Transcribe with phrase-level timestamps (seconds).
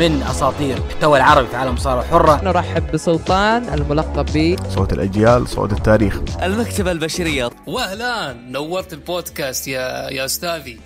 [0.00, 5.72] من أساطير المحتوى العربي في عالم الصارة الحرة نرحب بسلطان الملقب ب صوت الأجيال صوت
[5.72, 6.42] التاريخ.
[6.42, 7.50] المكتبة البشرية.
[7.66, 10.80] واهلا نورت البودكاست يا يا أستاذي.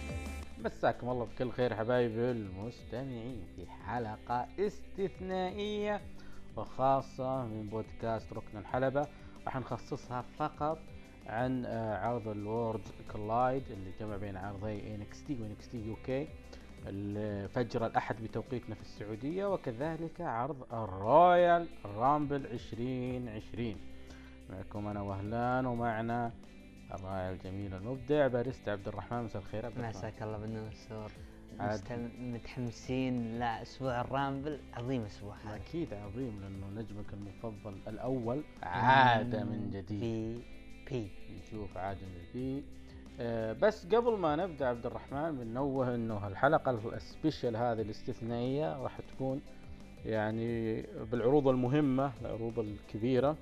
[0.65, 6.01] مساكم الله بكل خير حبايبي المستمعين في حلقة استثنائية
[6.57, 9.07] وخاصة من بودكاست ركن الحلبة.
[9.47, 10.79] راح نخصصها فقط
[11.27, 12.81] عن آه، عرض الوورد
[13.13, 16.11] كولايد اللي جمع بين عرضي NXT و NXT UK
[17.49, 23.77] فجر الأحد بتوقيتنا في السعودية وكذلك عرض ال Royal Rumble 2020
[24.51, 26.33] معكم أنا وهلان ومعنا
[26.95, 29.23] الرائع الجميل المبدع باريستا عبد الرحمن.
[29.23, 31.11] مساء الخير عبد مساك الله بالنور والسرور
[32.21, 34.61] متحمسين لأسبوع ال Rumble.
[34.75, 35.57] عظيم أسبوع هذا.
[35.57, 40.43] أكيد عظيم لأنه نجمك المفضل الأول عاد من جديد.
[40.87, 41.11] في بي.
[41.39, 42.65] نشوف عاد من جديد
[43.53, 49.43] بس قبل ما نبدأ عبد الرحمن بنوه إنه الحلقة السبيشال هذه الاستثنائية راح تكون
[50.05, 53.37] يعني بالعروض المهمة العروض الكبيرة.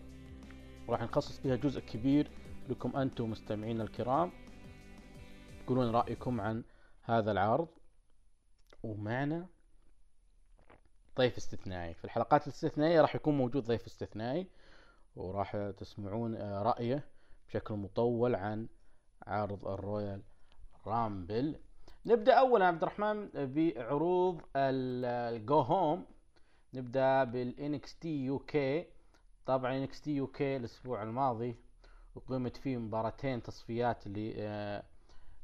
[0.88, 2.30] راح نخصص فيها جزء كبير
[2.68, 4.32] لكم أنتم مستمعين الكرام
[5.64, 6.64] تقولون رأيكم عن
[7.02, 7.68] هذا العرض.
[8.82, 9.46] ومعنا
[11.18, 11.94] ضيف استثنائي.
[11.94, 14.46] في الحلقات الاستثنائية راح يكون موجود ضيف استثنائي
[15.16, 17.04] وراح تسمعون آه، رأيه
[17.48, 18.68] بشكل مطول عن
[19.26, 20.22] عرض ال
[20.86, 21.56] Royal Rumble.
[22.06, 26.04] نبدأ أولا عبد الرحمن بعروض ال go home.
[26.74, 28.04] نبدأ بال NXT
[28.38, 28.56] UK
[29.46, 31.56] طبعا NXT UK الأسبوع الماضي
[32.16, 34.82] أقيمت فيه مباراتين تصفيات ل آه،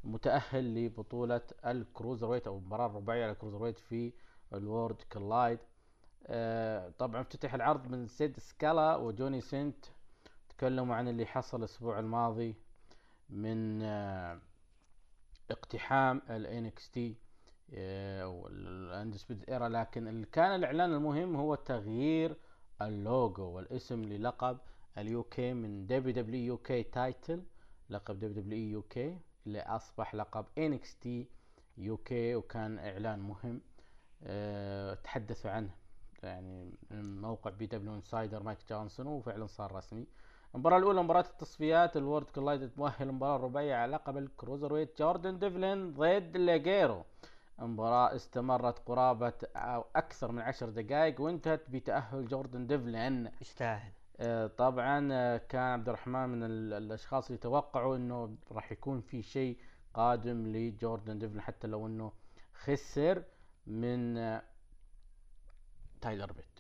[0.05, 4.13] متأهل لبطولة ال cruiserweight أو المباراة الرباعية على ال cruiserweight في
[4.55, 5.59] ال Worlds Collide.
[6.27, 9.85] آه، طبعا افتتح العرض من سيد سكالا وجوني سنت.
[10.49, 12.55] تكلموا عن اللي حصل الأسبوع الماضي.
[13.31, 14.41] من آه،
[15.51, 16.99] اقتحام ال NXT
[18.25, 19.69] وال Undisputed Era.
[19.69, 22.37] لكن اللي كان الإعلان المهم هو تغيير
[22.83, 24.59] اللوجو والاسم للقب
[24.99, 27.43] ال UK من دبليو دبليو يو كي تايتل
[27.91, 31.09] لقب دبليو دبليو يو كي اللي اصبح لقب NXT
[31.79, 33.61] UK وكان إعلان مهم
[34.23, 35.71] أه تحدثوا عنه.
[36.23, 40.07] يعني من موقع PWInsider مايك جونسون وفعلا صار رسمي.
[40.55, 45.39] المباراة الأولى مباراة التصفيات ال Worlds Collide تؤهل المباراة الرباعية على لقب ال Cruiserweight جوردن
[45.39, 47.05] ديفلين ضد ليجيرو
[47.61, 53.31] المباراة استمرت قرابة أو أكثر من عشر دقائق وانتهت بتأهل جوردن ديفلين.
[53.41, 53.93] يستاهل.
[54.21, 59.23] آه، طبعا آه، كان عبد الرحمن من ال- الأشخاص اللي توقعوا إنه راح يكون في
[59.23, 59.59] شيء
[59.95, 62.13] قادم لجوردن ديفلين حتى لو إنه
[62.65, 63.23] خسر
[63.67, 64.43] من آه،
[66.01, 66.58] تايلر بيت.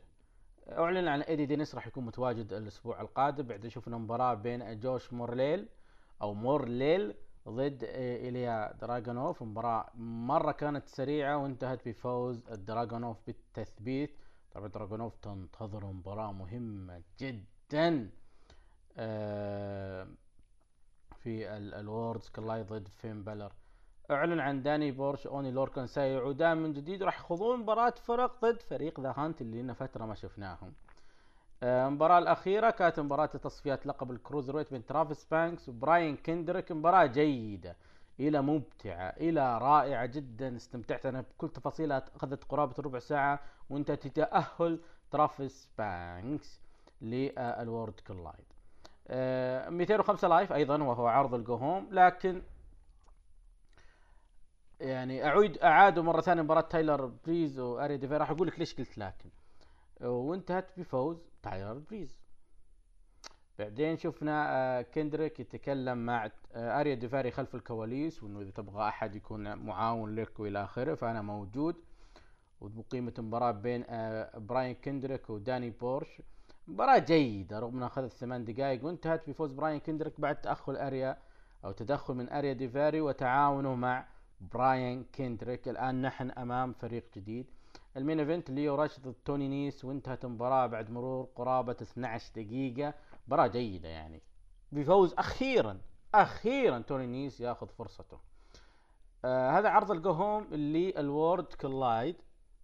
[0.71, 3.47] اعلن عن إيدي دينيس راح يكون متواجد الأسبوع القادم.
[3.47, 5.69] بعد شفنا مباراة بين جوش مورليل
[6.23, 7.15] أو مورليل
[7.49, 9.91] ضد إيليا دراجونوف مباراة
[10.31, 14.17] مرة كانت سريعة وانتهت بفوز الدراجونوف بالتثبيت.
[14.53, 18.11] طبعا دراجونوف تنتظر مباراة مهمة جدا
[18.97, 20.09] آه،
[21.17, 23.53] في ال- ال Worlds Collide ضد فين بلر
[24.11, 27.03] أعلن عن داني بورش وأوني لوركان سيعودان من جديد.
[27.03, 30.73] راح يخوضون مباراة فرق ضد فريق The Hunt اللي لنا فترة ما شفناهم.
[31.63, 36.73] آه، المباراة الأخيرة كانت مباراة تصفيات لقب ال Cruiserweight بين ترافيس بانكس وبراين كندريك.
[36.73, 37.77] مباراة جيدة
[38.21, 40.57] إلى ممتعة إلى رائعة جدا.
[40.57, 42.05] استمتعت أنا بكل تفاصيلها.
[42.17, 46.61] أخذت قرابة ربع ساعة وانتهت بتأهل ترافيس بانكس
[47.03, 48.45] لل Worlds Collide.
[49.09, 52.43] آه، 205 Live أيضا وهو عرض ال go home لكن
[54.81, 58.99] يعني اعيد اعادوا مرة ثانية مباراة تايلر بريز وأريا ديفاري راح أقول لك ليش قلت
[58.99, 59.31] لكن.
[60.01, 62.19] وانتهت بفوز تايلر بريز.
[63.59, 69.17] بعدين شفنا آه، كندريك يتكلم مع آه، أريا ديفاري خلف الكواليس وإنه إذا تبغى أحد
[69.17, 71.77] يكون معاون لك وإلى آخره فأنا موجود.
[72.61, 76.23] وقيمة مباراة بين آه، براين كندريك وداني بورش.
[76.69, 81.19] مباراة جيدة رغم إنها أخذت ثمان دقائق وانتهت بفوز براين كندريك بعد تأخر أريا
[81.65, 84.07] أو تدخل من أريا ديفاري وتعاونه مع
[84.41, 87.47] براين كندريك الآن نحن أمام فريق جديد.
[87.97, 92.95] ال main event ليو راش ضد توني نيس وانتهت المباراة بعد مرور قرابة 12 دقيقة.
[93.27, 94.23] مباراة جيدة يعني.
[94.73, 95.81] بفوز أخيرا
[96.15, 98.19] أخيرا توني نيس ياخذ فرصته.
[99.25, 102.17] آه هذا عرض ال go home اللي ال Worlds Collide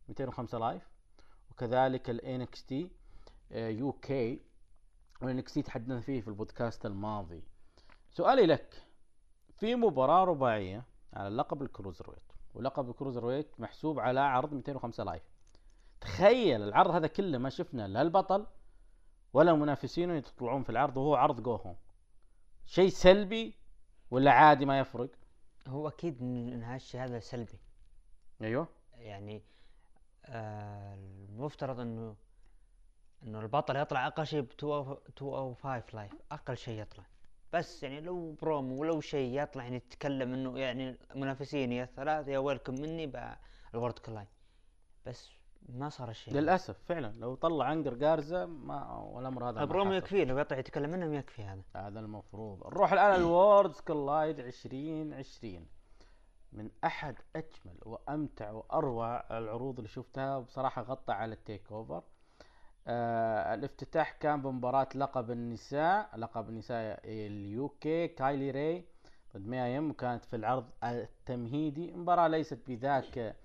[0.08, 0.90] 205 Live.
[1.50, 2.74] وكذلك ال NXT
[3.50, 4.40] UK.
[5.22, 7.42] وال NXT تحدثنا فيه في البودكاست الماضي.
[8.10, 8.82] سؤالي لك.
[9.56, 10.84] في مباراة رباعية
[11.14, 12.32] على لقب ال Cruiserweight.
[12.54, 15.22] ولقب ال Cruiserweight محسوب على عرض 205 Live.
[16.00, 18.46] تخيل العرض هذا كله ما شفنا لا البطل
[19.32, 21.76] ولا منافسينه يطلعون في العرض وهو عرض go home.
[22.64, 23.54] شيء سلبي
[24.10, 25.10] ولا عادي ما يفرق؟
[25.66, 27.58] هو أكيد إن هالشيء هذا سلبي.
[28.42, 28.68] أيوه.
[28.96, 29.42] يعني
[30.26, 32.16] آه، المفترض إنه
[33.22, 37.04] إنه البطل يطلع أقل شيء ب 205 Live أقل شيء يطلع.
[37.54, 42.38] بس يعني لو برومو ولو شيء يطلع يعني يتكلم إنه يعني منافسين يا الثلاث يا
[42.38, 43.06] ويلكم مني
[43.72, 44.26] بال Worlds Collide
[45.06, 45.30] بس
[45.68, 47.14] ما صار الشيء للأسف فعلا.
[47.18, 49.92] لو طلع أنجل جارزا ما والامر هذا حصل.
[49.92, 51.62] يكفي لو يطلع يتكلم منهم يكفي هذا.
[51.76, 52.66] هذا المفروض.
[52.66, 55.66] نروح الآن ال Worlds Collide 2020
[56.52, 62.02] من أحد أجمل وأمتع وأروع العروض اللي شفتها وبصراحة غطى على ال TakeOver
[62.86, 68.84] آه الافتتاح كان بمباراة لقب النساء لقب النساء ال UK كايلي راي
[69.36, 71.92] ضد ميا يم وكانت في العرض التمهيدي.
[71.92, 73.36] مباراة ليست بذاك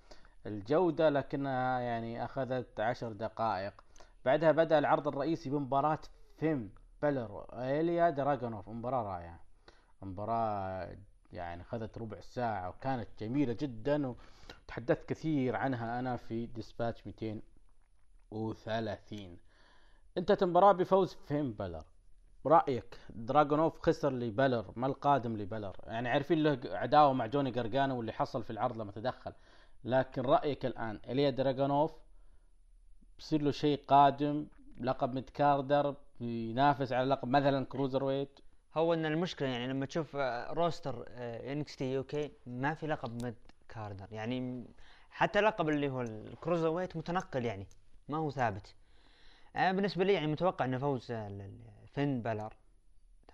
[0.46, 3.72] الجودة لكنها يعني أخذت عشر دقائق.
[4.24, 5.98] بعدها بدأ العرض الرئيسي بمباراة
[6.38, 6.72] فين
[7.02, 9.40] بلر وإيليا دراجونوف مباراة رائعة.
[10.02, 10.96] مباراة
[11.32, 14.14] يعني أخذت ربع ساعة وكانت جميلة جدا
[14.66, 17.08] وتحدثت كثير عنها أنا في Dispatch
[18.32, 19.38] 230
[20.18, 21.84] انتهت المباراة بفوز فين بلر؟
[22.46, 28.12] رأيك دراجونوف خسر لبلر ما القادم لبلر؟ يعني عارفين له عداوة مع جوني جرجانو واللي
[28.12, 29.32] حصل في العرض لما تدخل.
[29.84, 31.92] لكن رأيك الآن إليا دراجونوف
[33.18, 34.46] بصير له شيء قادم
[34.80, 38.40] لقب mid-carder ينافس على لقب مثلا Cruiserweight
[38.76, 40.16] هو إن المشكلة يعني لما تشوف
[40.50, 41.04] roster
[41.52, 44.64] NXT UK ما في لقب mid-carder يعني
[45.10, 47.66] حتى لقب اللي هو ال Cruiserweight متنقل يعني.
[48.10, 48.74] ما هو ثابت.
[49.56, 51.12] أنا بالنسبة لي يعني متوقع إنه فوز
[51.86, 52.52] فين بالر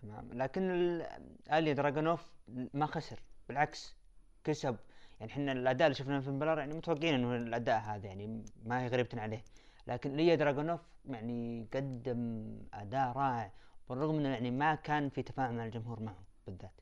[0.02, 0.28] تمام.
[0.32, 1.06] لكن ال-
[1.52, 2.32] إليا دراجونوف
[2.74, 3.20] ما خسر.
[3.48, 3.96] بالعكس
[4.44, 4.76] كسب.
[5.20, 8.88] يعني إحنا الأداء اللي شفناه في بالر يعني متوقعين إنه الأداء هذا يعني ما هي
[8.88, 9.44] غريبة عليه.
[9.86, 13.52] لكن إليا دراجونوف يعني قدم أداء رائع
[13.88, 16.80] بالرغم إنه يعني ما كان في تفاعل مع الجمهور معه بالذات.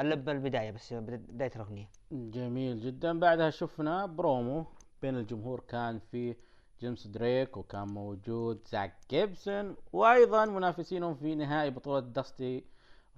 [0.00, 1.88] الا بالبدايه بس بداية الأغنية.
[2.12, 3.18] جميل جدا.
[3.20, 4.66] بعدها شفنا برومو
[5.02, 6.36] بين الجمهور كان في
[6.82, 12.64] جيمس دريك وكان موجود زاك جيبسون وأيضا منافسينهم في نهائي بطولة داستي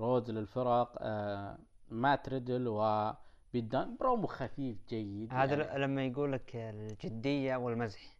[0.00, 1.58] رودز للفرق آه
[1.88, 3.96] مات ريدل وبيت دان.
[4.00, 5.82] برومو خفيف جيد هذا يعني.
[5.82, 8.16] لما يقول لك الجدية والمزح.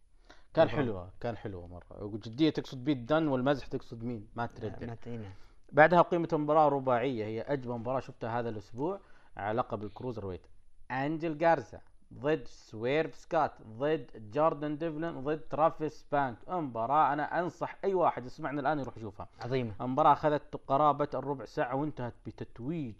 [0.53, 0.69] كان.
[0.69, 2.03] حلوة كان حلوة مرة.
[2.03, 4.87] وجدية تقصد بيت دان والمزح تقصد مين؟ مات ريدل.
[4.87, 5.31] ما تدري نعم.
[5.71, 8.99] بعدها قيمة المباراة رباعية هي أجمل مباراة شفتها هذا الأسبوع
[9.37, 10.47] على لقب ال Cruiserweight.
[10.91, 11.81] أنجل جارزا.
[12.19, 16.37] ضد سويرف سكات ضد جوردن ديفلن ضد ترافيس بانكس.
[16.47, 19.27] مباراة أنا أنصح أي واحد يسمعنا الآن يروح يشوفها.
[19.41, 19.73] عظيمة.
[19.81, 22.95] المباراة أخذت قرابة الربع ساعة وانتهت بتتويج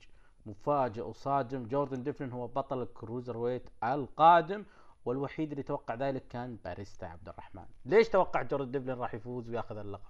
[0.45, 1.67] مفاجئ وصادم.
[1.67, 4.63] جوردن ديفلن هو بطل ال cruiserweight القادم
[5.06, 7.65] والوحيد اللي توقع ذلك كان باريستا عبد الرحمن.
[7.85, 10.09] ليش توقع جوردن ديفلن راح يفوز وياخذ اللقب؟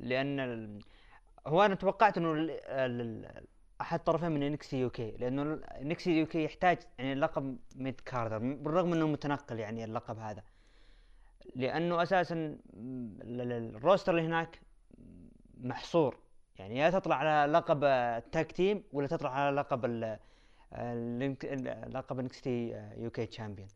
[0.00, 0.80] لأن ال...
[1.46, 2.50] هو أنا توقعت إنه ال...
[2.50, 3.44] ال...
[3.80, 9.58] أحد طرفين من NXT UK لأنه NXT UK يحتاج يعني لقب mid-carder بالرغم إنه متنقل
[9.58, 10.42] يعني اللقب هذا.
[11.56, 14.60] لأنه أساسا ال roster اللي هناك
[15.60, 16.18] محصور.
[16.58, 19.86] يعني يا تطلع على لقب ال tag team ولا تطلع على لقب
[21.94, 23.68] لقب NXT UK champion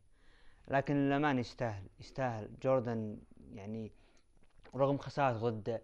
[0.67, 2.49] لكن للأمانة يستاهل يستاهل.
[2.63, 3.17] جوردن
[3.53, 3.91] يعني
[4.75, 5.81] رغم خسارته ضد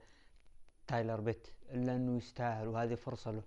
[0.88, 3.44] تايلر بيت إلا إنه يستاهل وهذه فرصة له.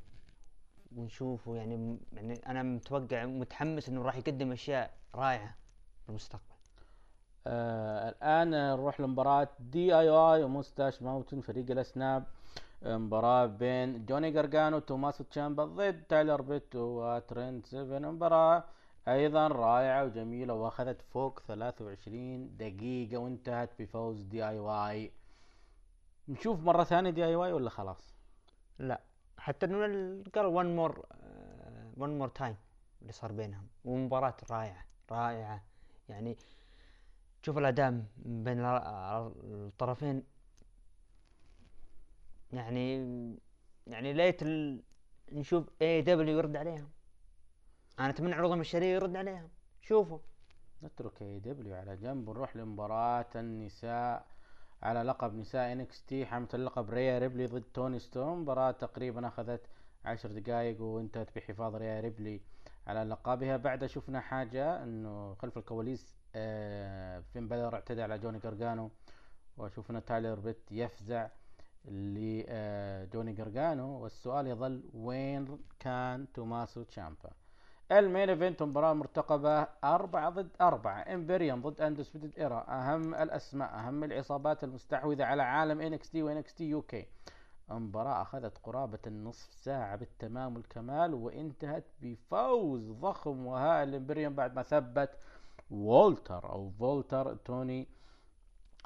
[0.96, 5.54] ونشوفه يعني م- يعني أنا متوقع متحمس إنه راح يقدم أشياء رائعة
[6.02, 6.44] في المستقبل.
[7.46, 12.24] آه الآن نروح لمباراة DIY و Moustache Mountain فريق الأشناب.
[12.82, 18.64] آه، مباراة بين جوني جرجانو وتوماسو تشامبا ضد تايلر بيت وترينت سيفن مباراة
[19.08, 25.12] أيضا رائعة وجميلة وأخذت فوق 23 دقيقة وانتهت بفوز دي اي واي
[26.28, 28.14] نشوف مرة ثانية دي اي واي ولا خلاص؟
[28.78, 29.00] لا.
[29.44, 31.06] حتى إنه ال- قال one more
[31.96, 32.56] one more time
[33.02, 33.66] اللي صار بينهم.
[33.84, 35.62] ومباراة رائعة رائعة.
[36.08, 36.36] يعني
[37.42, 39.32] شوف الأداء بين ال-
[39.68, 40.22] الطرفين.
[42.52, 42.96] يعني
[43.86, 44.82] يعني ليت ال...
[45.32, 46.90] نشوف AEW يرد عليهم.
[48.00, 49.48] أنا أتمنى عروضهم الشهرية يرد عليهم.
[49.80, 50.18] شوفوا.
[50.82, 54.26] نترك AEW على جنب ونروح لمباراة النساء.
[54.84, 59.60] على لقب نساء NXT حاملة اللقب ريا ريبلي ضد توني ستورم مباراة تقريبا أخذت
[60.04, 62.40] عشر دقائق وانتهت بحفاظ ريا ريبلي
[62.86, 63.56] على لقبها.
[63.56, 68.90] بعد شفنا حاجة إنه خلف الكواليس آه فين بالور اعتدى على جوني جرجانو
[69.56, 71.28] وشفنا تايلر بيت يفزع
[71.84, 74.02] لجوني جرجانو.
[74.02, 77.30] والسؤال يظل وين كان توماسو تشامبا؟
[77.92, 81.00] ال main event مباراة مرتقبة أربعة ضد أربعة.
[81.14, 87.06] Imperium ضد Undisputed Era أهم الأسماء أهم العصابات المستحوذة على عالم NXT و NXT UK.
[87.70, 93.88] المباراة أخذت قرابة النصف ساعة بالتمام والكمال وانتهت بفوز ضخم وهائل.
[93.88, 95.10] ال Imperium بعد ما ثبت
[95.70, 97.88] وولتر أو فولتر توني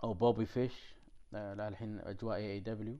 [0.05, 0.95] أو بوبي فيش
[1.35, 2.97] آه، لا الحين أجواء AEW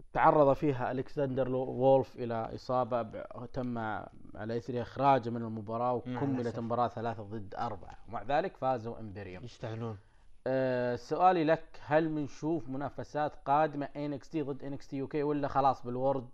[0.00, 3.02] وتعرض فيها ألكسندر وولف إلى إصابة
[3.52, 3.78] تم
[4.34, 6.58] على إثر اخراجه من المباراة وكملت.
[6.58, 7.98] المباراة ثلاثة ضد أربعة.
[8.08, 9.98] ومع ذلك فازوا Imperium يستاهلون.
[10.46, 16.28] أه سؤالي لك هل بنشوف منافسات قادمة NXT ضد NXT UK ولا خلاص بال Worlds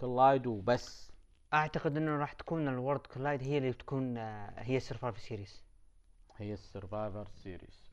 [0.00, 1.12] Collide وبس؟
[1.54, 5.64] أعتقد إنه راح تكون ال Worlds Collide هي اللي تكون آه، هي ال Survivor Series.
[6.36, 7.87] هي ال Survivor Series.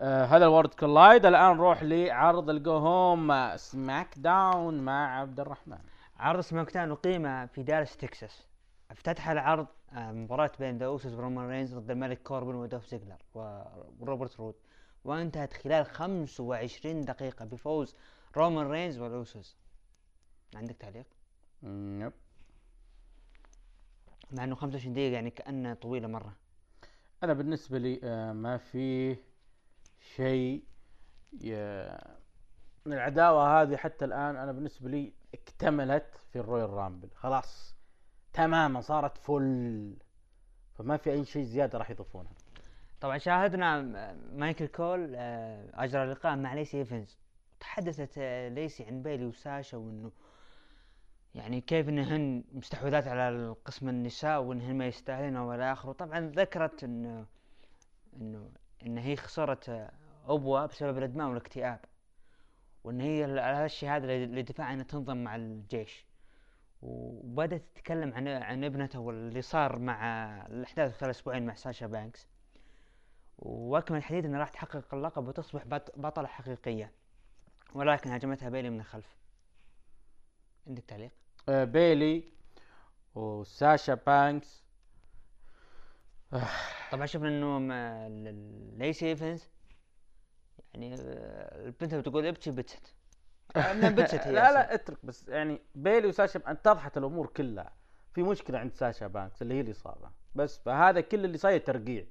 [0.00, 1.26] آه هذا ال Worlds Collide.
[1.26, 5.78] الآن نروح لعرض ال go home سماك داون مع عبد الرحمن.
[6.16, 8.46] عرض سماك داون أقيم في دالاس تكساس.
[8.90, 13.16] افتتح العرض آه، مباراة بين The Usos ورومان رينز ضد الملك كوربن ودولف زيجلر
[14.00, 14.54] وروبرت رود.
[15.04, 17.94] وانتهت خلال 25 دقيقة بفوز
[18.36, 19.56] رومان رينز وال Usos
[20.54, 21.06] عندك تعليق؟
[21.62, 22.12] Yep.
[24.30, 26.32] مع إنه 25 دقيقة يعني كأنها طويلة مرة.
[27.22, 29.16] أنا بالنسبة لي آه ما في
[30.00, 30.64] شيء
[32.86, 37.08] العداوة هذه حتى الآن أنا بالنسبة لي اكتملت في ال Royal Rumble.
[37.14, 37.76] خلاص
[38.32, 39.96] تماما صارت full.
[40.74, 42.32] فما في أي شيء زيادة راح يضيفونها.
[43.00, 43.80] طبعا شاهدنا
[44.32, 47.18] مايكل كول آه، أجرى لقاء مع ليسي إيفنز.
[47.60, 50.12] تحدثت آه، ليسي عن بيلي وساشا وإنه
[51.34, 57.26] يعني كيف انهن مستحوذات على القسم النساء وانهن ما يستاهلين والى اخره طبعا ذكرت إنه
[58.16, 58.50] إنه
[58.86, 59.90] إن هي خسرت آه،
[60.28, 61.80] أبوها بسبب الإدمان والاكتئاب.
[62.84, 66.06] وإن هي على هذا الدافع إنها تنضم مع الجيش.
[66.82, 70.06] وبدأت تتكلم عن عن ابنتها واللي صار مع
[70.46, 72.28] الأحداث خلال أسبوعين مع ساشا بانكس.
[73.38, 76.92] وأكمل الحديث إنها راح تحقق اللقب وتصبح بط- بطلة حقيقية.
[77.74, 79.16] ولكن هاجمتها بيلي من الخلف.
[80.66, 81.10] عندك تعليق؟
[81.48, 82.24] آه بيلي
[83.14, 84.64] وساشا بانكس
[86.92, 88.30] طبعا شفنا إنه
[88.78, 89.48] ليسي ايفنز
[90.74, 92.94] يعني آه، البنت بتقول ابكي بتت
[93.56, 94.52] آه، بتت هي لا.
[94.52, 97.72] لا اترك بس يعني بيلي وساشا اتضحت الأمور كلها.
[98.14, 102.04] في مشكلة عند ساشا بانكس اللي هي الاصابه بس فهذا كل اللي صاير ترقيع.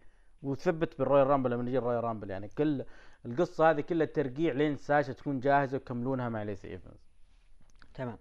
[0.44, 2.86] وثبت بال Royal Rumble لما نجي ال Royal Rumble يعني كل
[3.26, 7.08] القصة هذه كلها ترقيع لين ساشا تكون جاهزة ويكملونها مع ليسي ايفنز
[7.94, 8.18] تمام.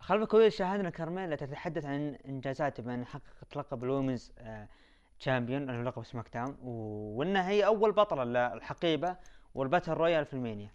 [0.00, 4.32] خلف الكواليس شاهدنا كارميلا تتحدث عن انجازاتها بأن حققت لقب ال women's
[5.24, 9.16] champion هو لقب سماك داون وإنها هي أول بطلة للحقيبة
[9.54, 10.70] وال battle royal في رسلمانيا.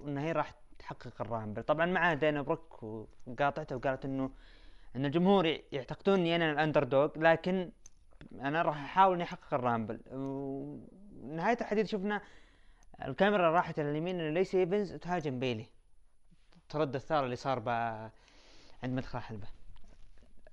[0.00, 4.30] وإنها هي راح تحقق ال Rumble طبعا معها دانا بروك وقاطعته وقالت إنه
[4.96, 7.72] إن الجمهور يعتقدون اني أنا ال underdog لكن
[8.32, 12.22] أنا راح أحاول إني أحقق ال Rumble ونهاية الحديث شفنا
[13.04, 15.66] الكاميرا راحت على اليمين ان ليسي إيفنز تهاجم بيلي.
[16.68, 17.68] ترد الثار اللي صار
[18.82, 19.46] عند مدخل الحلبة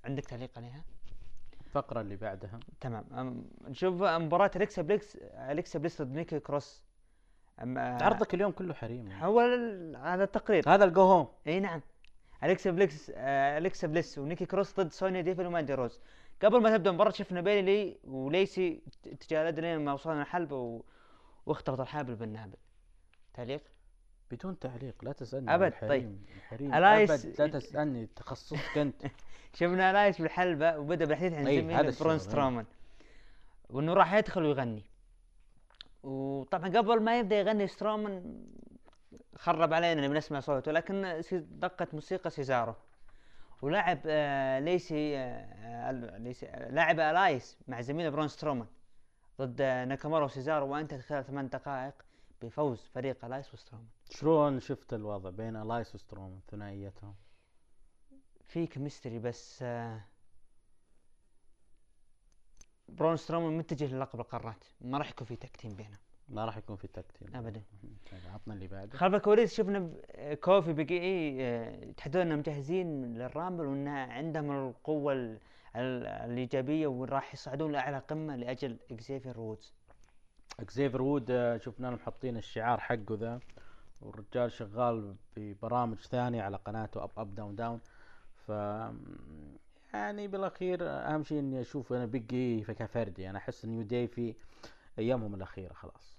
[0.04, 0.84] عندك تعليق عليها؟
[1.70, 2.60] الفقرة اللي بعدها.
[2.80, 3.44] تمام.
[3.68, 6.82] نشوف مباراة أليكسا بليس أليكسا بليس ضد نيكي كروس.
[7.60, 9.06] أم- آه، عرضك اليوم كله حريم.
[9.08, 9.24] يعني.
[9.26, 9.40] هو
[10.02, 10.64] هذا التقرير.
[10.68, 11.28] هذا ال go home.
[11.46, 11.80] إي نعم.
[12.44, 16.00] أليكسا بليس آه، أليكسا بليس ونيكي كروس ضد سونيا ديفل وماندي روز.
[16.42, 20.82] قبل ما تبدأ المباراة شفنا بيلي وليسي ت- تجالد لين ما وصلنا الحلبة و...
[21.46, 22.56] واختلط الحابل بالنابل
[23.34, 23.60] تعليق؟
[24.30, 29.02] بدون تعليق لا تسألني أبد، عن الحريم الحريم ألايس- أبد لا تسألني تخصصك أنت.
[29.58, 32.18] شفنا ألايس بالحلبة وبدأ بالحديث عن أي، زميله هذا الشغل، برون أي.
[32.18, 32.66] سترومان.
[33.70, 34.82] وإنه راح يدخل ويغني.
[36.02, 38.44] وطبعا قبل ما يبدأ يغني سترومان
[39.36, 42.74] خرب علينا نبي نسمع صوته لكن دقت موسيقى سيزارو.
[43.62, 48.66] ولعب آه ليسي آه ليسي آه لعب الايس مع زميله برون سترومان
[49.40, 51.94] ضد ناكامورا وسيزارو وانتهت خلال ثمان دقائق
[52.42, 53.86] بفوز فريق الايس وسترومان.
[54.10, 57.14] شلون شفت الوضع بين ألايس وسترومان ثنائيتهم؟
[58.46, 60.00] في chemistry بس آه
[62.88, 64.64] برون سترومان متجه للقب القارات.
[64.80, 65.98] ما راح يكون في tag team بينهم.
[66.28, 67.36] ما راح يكون في tag team.
[67.36, 67.62] ابدا.
[68.10, 68.98] طيب، عطنا اللي بعده.
[68.98, 69.90] خلف الكواليس شفنا
[70.40, 71.38] كوفي وبيج إي
[71.88, 75.38] يتحدثون إنهم جاهزين للرامبل وإن عندهم القوة ال-
[75.76, 79.72] ال- الإيجابية وراح يصعدون لأعلى قمة لأجل إكزيفير وودز.
[80.60, 83.40] اكزيفر وود آه، شفنا لهم حاطين الشعار حقه ذا.
[84.02, 87.80] والرجال شغال ببرامج ثانية على قناته Up Up Down Down
[88.46, 88.52] ف
[89.94, 93.30] يعني بالأخير آه، أهم شيء إني أشوف أنا بيجي كفردي.
[93.30, 94.34] أنا أحس نيو داي في
[94.98, 96.16] أيامهم الأخيرة خلاص.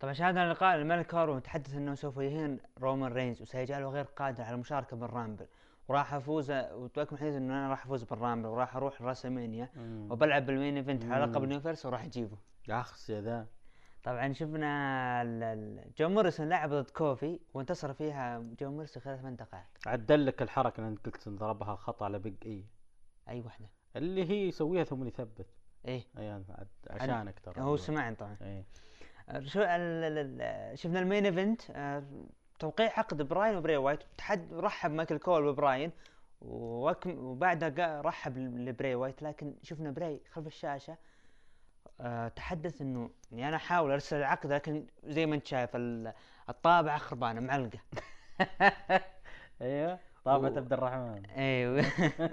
[0.00, 4.54] طبعا شاهدنا لقاء الملك كوربن تحدث إنه سوف يهين رومان رينز وسيجعله غير قادر على
[4.54, 5.46] المشاركه بالرامبل.
[5.88, 9.68] وراح أفوز وتوكم حديث إنه أنا راح أفوز بالرامبل وراح أروح راسلمانيا.
[10.10, 11.44] وبلعب بال main event على لقب.
[11.44, 12.36] ال Universe وراح أجيبه.
[12.68, 13.46] يا يا ذا.
[14.08, 19.64] طبعا شفنا جون موريسون لعب ضد كوفي وانتصر فيها جون موريسون خلال ثمان دقائق.
[19.86, 22.64] عدل لك الحركة اللي انت قلت ضربها خطأ على بيج إي.
[23.28, 25.46] أي واحدة اللي هي يسويها ثم يثبت.
[25.88, 26.02] إيه.
[26.18, 26.42] أي
[26.90, 27.60] عشانك ترى.
[27.62, 28.36] هو سمعني طبعا.
[28.42, 28.64] إيه
[29.40, 29.60] شو
[30.74, 32.04] شفنا ال main event آه،
[32.58, 34.00] توقيع عقد براين وبري وايت.
[34.18, 35.90] تحد رحب مايكل كول ببراين
[36.42, 40.96] وأكم- وبعدها رحب لبري وايت لكن شفنا بري خلف الشاشة
[42.36, 46.12] تحدث إنه يعني أنا أحاول أرسل العقد لكن زي ما أنت شايف ال-
[46.48, 47.78] الطابعه خربانة معلقة.
[49.62, 51.26] أيوه طابعة عبد الرحمن.
[51.26, 51.82] أيوه.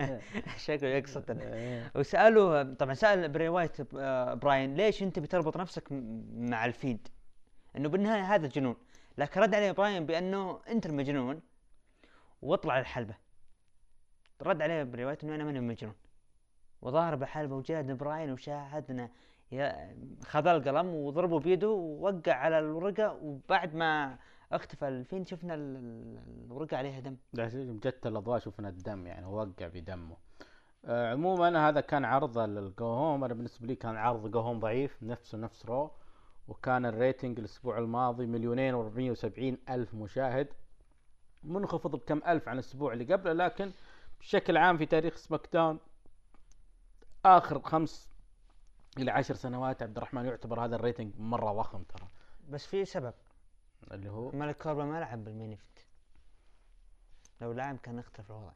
[0.66, 1.42] شكله يقصد.
[1.42, 1.92] إيه.
[1.96, 5.88] وسالوه طبعا سأل بري وايت آه، براين ليش أنت بتربط نفسك
[6.36, 7.08] مع الفيند؟
[7.78, 8.76] إنه بالنهاية هذا جنون
[9.18, 11.42] لكن رد عليه براين بأنه أنت المجنون
[12.42, 13.16] واطلع الحلبة.
[14.42, 15.94] رد عليه بري وايت إنه أنا ماني مجنون.
[16.82, 19.10] وظهر بالحلبه وجاد براين وشاهدنا
[20.26, 24.18] خذ القلم وضربه بيده ووقع على الورقة وبعد ما
[24.52, 27.16] اختفى الفيند شفنا ال- ال- الورقة عليها دم.
[27.80, 30.18] جت الأضواء شفنا الدم يعني وقع بدمه.
[30.86, 34.60] آه عموما هذا كان عرض ال go home أنا بالنسبة لي كان عرض go home
[34.60, 35.92] ضعيف نفسه نفس رو.
[36.48, 40.48] وكان ال rating الأسبوع الماضي مليونين و470 ألف مشاهد.
[41.44, 43.72] منخفض بكم ألف عن الأسبوع اللي قبله لكن
[44.20, 45.80] بشكل عام في تاريخ سماك داون
[47.26, 48.10] آخر خمس
[48.98, 52.08] إلى عشر سنوات عبد الرحمن يعتبر هذا ال rating مرة ضخم ترى.
[52.50, 53.14] بس في سبب.
[53.92, 55.80] اللي هو؟ ملك كوربن ما لعب بال main event
[57.42, 58.52] لو لعب كان يختلف الوضع.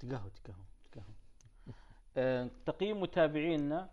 [0.00, 1.14] تقهوى تقهوى تقهوى.
[2.16, 3.90] آه، تقييم متابعينا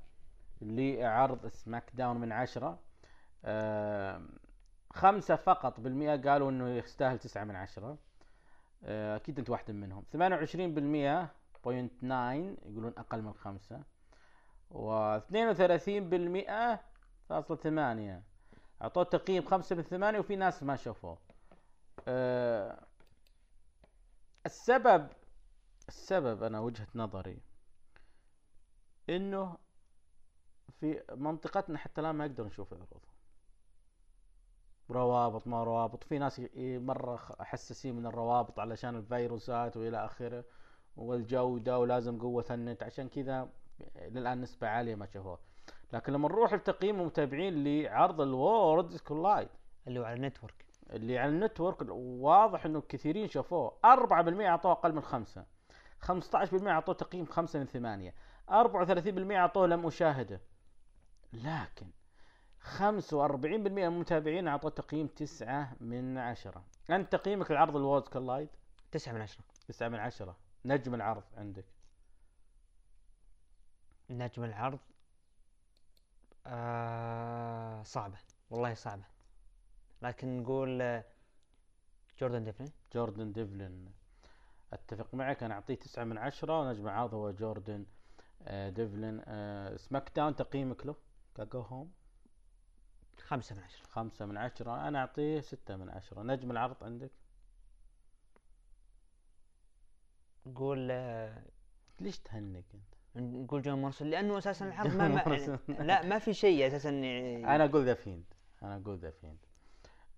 [0.62, 2.80] لعرض سماك داون من عشرة.
[3.46, 4.22] آه،
[4.94, 7.98] خمسة فقط بالمئة قالوا إنه يستاهل تسعة من عشرة.
[8.84, 10.04] آه، أكيد أنت واحد منهم.
[10.12, 11.32] ثمانية وعشرين بالمئة
[11.64, 13.84] point nine يقولون أقل من خمسة.
[14.72, 16.80] واثنين وثلاثين بالمئة
[17.30, 18.24] فاصلة ثمانية
[18.82, 21.18] أعطوه تقييم خمسة من ثمانية وفي ناس ما شافوه.
[22.08, 22.80] آه،
[24.46, 25.08] السبب
[25.88, 27.40] السبب أنا وجهة نظري
[29.10, 29.58] إنه
[30.80, 33.02] في منطقتنا حتى الآن ما يقدر نشوف عروض.
[34.90, 36.04] روابط ما روابط.
[36.04, 36.42] في ناس
[37.18, 40.44] خ- حساسين من الروابط علشان الفيروسات وإلى آخره
[40.98, 42.84] والجودة ولازم قوة النت.
[42.84, 43.50] عشان كذا
[43.96, 45.40] للان نسبة عالية ما شافوها
[45.94, 49.50] لكن لما نروح لتقييم المتابعين لعرض ال Worlds Collide
[49.88, 50.66] اللي هو على ال network.
[50.90, 53.74] اللي على ال network واضح إنه كثيرين شافوه.
[53.86, 55.46] 4% أعطوه أقل من خمسة.
[56.00, 58.14] 15% أعطوه تقييم خمسة من ثمانية.
[58.50, 60.42] 34% أعطوه لم أشاهده.
[61.34, 61.88] لكن
[62.78, 66.64] 45% من المتابعين أعطوه تقييم تسعة من عشرة.
[66.90, 68.50] أنت تقييمك لعرض ال Worlds Collide
[68.92, 69.44] تسعة من عشرة.
[69.68, 70.38] تسعة من عشرة.
[70.66, 71.66] نجم العرض عندك.
[74.10, 74.80] نجم العرض
[76.48, 78.18] آه صعبة
[78.50, 79.04] والله صعبة.
[80.02, 81.04] لكن نقول آه،
[82.20, 82.72] جوردن ديفلين.
[82.94, 83.92] جوردن ديفلن
[84.74, 85.44] أتفق معك.
[85.44, 87.86] أنا أعطيه تسعة من عشرة ونجم العرض هو جوردن
[88.42, 90.96] آه، ديفلن آه، سماك داون تقييمك له؟
[91.36, 91.92] ك go home
[93.22, 93.88] خمسة من عشرة.
[93.88, 94.88] خمسة من عشرة.
[94.88, 96.24] أنا أعطيه ستة من عشرة.
[96.24, 97.12] نجم العرض عندك؟
[100.46, 101.44] نقول آه،
[102.00, 105.24] ليش تهنق أنت؟ نقول جون مورسون لأنه أساسا العرض جون ما,
[105.68, 105.74] ما.
[105.84, 108.24] لا ما في شيء أساسا يعني أنا أقول ذا فيند.
[108.64, 109.38] أنا أقول ذا فيند.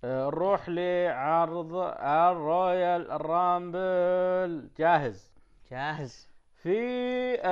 [0.04, 4.70] آه، نروح لعرض الرويال رامبل.
[4.78, 5.32] جاهز.
[5.72, 6.28] جاهز.
[6.56, 6.76] في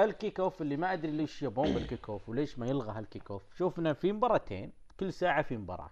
[0.04, 3.05] ال kick off اللي ما أدري ليش يبون بال kick off وليش ما يلغى هال
[3.05, 5.90] kick off شوفنا في مباراتين كل ساعة في مباراة.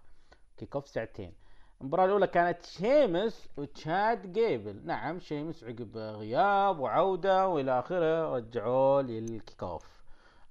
[0.57, 1.33] kick off ساعتين.
[1.81, 9.22] المباراة الأولى كانت شيمس وتشاد جيبل، نعم شيمس عقب غياب وعودة وإلى آخره رجعوه لل
[9.22, 10.03] kick off.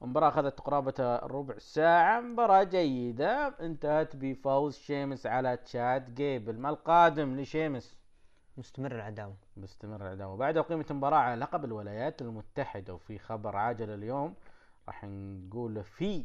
[0.03, 3.55] المباراة أخذت قرابة ربع ساعة، مباراة جيدة.
[3.61, 7.97] انتهت بفوز شيمس على تشاد جيبل، ما القادم لشيمس؟
[8.57, 9.37] مستمر العداوة.
[9.57, 10.37] مستمر العداوة.
[10.37, 12.95] بعد أقيمت مباراة على لقب الولايات المتحدة.
[12.95, 14.35] وفي خبر عاجل اليوم
[14.89, 16.25] راح نقول في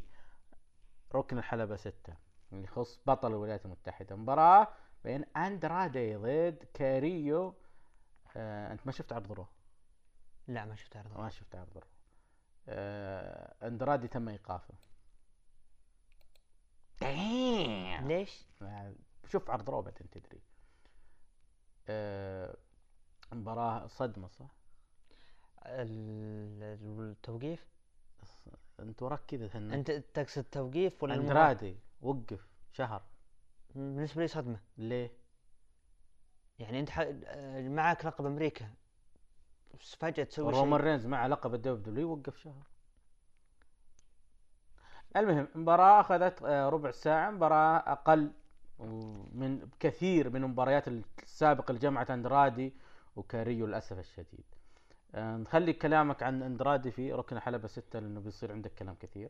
[1.15, 2.13] ركن الحلبة ستة
[2.53, 4.15] اللي يخص بطل الولايات المتحدة.
[4.15, 4.67] مباراة
[5.03, 7.55] بين أندرادي ضد كاريلو.
[8.35, 9.47] آه أنت ما شفت عرض رو؟
[10.47, 11.87] لا ما شفت عرض ما شفت عرض رو.
[12.67, 14.73] آه أندرادي تم إيقافه.
[17.01, 18.07] دايم.
[18.07, 18.45] ليش؟
[19.27, 20.41] شوف عرض رو بعدين تدري.
[21.89, 22.57] آه
[23.31, 24.51] مباراة صدمة صح؟
[25.65, 27.67] ال- التوقيف؟
[28.79, 33.01] أنت وراك كذا أنت تقصد توقيف ولا المباراة؟ أندرادي وقف شهر.
[33.75, 34.59] بالنسبة لي صدمة.
[34.77, 35.11] ليه؟
[36.59, 36.89] يعني أنت
[37.69, 38.69] معك لقب أمريكا.
[39.99, 42.67] فجأة تسوي رومان شيء رينز مع لقب الدبليو دبليو وقف شهر.
[45.15, 48.31] المهم مباراة أخذت آه، ربع ساعة مباراة أقل
[49.31, 52.73] من بكثير من المباريات السابقة اللي جمعت أندرادي
[53.15, 54.45] وكاريو للأسف الشديد.
[55.15, 59.29] آه، نخلي كلامك عن أندرادي في ركن حلبة ستة لأنه بيصير عندك كلام كثير.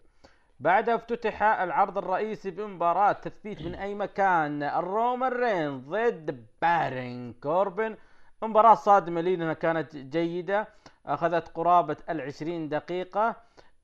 [0.61, 7.97] بعدها افتتح العرض الرئيسي بمباراة تثبيت من أي مكان الرومان رينز ضد بارين كوربن.
[8.41, 10.67] مباراة صادمة لي لأنها كانت جيدة
[11.05, 13.35] أخذت قرابة العشرين دقيقة.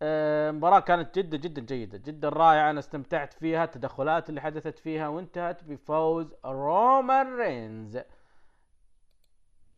[0.01, 2.69] آه، مباراة كانت جدا جدا جيدة جدا رائعة.
[2.69, 7.99] أنا استمتعت فيها التدخلات اللي حدثت فيها وانتهت بفوز رومان رينز.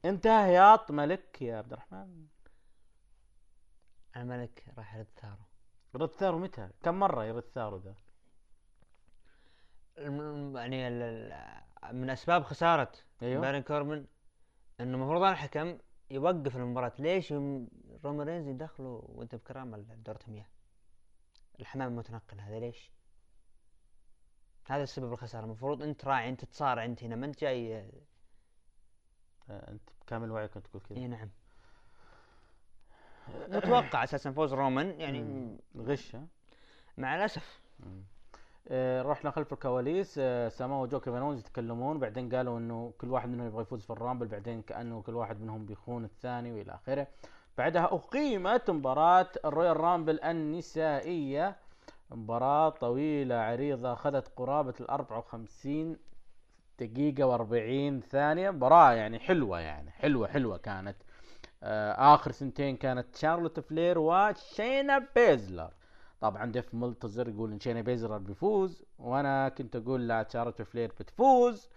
[0.05, 2.25] انتهى ياط ملك يا عبد الرحمن.
[4.17, 5.48] الملك راح يرد ثارة.
[5.95, 7.95] رد ثاره متى؟ كم مرة يرد ثاره ذا؟
[10.59, 13.41] يعني ال- ال- من أسباب خسارة أيوه.
[13.41, 14.05] بارين كوربن
[14.79, 15.77] إنه المفروض الحكم
[16.11, 16.93] يوقف المباراة.
[16.99, 20.45] ليش رومان رينز يدخلوا وأنت بكرامة دورة مياه
[21.59, 22.91] الحمام المتنقل هذا ليش؟
[24.65, 25.43] هذا السبب الخسارة.
[25.45, 27.15] المفروض أنت راعي أنت تصارع أنت هنا.
[27.15, 27.77] ما انت جاي؟
[29.49, 30.97] آه، أنت بكامل وعيك كنت تقول كذا.
[30.97, 31.29] إي نعم.
[33.49, 35.57] متوقع أساسا فوز رومان يعني مم.
[35.77, 36.23] غش ها؟
[36.97, 37.59] مع الأسف.
[38.67, 40.15] آه، رحنا خلف الكواليس.
[40.21, 41.99] آه، ساموا جو وكيفن اونز يتكلمون.
[41.99, 45.65] بعدين قالوا إنه كل واحد منهم يبغى يفوز في الرامبل بعدين كأنه كل واحد منهم
[45.65, 47.07] بيخون الثاني وإلى آخره.
[47.57, 51.55] بعدها أقيمت مباراة الرويال رامبل النسائية.
[52.11, 55.97] مباراة طويلة عريضة أخذت قرابة ال 54
[56.79, 58.49] دقيقة و40 ثانية.
[58.51, 60.95] مباراة يعني حلوة يعني حلوة حلوة كانت.
[61.63, 65.69] آخر سنتين كانت شارلوت فلير وشينا بيزلر.
[66.21, 71.69] طبعا ديف ملتزر يقول إن شينا بيزلر بيفوز وأنا كنت أقول لا شارلوت فلير بتفوز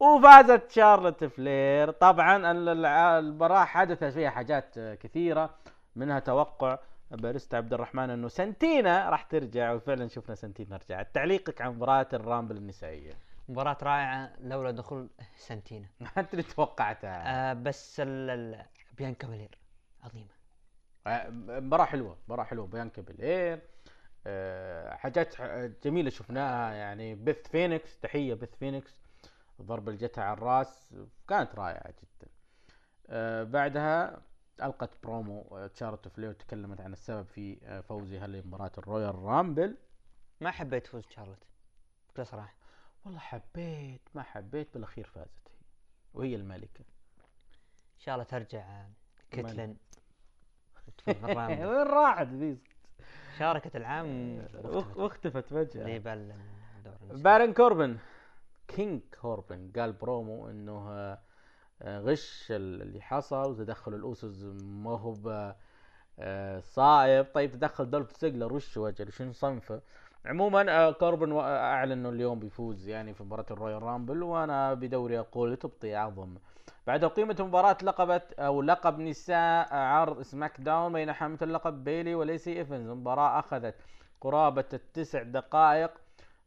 [0.00, 1.90] وفازت شارلوت فلير.
[1.90, 5.50] طبعا المباراة حدث فيها حاجات آه، كثيرة
[5.96, 6.78] منها توقع
[7.10, 12.56] باريستا عبد الرحمن إنه سنتينا راح ترجع وفعلا شفنا سنتينا رجعت تعليقك عن مباراة الرامبل
[12.56, 13.12] النسائية؟
[13.48, 15.86] مباراة رائعة لولا دخول سنتينا.
[16.18, 17.50] أنت اللي توقعتها.
[17.50, 18.62] آه بس ال-
[18.96, 19.58] ال- بيانكا بيلير
[20.02, 20.30] عظيمة.
[21.06, 22.66] آه، مباراة حلوة مباراة حلوة.
[22.66, 23.62] بيانكا بيلير
[24.26, 25.42] آه، حاجات
[25.84, 26.74] جميلة شفناها.
[26.74, 29.00] يعني بث فينيكس تحية بث فينيكس.
[29.62, 30.94] ضرب الجتة على الراس
[31.28, 32.30] كانت رائعة جدا.
[33.08, 34.22] آه، بعدها
[34.62, 39.76] ألقت برومو تشارلوت فلير تكلمت عن السبب في فوزها لمباراة الرويال رامبل.
[40.40, 41.44] ما حبيت فوز شارلوت
[42.10, 42.54] بكل صراحة.
[43.04, 44.74] والله حبيت ما حبيت.
[44.74, 45.56] بالأخير فازت هي
[46.14, 46.84] وهي الملكة.
[47.96, 48.64] إن شاء الله ترجع
[49.32, 49.76] بالرامبل.
[51.66, 52.58] وين راحت ذي؟
[53.38, 55.46] شاركت العام واخ- واختفت.
[55.46, 55.84] فجأة.
[57.02, 57.22] النسائي.
[57.22, 57.96] بارن كوربن.
[58.68, 59.70] كينج كوربن.
[59.76, 60.90] قال برومو إنه
[61.82, 65.54] آه، غش اللي حصل وتدخل الاوسوز ما هو
[66.18, 67.26] آه، صائب.
[67.34, 69.80] طيب تدخل دولف زيجلر وش وجه شنو صنفه؟
[70.26, 75.18] عموما آه، كوربن و- أعلن إنه اليوم بيفوز يعني في مباراة الرويال رامبل وأنا بدوري
[75.18, 76.34] أقول تبطي عظم.
[76.86, 82.58] بعد أقيمت مباراة لقبت أو لقب نساء عرض سماك داون بين حاملة اللقب بيلي وليسي
[82.58, 82.90] إيفنز.
[82.90, 83.74] مباراة أخذت
[84.20, 85.90] قرابة التسع دقائق.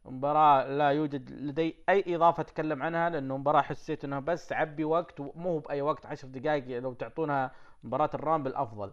[0.04, 5.20] مباراة لا يوجد لدي أي إضافة أتكلم عنها لأنه مباراة حسيت إنها بس تعبي وقت
[5.20, 7.50] مو بأي وقت عشر دقائق لو تعطونها
[7.84, 8.92] مباراة الرامبل أفضل.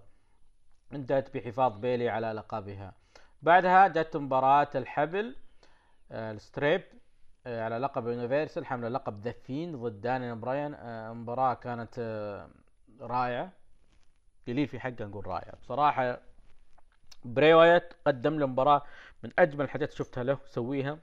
[0.94, 2.94] انتهت بحفاظ بيلي على لقبها.
[3.42, 5.36] بعدها جت مباراة الحبل
[6.12, 6.84] آه، ال strap
[7.46, 10.74] آه، على لقب يونيفرسال حامل لقب ذا فيند ضد دانيال براين.
[10.74, 12.00] آه، مباراة كانت
[13.02, 13.52] رائعة.
[14.48, 15.56] قليل في حقه نقول رائعة.
[15.62, 16.22] بصراحة
[17.26, 18.82] براي وايت قدم له مباراة
[19.24, 21.00] من أجمل الحاجات شفتها له سويها.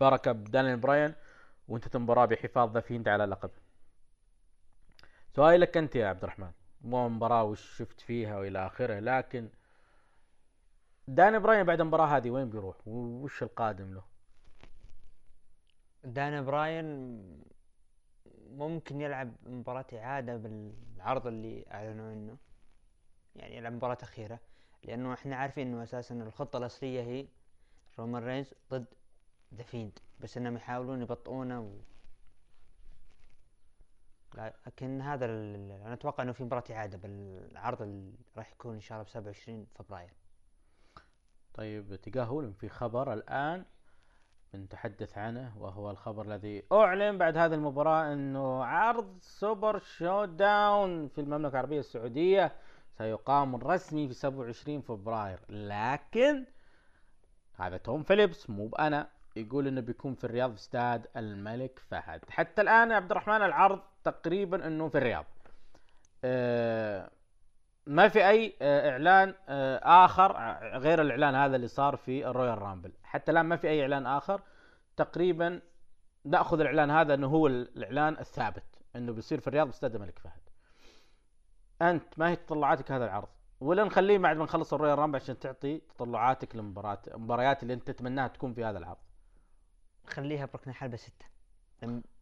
[0.00, 1.14] بركة بدانيال براين
[1.68, 3.50] وانتهت المباراة بحفاظ ذا فيند على لقب.
[5.36, 9.48] سؤالي لك أنت يا عبد الرحمن مو مباراة وش شفت فيها وإلى آخره لكن
[11.08, 14.02] دانيال براين بعد المباراة هذه وين بيروح؟ وش القادم له؟
[16.04, 16.84] دانيال براين
[18.50, 22.36] ممكن يلعب مباراة إعادة بالعرض اللي أعلنوا عنه
[23.36, 24.40] يعني يلعب مباراة أخيرة
[24.82, 27.26] لأنه إحنا عارفين إنه أساسا الخطة الأصلية هي
[27.98, 28.84] رومان رينز ضد
[29.54, 31.72] ذا فيند بس إنهم يحاولون يبطئونه و...
[34.66, 35.70] لكن هذا ال...
[35.72, 39.66] أنا أتوقع إنه في مباراة إعادة بالعرض اللي راح يكون إن شاء الله ب 27
[39.74, 40.10] فبراير
[41.54, 43.64] طيب تجاهل في خبر الآن
[44.54, 51.20] بنتحدث عنه وهو الخبر الذي أعلن بعد هذه المباراة أنه عرض سوبر شو داون في
[51.20, 52.52] المملكة العربية السعودية
[52.98, 55.38] سيقام رسمي في 27 فبراير.
[55.48, 56.44] لكن
[57.56, 62.20] هذا توم فيليبس مو بأنا يقول إنه بيكون في الرياض في استاد الملك فهد.
[62.30, 65.24] حتى الآن يا عبد الرحمن العرض تقريبا إنه في الرياض.
[66.24, 67.10] آه
[67.86, 72.58] ما في أي آه، إعلان آه، آخر ع- غير الإعلان هذا اللي صار في الرويال
[72.62, 72.92] رامبل.
[73.02, 74.40] حتى الآن ما في أي إعلان آخر.
[74.96, 75.60] تقريبا
[76.24, 78.64] نأخذ الإعلان هذا إنه هو ال- الإعلان الثابت
[78.96, 80.40] إنه بيصير في الرياض باستاد الملك فهد.
[81.82, 83.28] أنت ما هي تطلعاتك هذا العرض؟
[83.60, 88.28] ولا نخليه بعد ما نخلص الرويال رامبل عشان تعطي تطلعاتك للمباراة المباريات اللي أنت تتمناها
[88.28, 88.98] تكون في هذا العرض.
[90.06, 91.26] خليها بركن حلبة ستة.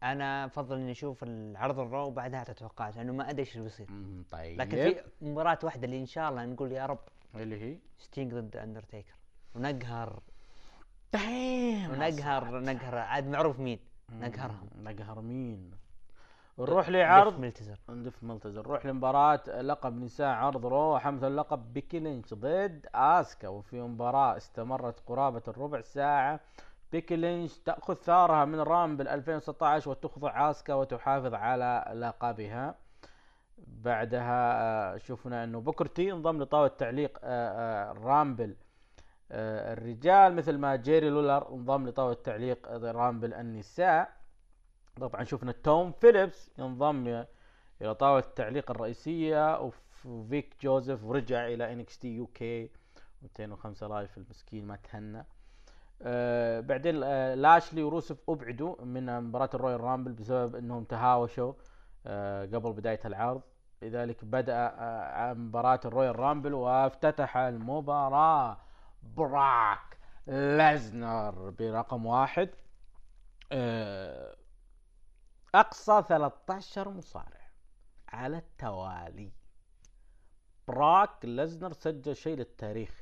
[0.03, 3.87] أنا أفضل إني أشوف العرض الرو وبعدها تتوقعات لأنه ما أدري إيش بيصير.
[4.31, 4.61] طيب.
[4.61, 6.99] لكن في مباراة واحدة اللي إن شاء الله نقول يا رب
[7.35, 9.15] اللي هي؟ ستينج ضد اندرتيكر
[9.55, 10.23] ونقهر.
[11.13, 12.95] دايم ونقهر نقهر.
[12.99, 13.79] عاد معروف مين؟
[14.11, 14.69] نقهرهم.
[14.83, 15.71] نقهر مين؟
[16.59, 17.41] نروح لعرض.
[17.41, 20.99] ملتزر ديف ملتزر نروح لمباراة لقب نساء عرض Raw.
[20.99, 23.49] حمل اللقب بيكي لينش ضد آسكا.
[23.49, 26.41] وفي مباراة استمرت قرابة الربع ساعة.
[26.93, 32.75] بيكي لينش تأخذ ثارها من Rumble 2016 وتخضع اسكا وتحافظ على لقبها.
[33.59, 38.57] بعدها آه، شفنا إنه بوكر تي انضم لطاولة تعليق آه، آه، Rumble
[39.31, 44.17] الرجال مثل ما جيري لولر انضم لطاولة تعليق Rumble النساء
[45.01, 47.25] طبعا شفنا توم فيليبس ينضم
[47.83, 49.61] إلى طاولة التعليق الرئيسية
[50.05, 52.71] وفيك جوزيف ورجع إلى NXT UK.
[53.23, 55.27] 205 Live المسكين ما تهنى.
[56.05, 61.53] آه بعدين آه لاشلي وروسف أبعدوا من مباراة ال Royal Rumble بسبب إنهم تهاوشوا
[62.07, 63.43] آه قبل بداية العرض.
[63.83, 68.59] لذلك بدأ آه مباراة ال Royal Rumble وافتتح المباراة
[69.03, 72.51] براك ليزنر برقم واحد.
[73.53, 74.37] آه
[75.55, 77.51] أقصى 13 مصارع
[78.09, 79.33] على التوالي.
[80.69, 83.02] براك ليزنر سجل شيء للتاريخ.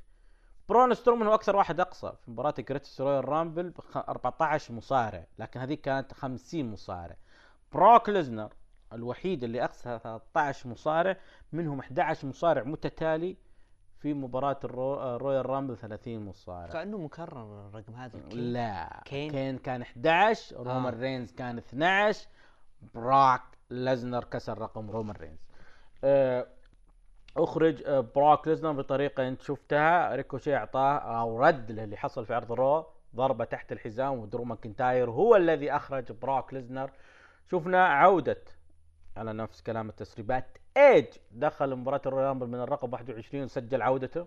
[0.71, 5.61] برون سترومان هو أكثر واحد أقصى في مباراة Greatest Royal Rumble بخ- 14 مصارع لكن
[5.61, 7.17] هذيك كانت 50 مصارع
[7.73, 8.53] براك ليزنر
[8.93, 11.17] الوحيد اللي أقصى 13 مصارع
[11.53, 13.37] منهم 11 مصارع متتالي
[13.99, 15.17] في مباراة الرو...
[15.17, 18.53] ال Royal Rumble 30 مصارع كأنه مكرر الرقم هذا الكيل.
[18.53, 21.01] لا كين؟ كين كان 11 رومان آه.
[21.01, 22.29] رينز كان 12
[22.95, 25.39] براك ليزنر كسر رقم رومان رينز
[26.05, 26.47] آه،
[27.37, 30.15] أخرج آه، براك ليزنر بطريقة أنت شفتها.
[30.17, 32.87] ريكوشي أعطاه أو رد للي حصل في عرض Raw.
[33.17, 35.11] ضربة تحت الحزام ودرو ماكنتاير.
[35.11, 36.91] هو الذي أخرج براك ليزنر.
[37.51, 38.43] شفنا عودة
[39.17, 40.59] على نفس كلام التسريبات.
[40.77, 44.27] إيج دخل مباراة ال Royal Rumble من الرقم 21 وسجل عودته.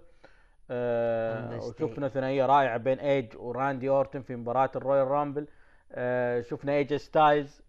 [0.72, 1.58] آه.
[1.58, 5.48] وشفنا ثنائية رائعة بين إيج وراندي أورتن في مباراة ال Royal Rumble.
[5.92, 7.62] آه شفنا إي جي ستايلز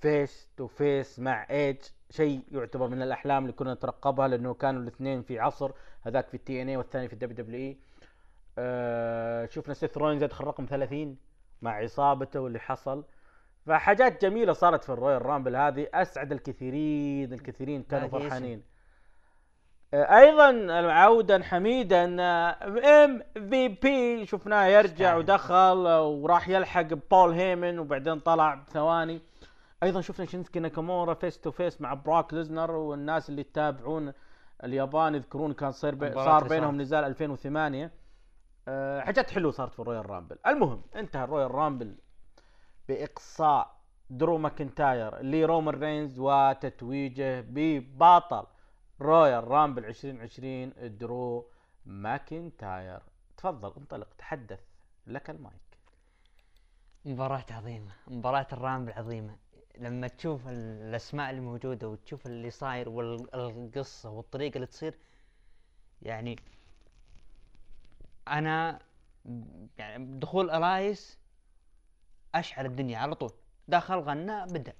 [0.00, 1.78] face to face مع إيج.
[2.10, 6.62] شيء يعتبر من الأحلام اللي كنا نترقبها لأنه كانوا الاثنين في عصر هذاك في ال
[6.62, 7.78] TNA والثاني في ال WWE
[8.58, 11.16] آه شفنا سيث رولينز يدخل رقم 30
[11.62, 13.04] مع عصابته واللي حصل
[13.66, 18.08] فحاجات جميلة صارت في ال Royal Rumble هذه أسعد الكثيرين الكثيرين كانوا.
[18.08, 18.62] فرحانين
[19.94, 25.16] آه، أيضا عودا حميدا MVP شفناه يرجع.
[25.16, 29.20] ودخل آه، وراح يلحق بول هيمن وبعدين طلع بثواني
[29.82, 34.12] أيضا شفنا شينسكي ناكامورا face to face مع براك ليزنر والناس اللي يتابعون
[34.64, 36.80] اليابان يذكرون كان صار بي صار بينهم صار.
[36.80, 37.92] نزال 2008
[38.68, 40.38] أه حاجات حلوة صارت في ال Royal Rumble.
[40.46, 41.94] المهم انتهى ال Royal Rumble
[42.88, 43.78] بإقصاء
[44.10, 48.46] درو ماكنتاير لرومان رينز وتتويجه ببطل
[49.00, 51.50] Royal Rumble 2020 درو
[51.86, 53.00] ماكنتاير.
[53.36, 54.60] تفضل انطلق تحدث
[55.06, 55.78] لك المايك.
[57.04, 57.92] مباراة عظيمة.
[58.06, 59.36] مباراة ال Rumble عظيمة.
[59.78, 64.98] لما تشوف ال- الأسماء اللي موجودة وتشوف اللي صاير والقصة والطريقة اللي تصير
[66.02, 66.36] يعني
[68.28, 68.78] أنا
[69.78, 71.18] يعني دخول إلياس
[72.34, 73.30] اشعل الدنيا على طول
[73.68, 74.72] دخل غنى بدأ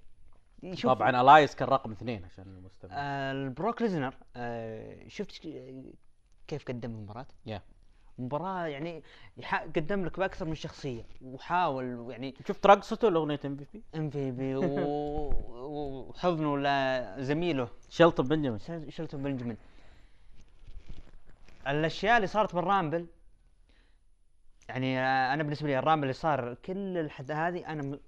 [0.74, 5.48] شوف طبعا إلياس كان رقم اثنين عشان المستمع آه البروك ليزنر آه شفت
[6.48, 7.62] كيف قدم المباراة؟ يا.
[8.18, 9.02] مباراة يعني
[9.76, 14.30] قدم لك بأكثر من شخصية وحاول يعني شفت رقصته لاغنيه إم في بي؟ إم في
[14.30, 14.54] بي
[15.56, 18.58] وحضنه لزميله شيلتون بنجامين.
[18.58, 19.56] شل- شيلتون بنجمن
[21.66, 23.06] الأشياء اللي صارت ب ال Rumble
[24.68, 27.98] يعني أنا بالنسبة لي ال Rumble اللي صار كل الأحداث هذه أنا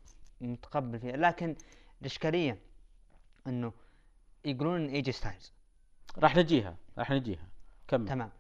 [0.41, 1.17] متقبل فيها.
[1.17, 1.57] لكن
[2.01, 2.59] الإشكالية
[3.47, 3.73] إنه
[4.45, 5.53] يقولون إي جي ستايلز.
[6.19, 7.49] راح نجيها راح نجيها.
[7.89, 8.09] كمل.
[8.09, 8.31] تمام.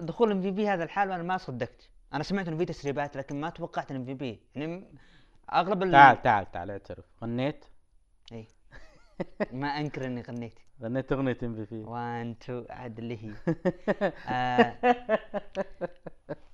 [0.00, 1.88] دخول MVP هذا الحال أنا ما صدقت.
[2.14, 4.40] أنا سمعت انه في تسريبات لكن ما توقعت MVP.
[4.54, 4.84] يعني
[5.52, 7.64] أغلب ال- تعال تعال تعال اعترف غنيت؟
[8.32, 8.46] اي
[9.52, 10.58] ما أنكر إني غنيت.
[10.82, 11.84] غنيت أغنية MVP.
[11.84, 13.32] 1 2 عاد اللي هي.
[14.28, 14.76] آه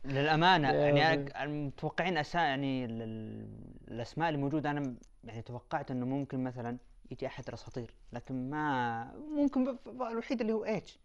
[0.04, 1.24] للأمانة يعني
[1.66, 3.48] متوقعين اساء يعني ال- ال-
[3.88, 6.76] الاسماء اللي موجوده أنا يعني توقعت إنه ممكن مثلا
[7.10, 10.98] يجي أحد الأساطير لكن ما ممكن الوحيد اللي هو إيج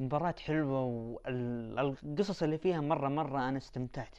[0.00, 4.18] مباراة حلوة والقصص اللي فيها مرة مرة أنا استمتعت.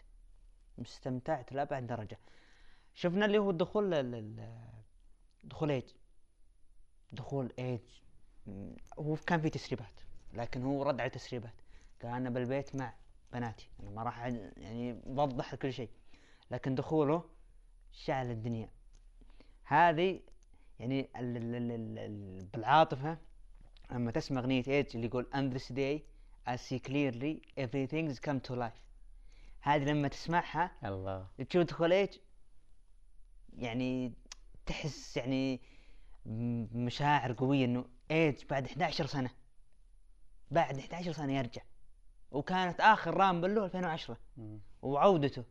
[0.81, 2.19] استمتعت لأبعد درجة.
[2.93, 3.51] شفنا اللي هو
[3.93, 4.47] ال-
[5.43, 5.83] دخول إيج.
[7.11, 7.79] دخول إيج.
[8.99, 10.01] هو كان في تسريبات
[10.33, 11.53] لكن هو رد على تسريبات.
[12.01, 12.93] قال أنا بالبيت مع
[13.33, 13.69] بناتي.
[13.79, 14.19] أنا ما راح
[14.57, 15.89] يعني بوضح كل شيء.
[16.51, 17.23] لكن دخوله
[17.91, 18.69] شعل الدنيا.
[19.63, 20.19] هذه
[20.79, 22.51] يعني ال
[23.91, 26.01] لما تسمع أغنية ايج اللي يقول on this day
[26.47, 28.81] I see clearly everything's come to life.
[29.61, 31.27] هذه لما تسمعها الله.
[31.49, 32.09] تشوف دخول ايج
[33.57, 34.13] يعني
[34.65, 35.61] تحس يعني
[36.73, 39.29] مشاعر قوية إنه ايج بعد 11 سنة
[40.51, 41.61] بعد 11 سنة يرجع.
[42.31, 44.17] وكانت آخر Rumble له 2010
[44.81, 45.43] وعودته.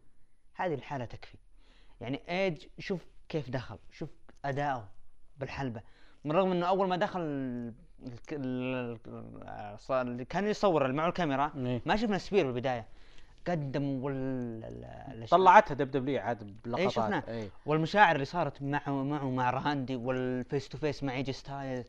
[0.54, 1.38] هذه الحالة تكفي.
[2.00, 4.10] يعني ايج شوف كيف دخل شوف
[4.44, 4.88] أداؤه
[5.36, 5.82] بالحلبة.
[6.24, 7.20] من رغم إنه أول ما دخل
[9.92, 11.82] اللي كان يصور معه الكاميرا إيه.
[11.86, 12.86] ما شفنا سبير بالبداية.
[13.48, 16.80] قدم وال طلعتها دب دبليو عاد بلقطات.
[16.80, 17.48] اي شفناه إيه.
[17.66, 21.84] والمشاعر اللي صارت معه معه مع راندي والفيس تو فيس مع إيجي ستايل.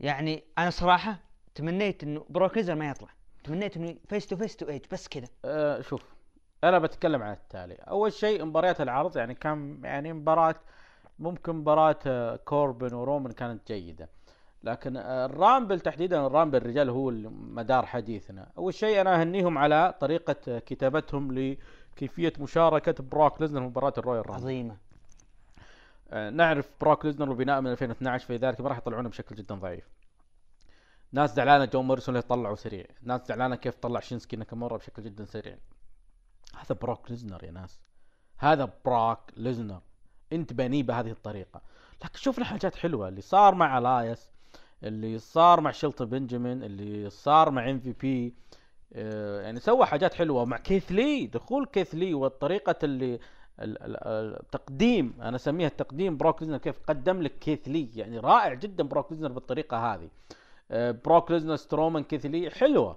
[0.00, 1.18] يعني أنا صراحة
[1.54, 3.08] تمنيت إنه بروك ما يطلع.
[3.44, 5.28] تمنيت إنه فيس تو فيس تو ايج بس كذا.
[5.44, 6.02] آه شوف
[6.64, 7.74] أنا بتكلم عن التالي.
[7.74, 10.54] أول شيء مباريات العرض يعني كان يعني مباراة
[11.18, 14.08] ممكن مباراة آه، كوربن ورومان كانت جيدة.
[14.64, 18.52] لكن الرامبل تحديدا الرامبل الرجال هو مدار حديثنا.
[18.58, 24.26] أول شيء أنا أهنيهم على طريقة آه، كتابتهم لكيفية مشاركة بروك ليزنر في مباراة الرويال
[24.26, 24.42] رامبل.
[24.42, 24.76] عظيمة.
[26.10, 29.88] آه، نعرف بروك ليزنر وبناء من 2012 في ذلك ما راح يطلعونه بشكل جدا ضعيف.
[31.12, 32.86] ناس زعلانة جون موريسون اللي طلعوا سريع.
[33.02, 35.56] ناس زعلانة كيف طلع شينسكي ناكامورا بشكل جدا سريع.
[36.56, 37.80] هذا بروك ليزنر يا ناس.
[38.38, 39.80] هذا بروك ليزنر.
[40.32, 41.62] انت بنيه بهذه الطريقة.
[42.04, 44.31] لكن شفنا حاجات حلوة اللي صار مع إلايس
[44.84, 48.34] اللي صار مع شيلتون بنجامين اللي صار مع MVP
[49.42, 50.44] يعني سوى حاجات حلوة.
[50.44, 53.14] مع كيث لي دخول كيث لي والطريقة اللي
[53.60, 57.88] ال- ال- التقديم أنا أسميها التقديم بروك ليزنر كيف قدم لك كيث لي.
[57.96, 60.08] يعني رائع جدا بروك ليزنر بالطريقة هذه.
[60.70, 62.96] آه، بروك ليزنر سترومان كيث لي حلوة.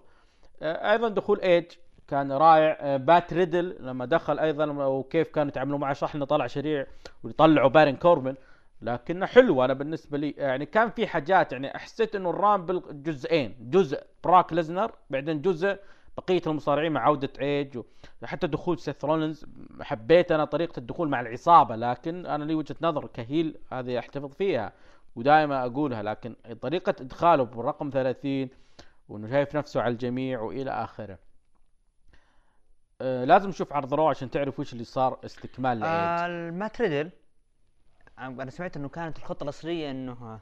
[0.62, 1.66] آه، أيضا دخول ايج
[2.08, 2.78] كان رائع.
[2.80, 6.86] آه، مات ريدل لما دخل أيضا وكيف كانوا يتعاملوا معه صح انه طلع سريع
[7.24, 8.36] ويطلعوا بارن كوربن
[8.82, 10.32] لكنه حلو أنا بالنسبة لي.
[10.38, 15.80] يعني كان في حاجات يعني حسيت إنه الرامبل جزئين جزء بروك ليزنر بعدين جزء
[16.18, 17.80] بقية المصارعين مع عودة إيج
[18.22, 19.46] وحتى دخول سيث رولينز.
[19.82, 24.34] حبيت أنا طريقة الدخول مع العصابة لكن أنا لي وجهة نظر ك heel هذه أحتفظ
[24.34, 24.74] فيها
[25.16, 26.04] ودائما أقولها.
[26.04, 28.50] لكن طريقة إدخاله بالرقم 30
[29.10, 31.18] وإنه شايف نفسه على الجميع وإلى آخره.
[33.02, 35.94] آه لازم نشوف عرض Raw عشان تعرف وش اللي صار استكمال لإيج.
[35.94, 37.12] آه المات ريدل
[38.20, 40.40] أنا سمعت إنه كانت الخطة الأصلية إنه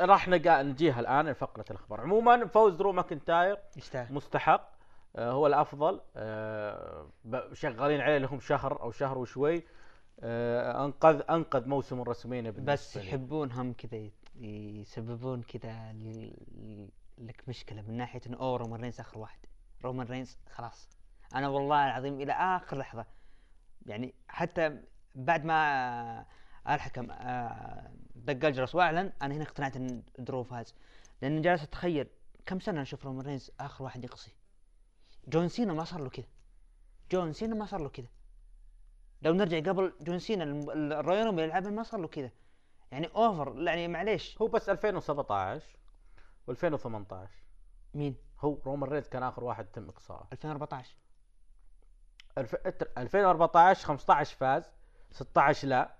[0.00, 2.00] راح نجا نجيها الآن لفقره الأخبار.
[2.00, 4.14] عموما فوز درو ماكنتاير يستاهل.
[4.14, 4.70] مستحق.
[5.16, 6.00] آه هو الأفضل.
[6.16, 7.06] آه
[7.52, 9.64] شغالين عليه لهم شهر أو شهر وشوي.
[10.20, 15.92] آه انقذ أنقذ موسم الريسلمينيا بس يحبون هم كذا يسببون كذا
[17.18, 19.38] لك مشكلة من ناحية إنه أوه رومان رينز آخر واحد.
[19.84, 20.88] رومان رينز خلاص.
[21.34, 23.06] أنا والله العظيم إلى آخر لحظة
[23.86, 24.80] يعني حتى
[25.14, 26.24] بعد ما
[26.68, 30.74] الحكم آه، دق الجرس واعلن أنا هنا اقتنعت إن درو فاز
[31.22, 32.06] لأن جالس أتخيل
[32.46, 34.32] كم سنة نشوف رومان رينز آخر واحد يقصي.
[35.28, 36.26] جون سينا ما صار له كذا
[37.10, 38.06] جون سينا ما صار له كذا
[39.22, 42.30] لو نرجع قبل جون سينا الرويال رامبل يلعبها ما صار له كذا
[42.92, 43.62] يعني over.
[43.62, 44.42] يعني معليش.
[44.42, 45.66] هو بس 2017
[46.50, 47.14] و2018
[47.94, 50.28] مين؟ هو رومان رينز كان آخر واحد تم إقصائه.
[50.32, 50.96] 2014
[52.38, 52.54] الف...
[52.98, 54.70] 2014 15 فاز
[55.10, 55.99] 16 لا.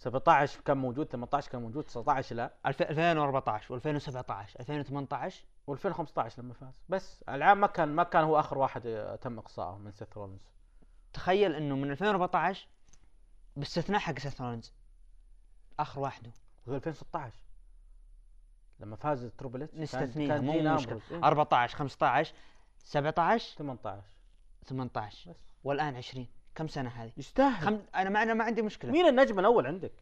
[0.00, 2.54] 17 كان موجود 18 كان موجود 19 لا.
[2.66, 6.74] الف- 2014 و2017 2018 و2015 لما فاز.
[6.88, 10.50] بس العام ما كان ما كان هو آخر واحد تم إقصائه من سيث رولينز.
[11.12, 12.68] تخيل إنه من 2014
[13.56, 14.72] باستثناء حق سيث رولينز
[15.78, 16.26] آخر واحد
[16.68, 17.34] هو و 2016
[18.80, 20.72] لما فاز تريبل إتش كان- نستثنيها مو مشكلة.
[20.94, 21.02] أمبروز.
[21.12, 22.34] إيه، 14 15
[22.84, 24.02] 17 18
[24.66, 25.36] 18 بس.
[25.64, 26.28] والآن 20
[26.60, 27.66] كم سنة هذه؟ يستاهل.
[27.66, 27.78] خم...
[27.94, 28.90] أنا ما أنا ما عندي مشكلة.
[28.90, 29.92] مين النجم الأول عندك؟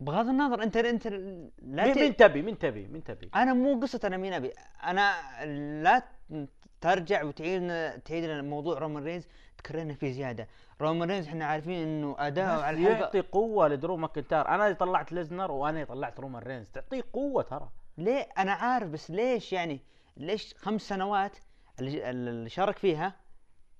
[0.00, 1.98] بغض النظر انت أنت لا مين, ت...
[1.98, 4.52] مين تبي؟ مين تبي؟ مين تبي؟ أنا مو قصة أنا مين أبي.
[4.84, 5.12] أنا
[5.82, 6.02] لا
[6.80, 7.68] ترجع وتعيد
[8.00, 9.26] تعيد لنا موضوع رومان رينز.
[9.58, 10.48] تكررنا فيه زيادة.
[10.80, 14.48] رومان رينز إحنا عارفين إنه اداؤه على الحلبه يعطي قوة لدرو ماكنتاير.
[14.48, 16.68] أنا اللي طلعت ليزنر وأنا اللي طلعت رومان رينز.
[16.68, 17.68] تعطيه قوة ترى.
[17.98, 19.80] ليه؟ أنا عارف بس ليش يعني؟
[20.16, 21.36] ليش خمس سنوات
[21.80, 23.21] اللي شارك فيها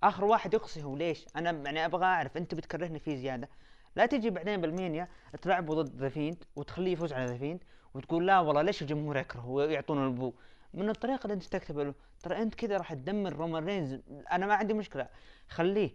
[0.03, 3.49] آخر واحد يقصي هو ليش؟ أنا يعني أبغى أعرف أنت بتكرهني فيه زيادة.
[3.97, 5.09] لا تجي بعدين بالمينيا
[5.43, 9.47] تلعبه ضد The Fiend وتخليه يفوز على The Fiend وتقول لا والله ليش الجمهور يكره
[9.47, 10.33] ويعطونه ال boo؟
[10.75, 11.95] من الطريقة اللي أنت تكتب له.
[12.23, 14.01] ترى أنت كذا راح تدمر رومان رينز.
[14.33, 15.09] أنا ما عندي مشكلة.
[15.49, 15.91] خليه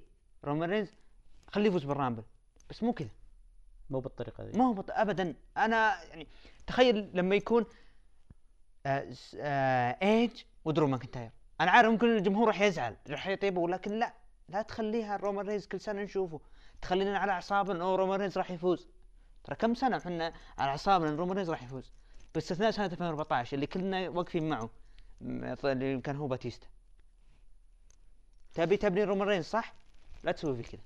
[0.46, 0.94] رومان رينز
[1.48, 2.24] خليه يفوز بالرامبل.
[2.70, 3.10] بس مو كذا
[3.90, 4.58] مو بالطريقة ذي.
[4.58, 4.92] ما هو بط...
[4.92, 5.36] ابدا.
[5.58, 6.28] أنا يعني
[6.68, 7.66] تخيل لما يكون
[8.86, 11.32] آه آه ايج ودرو ماكنتاير
[11.62, 14.14] أنا عارف ممكن الجمهور راح يزعل راح يعطيه boo لكن لا
[14.50, 16.42] لا تخليها رومان رينز كل سنة نشوفه.
[16.82, 18.88] تخلينا على أعصابنا إنه رومان رينز راح يفوز.
[19.44, 21.92] ترى كم سنة إحنا على أعصابنا إن رومان رينز راح يفوز؟
[22.34, 24.70] باستثناء سنة 2014 اللي كلنا واقفين معه
[25.22, 26.68] اللي كان هو باتيستا.
[28.54, 29.74] تبي تبني رومان رينز صح؟
[30.24, 30.82] لا تسوي في كذا.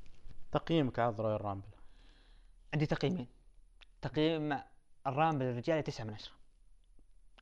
[0.51, 1.67] تقييمك على رويال رامبل.
[2.74, 3.28] عندي تقييمين.
[4.01, 4.59] تقييم
[5.07, 6.41] الرامبل الرجالي تسعة من عشرة.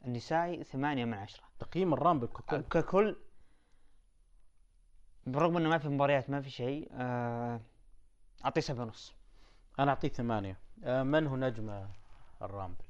[0.05, 1.43] النسائي ثمانية من عشرة.
[1.59, 3.15] تقييم الرامبل ككل ككل
[5.27, 7.61] برغم إنه ما في مباريات ما في شيء آه،
[8.45, 9.13] أعطيه سبعة ونص.
[9.79, 10.57] أنا أعطيه ثمانية.
[10.83, 11.89] آه من هو نجم آه،
[12.41, 12.83] الرامبل؟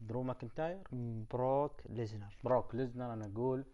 [0.00, 0.82] درو ماكنتاير؟
[1.30, 2.36] بروك ليزنر.
[2.44, 3.64] بروك ليزنر أنا أقول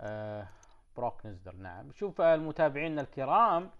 [0.00, 0.48] آه
[0.96, 1.56] بروك ليزنر.
[1.56, 1.92] نعم.
[1.92, 3.70] شوف آه، المتابعين الكرام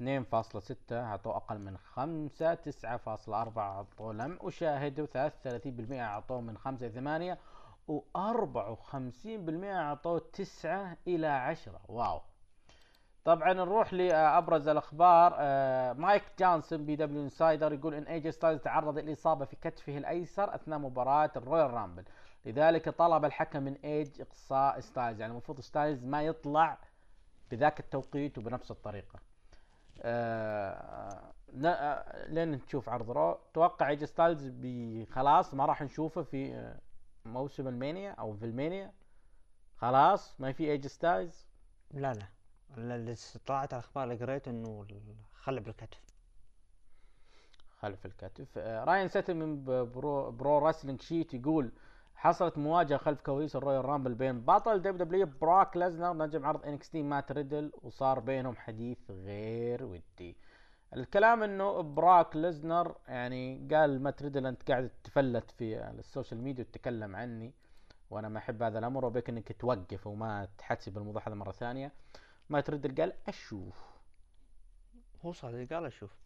[0.00, 7.38] 2.6 اعطوه أقل من 5 9.4 اعطوه لم اشاهده 33% اعطوه من 5 إلى 8
[7.88, 12.20] و54% اعطوه 9 إلى 10 wow.
[13.24, 15.34] طبعا نروح لأبرز الأخبار.
[15.38, 20.78] آه، مايك جونسون PWInsider يقول إن إي جي ستايلز تعرض لإصابة في كتفه الأيسر أثناء
[20.78, 22.04] مباراة الرويال رامبل.
[22.44, 25.20] لذلك طلب الحكم من ايج إقصاء ستايلز.
[25.20, 26.78] يعني المفروض ستايلز ما يطلع
[27.50, 29.33] بذاك التوقيت وبنفس الطريقة.
[32.28, 33.38] لين نشوف عرض Raw.
[33.54, 34.50] توقع إي جي ستايلز
[35.12, 36.80] خلاص ما راح نشوفه في آه،
[37.24, 38.92] موسم المانيا أو في المانيا.
[39.76, 41.46] خلاص ما في AJ Styles.
[41.90, 42.26] لا لا.
[42.78, 43.14] ال- اللي
[43.46, 44.86] طلعت الاخبار اللي قريت إنه
[45.34, 46.00] خلع بالكتف.
[47.78, 48.58] خلع الكتف.
[48.58, 51.72] آه، راين ساتن من Pro, Pro Wrestling Sheet يقول
[52.24, 57.02] حصلت مواجهة خلف كواليس ال Royal Rumble بين بطل WWE براك ليزنر نجم عرض NXT
[57.02, 60.36] مات ريدل وصار بينهم حديث غير ودي.
[60.96, 66.64] الكلام إنه براك ليزنر يعني قال مات ريدل أنت قاعد تفلت في ال social media
[66.64, 67.52] وتتكلم عني
[68.10, 71.92] وأنا ما أحب هذا الأمر وأبيك إنك توقف وما تحسب الموضوع هذا مرة ثانية.
[72.48, 73.76] مات ريدل قال أشوف.
[75.24, 76.23] هو صادق قال أشوف.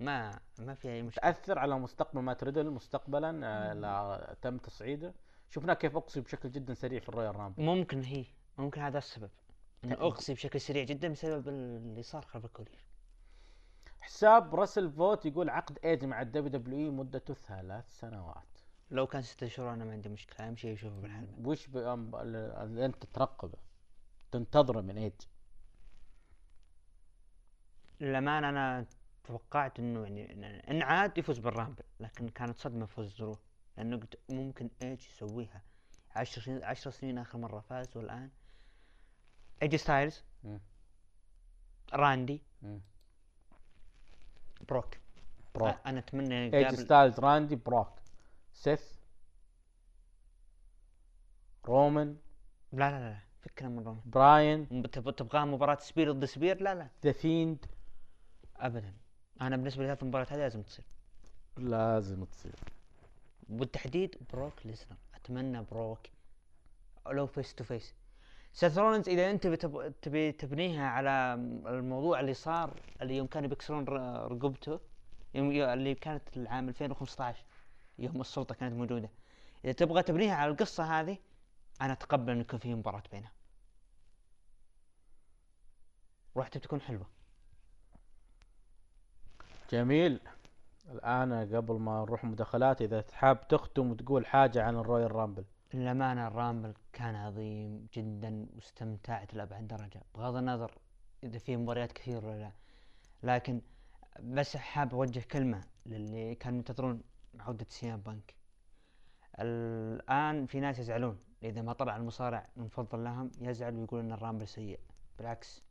[0.00, 1.30] ما ما في أي مشكلة.
[1.30, 5.14] تاثر على مستقبل مات ريدل مستقبلا آه، لا تم تصعيده.
[5.50, 7.62] شفنا كيف أقصي بشكل جدا سريع في ال Royal Rumble.
[7.62, 8.24] ممكن هي
[8.58, 9.30] ممكن هذا السبب.
[9.84, 9.94] إنه.
[9.94, 12.84] أقصي بشكل سريع جدا بسبب اللي صار خلف الكواليس
[14.00, 18.58] حساب Wrestle Votes يقول عقد ايج مع ال WWE مدته ثلاث سنوات.
[18.90, 20.46] لو كان ستة شهور أنا ما عندي مشكلة.
[20.46, 23.58] أهم شيء اشوفه بالحلبة وش اللي أنت ترقبه.
[24.32, 25.12] تنتظره من ايج
[28.00, 28.86] للأمانة أنا
[29.24, 33.36] توقعت إنه يعني إن عاد يفوز بال Rumble لكن كانت صدمة فوز درو
[33.76, 35.62] لأنه قلت ممكن إيج يسويها.
[36.16, 38.30] عشر سنين عشر سنين آخر مرة فاز والآن
[39.62, 40.22] AJ Styles.
[41.92, 42.80] راندي مم.
[44.68, 44.98] بروك.
[45.54, 45.76] بروك.
[45.86, 47.88] أنا أتمنى AJ Styles راندي بروك.
[48.52, 48.94] سيث
[51.66, 52.16] رومان
[52.72, 54.02] لا لا لا فكنا من رومان.
[54.06, 54.66] براين.
[54.70, 56.88] م- تب- تبغاه مباراة spear ضد spear؟ لا لا.
[57.04, 57.66] ذا فيند.
[58.56, 58.94] أبدا.
[59.40, 60.84] أنا بالنسبة لي هذه المباراة هذه لازم تصير.
[61.56, 62.54] لازم تصير.
[63.48, 65.98] بالتحديد بروك ليزنر أتمنى بروك
[67.10, 67.94] لو face to face
[68.52, 69.94] سيث رولينز إذا أنت بتب...
[70.02, 71.34] تبي تبنيها على
[71.66, 74.80] الموضوع اللي صار اللي يوم كانوا بيكسرون رقبته
[75.34, 77.44] يوم يو- اللي كانت العام 2015
[77.98, 79.10] يوم السلطة كانت موجودة.
[79.64, 81.18] إذا تبغى تبنيها على القصة هذه
[81.80, 83.32] أنا أتقبل ان يكون في مباراة بينها.
[86.36, 87.06] راح بتكون حلوة.
[89.70, 90.20] جميل.
[90.90, 95.44] الآن قبل ما نروح مداخلات إذا حاب تختم وتقول حاجة عن ال Royal Rumble.
[95.74, 100.78] للأمانة ال Rumble كان عظيم جدا واستمتعت لأبعد درجة بغض النظر
[101.22, 102.52] إذا في مباريات كثير ولا لا.
[103.22, 103.60] لكن
[104.20, 107.02] بس حاب أوجه كلمة للي كانوا ينتظرون
[107.40, 108.34] عودة CM Punk.
[109.38, 111.18] الآن في ناس يزعلون.
[111.42, 114.80] إذا ما طلع المصارع المفضل لهم يزعل ويقول إن ال Rumble سيء.
[115.18, 115.62] بالعكس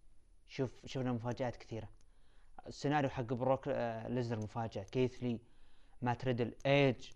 [0.47, 1.89] شوف شفنا مفاجآت كثيرة.
[2.68, 4.84] السيناريو حق بروك آه، ليزنر مفاجأة.
[4.84, 5.39] كيث لي
[6.01, 7.09] مات ريدل إيج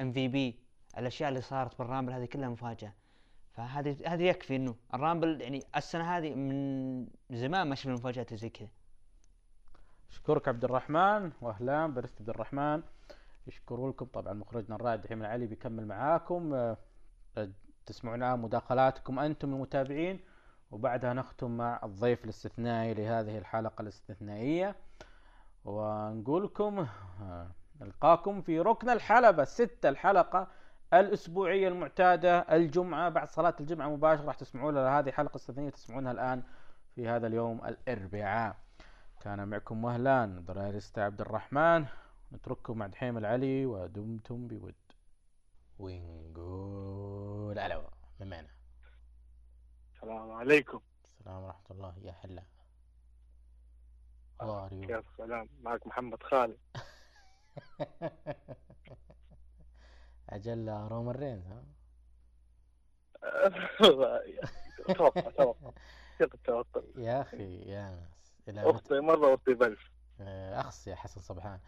[0.00, 0.60] MVP
[0.98, 2.92] الأشياء اللي صارت بال Rumble هذه كلها مفاجأة.
[3.52, 8.48] فهذه هذه يكفي إنه ال Rumble يعني السنة هذه من زمان ما شفنا مفاجآت زي
[8.48, 8.68] كذا.
[10.10, 11.32] أشكرك عبد الرحمن.
[11.40, 12.82] واهلا برست عبد الرحمن.
[13.46, 14.06] شكرا لكم.
[14.06, 16.54] طبعا مخرجنا الرائد دحيم العلي بيكمل معاكم.
[16.54, 16.76] آه،
[17.86, 20.20] تسمعون مداخلاتكم أنتم المتابعين.
[20.70, 24.76] وبعدها نختم مع الضيف الاستثنائي لهذه الحلقة الاستثنائية.
[25.64, 26.86] ونقول لكم
[27.22, 27.50] آه،
[27.80, 30.48] نلقاكم في ركن الحلبة ستة الحلقة
[30.94, 36.42] الأسبوعية المعتادة الجمعة بعد صلاة الجمعة مباشرة راح تسمعون هذه حلقة استثنائية تسمعونها الآن
[36.94, 38.56] في هذا اليوم الأربعاء.
[39.20, 41.86] كان معكم مهلان براريستا عبد الرحمن.
[42.32, 44.74] نترككم مع دحيم العلي ودمتم بود.
[45.78, 47.82] ونقول ألو
[48.20, 48.59] من معنا؟
[50.02, 50.80] السلام عليكم.
[51.04, 52.12] السلام ورحمة الله يا
[54.72, 54.86] you?
[54.86, 56.58] كيف السلام معك محمد خالد.
[60.30, 61.62] أجل رومان رينز ها؟
[64.94, 65.70] توقع توقع.
[66.34, 68.08] التوقع يا أخي يا
[68.46, 68.66] ناس.
[68.66, 69.90] اخطي مرة واخطي بلف
[70.20, 71.60] آه، أخص يا حسن صبحان.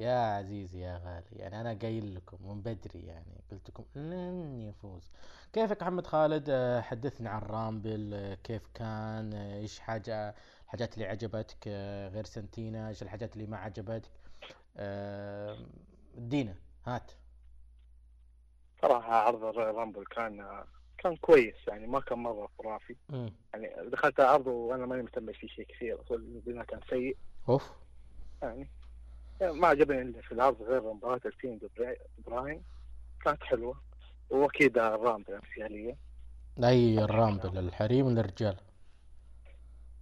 [0.00, 5.10] يا عزيزي يا غالي يعني أنا قايل لكم من بدري يعني قلت لكم لن يفوز.
[5.52, 10.34] كيفك محمد خالد؟ آه، حدثنا عن رامبل آه، كيف كان؟ آه، إيش حاجة؟
[10.64, 11.68] الحاجات اللي عجبتك؟
[12.12, 14.10] غير سنتينا إيش الحاجات اللي ما عجبتك؟
[16.16, 16.54] ادينا
[16.86, 17.12] هات.
[18.82, 20.64] صراحة عرض Rumble كان
[20.98, 22.96] كان كويس يعني ما كان مرة خرافي.
[23.54, 27.16] يعني دخلت العرض وأنا ماني مهتم فيه شيء كثير البناء كان سيء.
[27.48, 27.72] أوف.
[28.42, 28.70] يعني
[29.42, 31.60] ما عجبني الا في العرض غير مباراة الفيند
[32.26, 32.62] براين
[33.24, 33.80] كانت حلوة.
[34.30, 35.96] وأكيد ال Rumble انفعاليه
[36.64, 38.56] أي ال Rumble الحريم والرجال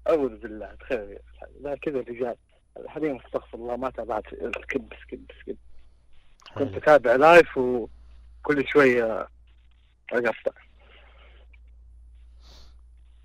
[0.09, 1.18] أعوذ بالله تخيل
[1.61, 2.36] لا كذا الرجال.
[2.76, 4.24] الحريم استغفر الله ما تابعت
[4.62, 5.56] skip skip skip
[6.55, 6.74] كنت.
[6.74, 9.28] أتابع live وكل شوية
[10.12, 10.53] أقطع.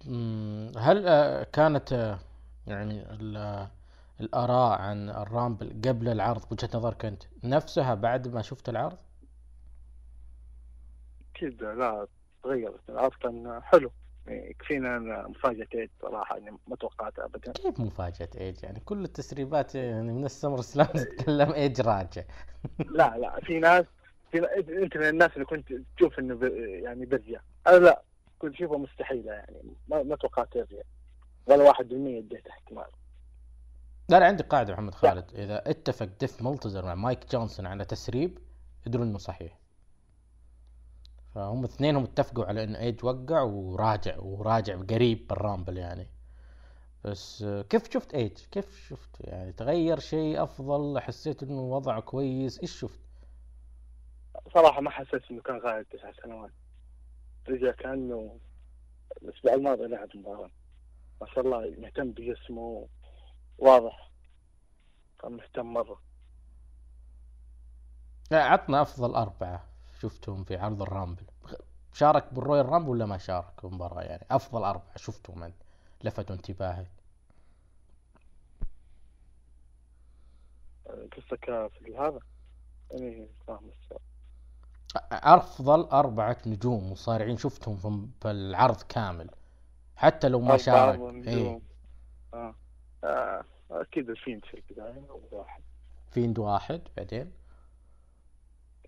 [0.06, 2.20] مم، هل آه، كانت آه،
[2.68, 3.72] يعني ال- آه،
[4.22, 8.98] الآراء عن ال Rumble قبل العرض وجهة نظرك أنت نفسها بعد ما شفت العرض؟
[11.36, 12.08] أكيد لا
[12.44, 13.92] تغيرت العرض كان حلو.
[14.28, 17.52] يعني يكفينا أن مفاجأة ايج صراحة يعني ما توقعتها ابدا.
[17.52, 22.24] كيف مفاجأة ايج يعني كل التسريبات يعني من ال SummerSlam تتكلم ايج راجع.
[22.98, 23.86] لا لا في ناس
[24.32, 24.38] في
[24.84, 26.40] إنت من الناس اللي كنت تشوف إنه.
[26.84, 28.04] يعني بيرجع أنا لا
[28.40, 30.82] كنت أشوفه مستحيلة يعني ما, ما توقعت يرجع
[31.46, 32.86] ولا واحد بالمية اديته احتمال
[34.10, 35.32] لا لا عندي قاعدة محمد خالد.
[35.36, 38.40] إذا اتفق ديف ميلتزر مع مايك جونسون على تسريب
[38.88, 39.60] ادروا إنه صحيح.
[41.36, 46.08] فهم اثنينهم اتفقوا على إن إيج وقع وراجع وراجع قريب بالرامبل يعني.
[47.04, 52.80] بس كيف شفت إيج؟ كيف شفت؟ يعني تغير شيء أفضل؟ حسيت إنه وضعه كويس؟ إيش
[52.80, 53.00] شفت؟
[54.54, 56.52] صراحة ما حسيت إنه كان غايب تسع سنوات.
[57.50, 58.38] رجع كأنه
[59.22, 60.50] الأسبوع الماضي لعب مباراة.
[61.22, 62.88] ما شاء الله مهتم بجسمه.
[63.58, 64.10] واضح.
[65.22, 66.00] كان مهتم مرة.
[68.32, 69.64] لا عطنا أفضل أربعة
[70.02, 71.24] شفتهم في عرض ال Rumble.
[71.94, 75.56] شارك بال Royal Rumble ولا ما شارك المباراة يعني؟ أفضل أربعة شفتهم أنت.
[76.04, 76.92] لفتوا انتباهك
[81.18, 81.46] قصتك
[81.80, 82.20] في هذا؟
[82.92, 83.72] يعني فاهم.
[85.12, 87.78] أفضل أربعة نجوم مصارعين شفتهم
[88.22, 89.30] في- العرض كامل.
[89.96, 91.00] حتى لو ما شارك.
[91.00, 91.62] نجوم.
[92.34, 92.56] آه.
[93.04, 93.44] آه.
[93.72, 95.62] أكيد الفيند في البداية واحد.
[96.12, 97.32] فيند واحد بعدين؟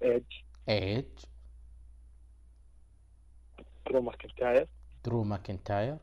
[0.03, 0.23] ايج
[0.69, 1.05] ايج
[3.85, 4.67] درو ماكنتاير.
[5.05, 5.97] درو ماكنتاير.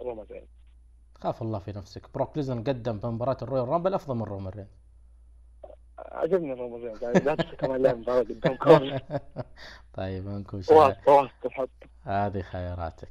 [0.00, 0.46] رومان رينز
[1.14, 2.14] خاف الله في نفسك.
[2.14, 4.78] بروك ليزنر قدم في مباراة ال Royal Rumble أفضل من رومان رينز.
[5.98, 9.00] عجبني رومان يعني لا تنسى كمان لعب مباراة قدام كوربن
[9.94, 10.28] طيب
[11.50, 11.70] حط
[12.02, 13.10] هذه خياراتك.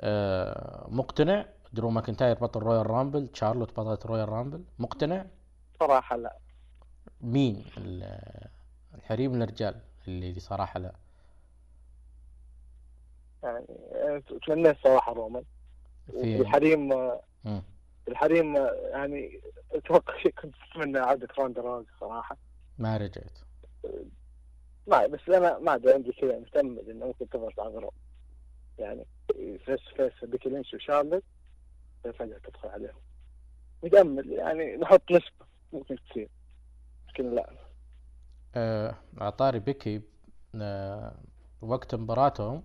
[0.00, 4.64] آه مقتنع؟ درو ماكنتاير بطل Royal Rumble شارلوت بطلة Royal Rumble.
[4.78, 5.26] مقتنع؟
[5.80, 6.36] صراحة لا.
[7.20, 8.48] مين ال-
[8.94, 10.92] الحريم الرجال اللي صراحة لا؟
[13.42, 13.66] يعني
[14.46, 15.44] تمنيت صراحة رومان.
[16.92, 17.62] آه، مم.
[18.08, 18.56] الحريم
[18.90, 19.40] يعني
[19.72, 22.36] أتوقع كنت أتمنى عودة راوزي صراحة.
[22.78, 23.38] ما رجعت.
[24.86, 27.92] ما بس أنا ما أدري عندي كذا متأمل إنه ممكن تظهر عضلات
[28.78, 29.06] يعني
[29.36, 31.24] face face بيكي لينش وشارلت
[32.12, 33.00] فجأة تدخل عليهم.
[33.82, 36.28] متأمل يعني نحط نسبة ممكن تصير.
[37.08, 37.50] لكن لا.
[38.54, 40.02] آه، عطاري بيكي
[40.54, 41.14] آه،
[41.60, 42.62] وقت مباراتهم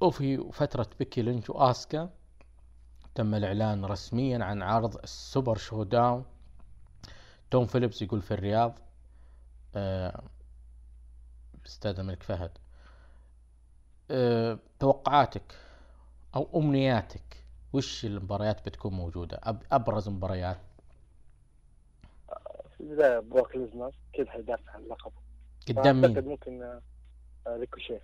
[0.00, 2.10] وفي فترة بيكي لينش وآسكا
[3.14, 6.24] تم الإعلان رسميا عن عرض ال Super ShowDown
[7.50, 8.78] توم فيليبس يقول في الرياض
[9.74, 10.22] آه،
[11.62, 12.58] باستاد الملك فهد
[14.10, 15.58] آه، توقعاتك
[16.36, 17.43] أو أمنياتك
[17.74, 20.58] وش المباريات بتكون موجودة؟ أب أبرز مباريات.
[22.74, 25.12] في البداية بروك ليزنر كذا حيدافع عن لقبه.
[25.68, 26.80] قدام أعتقد مين؟ ممكن آه،
[27.56, 28.00] ريكوشيه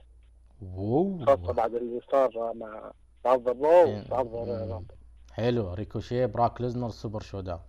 [1.27, 2.93] خاصة بعد اللي صار مع
[3.25, 4.05] عرض ال Raw إيه.
[4.11, 4.85] وعرض
[5.33, 5.75] حلو.
[5.75, 7.61] ريكوشيه براك ليزنر سوبر شو داون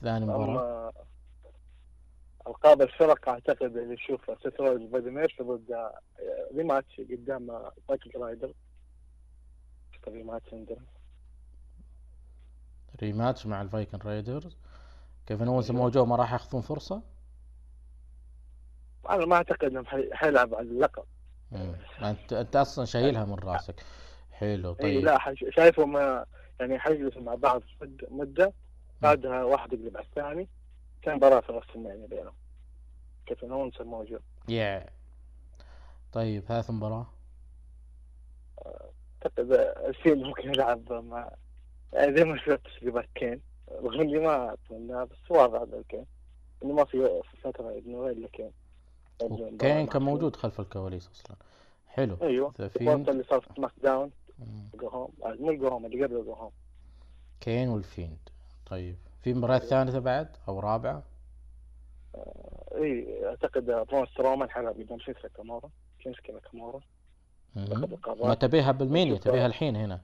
[0.00, 0.92] ثاني مباراة.
[2.46, 5.98] ألقاب الفرق أعتقد اللي نشوف سترولز بدي ميرس ضد آه،
[6.56, 8.10] ريماتش قدام آه، مايكل
[10.06, 10.84] رايدر ريماتش عندنا.
[13.02, 14.56] ريماتش مع الفايكن رايدرز
[15.26, 17.02] كيفن أونز موجو ما راح ياخذون فرصة؟
[19.10, 21.04] أنا ما أعتقد إنهم حي- حيلعب على اللقب.
[21.52, 21.76] مم.
[22.02, 23.84] انت أنت أصلا شايلها من رأسك.
[24.32, 25.04] حلو اي طيب.
[25.04, 26.26] لا شايفهم آه،
[26.60, 28.52] يعني حيجلسوا مع بعض مد- مدة.
[29.02, 30.48] بعدها واحد يقلب على الثاني.
[31.02, 32.34] كان مباراة في نص يعني بينهم.
[33.26, 34.20] كيفن أونز موجود.
[34.48, 34.86] يا
[36.12, 37.06] طيب ثالث مباراه
[39.24, 39.52] اعتقد
[39.88, 41.30] الفيلم ممكن يلعب مع
[41.94, 43.40] زي ما شفت تسريبات كين.
[43.72, 46.06] رغم اني ما اتمنى بس واضح كين
[46.62, 48.50] إنه ما في في فترة إنه إلا كين.
[49.58, 51.36] كين كان موجود خلف الكواليس أصلا.
[51.88, 52.16] حلو.
[52.22, 52.54] أيوه.
[52.60, 54.68] الوقت فيند اللي صار في سماك داون مم.
[54.74, 56.50] جو هوم آه، مو جو هوم اللي قبل جو هوم
[57.40, 58.18] كين والفيند
[58.66, 58.96] طيب.
[59.22, 61.02] في مباراة ثالثة بعد أو رابعة؟
[62.74, 65.70] اي أعتقد برون سترومان حلب قدام شينسكي كامورا
[66.06, 66.12] مم.
[66.12, 66.82] لقب
[67.56, 69.46] ما تبيها بالمينيا تبيها.
[69.46, 70.00] الحين هنا.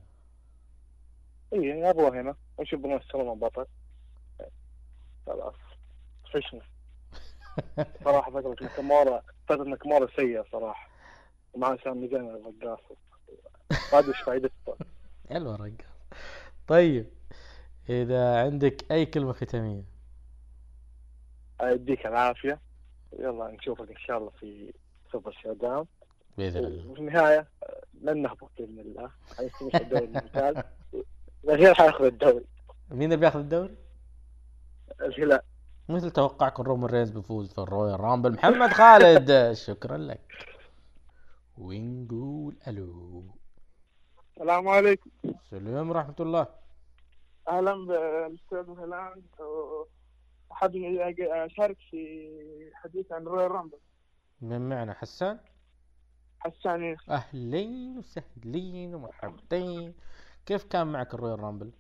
[1.52, 2.34] إي أبغى هنا.
[2.58, 3.66] ونشوف برون سترومان بطل
[5.26, 5.54] خلاص.
[6.32, 6.60] فشنا
[8.04, 10.90] صراحة فترة ناكامورا فترة ناكامورا سيئة صراحة.
[11.54, 12.80] ومع سامي زين الرقاص.
[13.92, 14.76] ما أدري إيش فائدته
[15.30, 15.76] حلو رقم
[16.68, 17.06] طيب
[17.88, 19.84] إذا عندك أي كلمة ختامية؟
[21.62, 22.60] يديك العافية.
[23.18, 24.72] يلا نشوفك إن شاء الله في
[25.12, 25.54] سوبر شو
[26.38, 26.90] بإذن الله.
[26.90, 29.10] وفي النهاية آه، لن نهبط بإذن الله.
[29.36, 30.54] حيستمر الدوري الممتاز
[31.44, 32.44] الهلال حياخذ الدوري.
[32.90, 33.74] مين اللي بياخذ الدوري؟
[35.00, 35.40] الهلال.
[35.88, 38.32] مثل توقعكم رومان رينز بيفوز في ال Royal Rumble.
[38.32, 40.20] محمد خالد شكرا لك.
[41.58, 43.24] ونقول ألو.
[44.36, 45.10] السلام عليكم.
[45.50, 46.46] سلام ورحمة الله.
[47.48, 49.22] أهلا بالاستاذ هلال.
[50.52, 52.30] أج- أشارك في
[52.74, 53.78] حديث عن Royal Rumble.
[54.40, 55.38] من معنا؟ حسان؟
[56.40, 59.94] حساني أهلين وسهلين ومرحبتين.
[60.46, 61.70] كيف كان معك ال Royal Rumble؟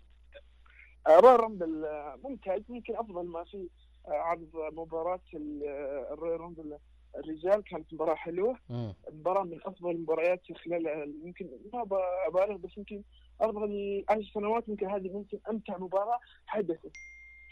[1.08, 2.62] Royal Rumble آه، ممتاز.
[2.68, 3.68] يمكن أفضل ما في
[4.08, 6.78] آه، عرض مباراة ال- آه، ال Royal Rumble
[7.16, 7.64] الرجال.
[7.64, 8.56] كانت مباراة حلوة.
[8.70, 8.94] مم.
[9.12, 11.86] مباراة من أفضل المباريات خلال ال- يمكن ما
[12.28, 13.02] أبالغ بس يمكن
[13.40, 14.68] أفضل عشر سنوات.
[14.68, 16.92] يمكن هذه ممكن أمتع مباراة حدثت.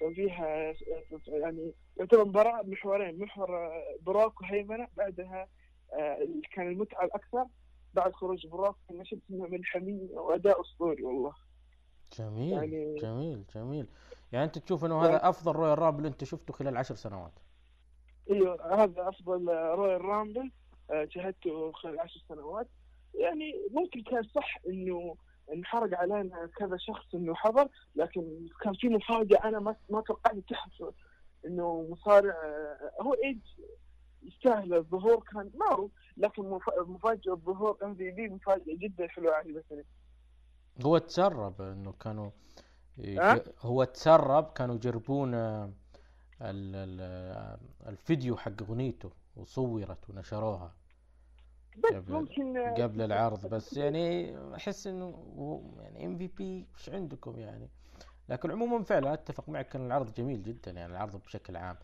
[0.00, 0.74] كان فيها
[1.28, 3.18] يعني يعتبر مباراة محورين.
[3.18, 3.70] محور
[4.02, 5.48] بروك وهيمنة بعدها
[6.52, 7.46] كان المتعة الأكثر
[7.94, 8.46] بعد خروج
[8.88, 11.32] كنا شفت من حمية وأداء أسطوري والله.
[12.18, 13.86] جميل يعني جميل جميل.
[14.32, 17.32] يعني أنت تشوف إنه هذا أفضل Royal Rumble أنت شفته خلال عشر سنوات.
[18.30, 20.50] إيوه هذا أفضل آه، Royal Rumble
[20.90, 22.68] آه، شاهدته خلال عشر سنوات.
[23.14, 25.16] يعني ممكن كان صح إنه
[25.52, 30.92] انحرق علينا كذا شخص إنه حضر لكن كان في مفاجأة أنا ما ما توقعت تحصل.
[31.46, 33.38] إنه مصارع آه، هو ايج
[34.28, 39.84] يستاهل الظهور كان معروف لكن مف- مفاجأة الظهور إم في بي مفاجأة جدا حلوة عجبتني
[40.84, 42.30] هو تسرب إنه كانوا
[42.98, 45.70] ها؟ هو تسرب كانوا يجربون آه،
[46.42, 50.74] آه، الفيديو حق أغنيته وصورت ونشروها
[51.78, 53.46] بس قبل- ممكن آه، قبل العرض.
[53.46, 55.14] بس يعني أحس إنه
[55.80, 57.70] يعني إم في بي إيش عندكم يعني؟
[58.28, 61.76] لكن عموما فعلا أتفق معك كان العرض جميل جدا يعني العرض بشكل عام.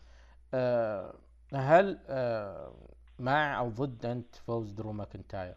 [0.53, 1.13] أه
[1.53, 2.73] هل أه
[3.19, 5.55] مع أو ضد أنت فوز درو ماكنتاير؟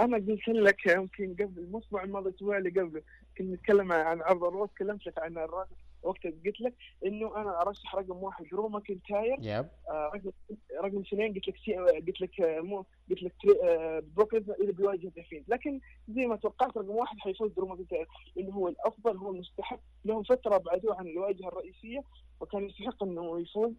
[0.00, 3.02] أنا قلت لك يمكن قبل الأسبوع الماضي الأسبوع اللي قبله
[3.38, 6.74] كنا نتكلم عن عرض ال Raw تكلمت لك عن الرقم وقتها قلت لك
[7.06, 9.36] إنه أنا أرشح رقم واحد درو ماكنتاير.
[9.40, 9.68] yep.
[9.90, 10.30] آه، رقم
[10.84, 13.32] رقم اثنين قلت لك سي قلت لك آه، مو قلت لك
[13.64, 18.52] آه، بروك إذا بيواجه ذا لكن زي ما توقعت رقم واحد حيفوز درو ماكنتاير لأنه
[18.52, 19.80] هو الأفضل هو المستحق.
[20.04, 22.02] لهم فترة بعدوه عن الواجهة الرئيسية
[22.40, 23.72] وكان يستحق إنه يفوز.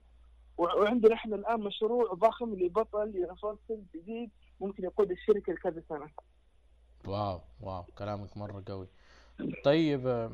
[0.60, 6.10] وعندنا إحنا الآن مشروع ضخم لبطل universal جديد ممكن يقود الشركة لكذا سنة.
[7.08, 8.88] wow wow كلامك مرة قوي.
[9.64, 10.30] طيب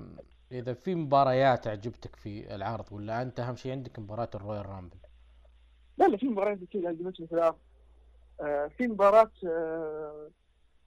[0.51, 4.97] إذا في مباريات عجبتك في العرض ولا أنت أهم شيء عندك مباراة ال Royal Rumble؟
[5.97, 7.57] لا لا في مباريات كثير عجبتني في العرض.
[8.41, 10.29] آه، في مباراة آه،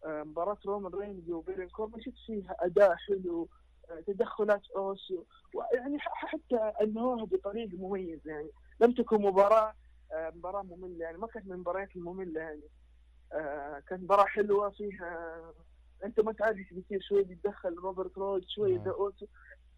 [0.07, 3.49] آه، مباراة رومان رينز وبارون كوربن شفت فيها أداء حلو
[3.91, 5.13] آه، تدخلات أوس
[5.55, 8.51] ويعني حتى أنهوها بطريقة مميزة يعني.
[8.81, 9.75] لم تكن مباراة
[10.13, 12.63] آه، مباراة مملة يعني ما كانت من المباريات المملة يعني.
[13.33, 15.41] آه، كانت مباراة حلوة فيها
[16.05, 18.85] أنت ما تعرف إيش بيصير شوي بيتدخل روبرت رود شوي مم.
[18.85, 19.27] ذا أوسو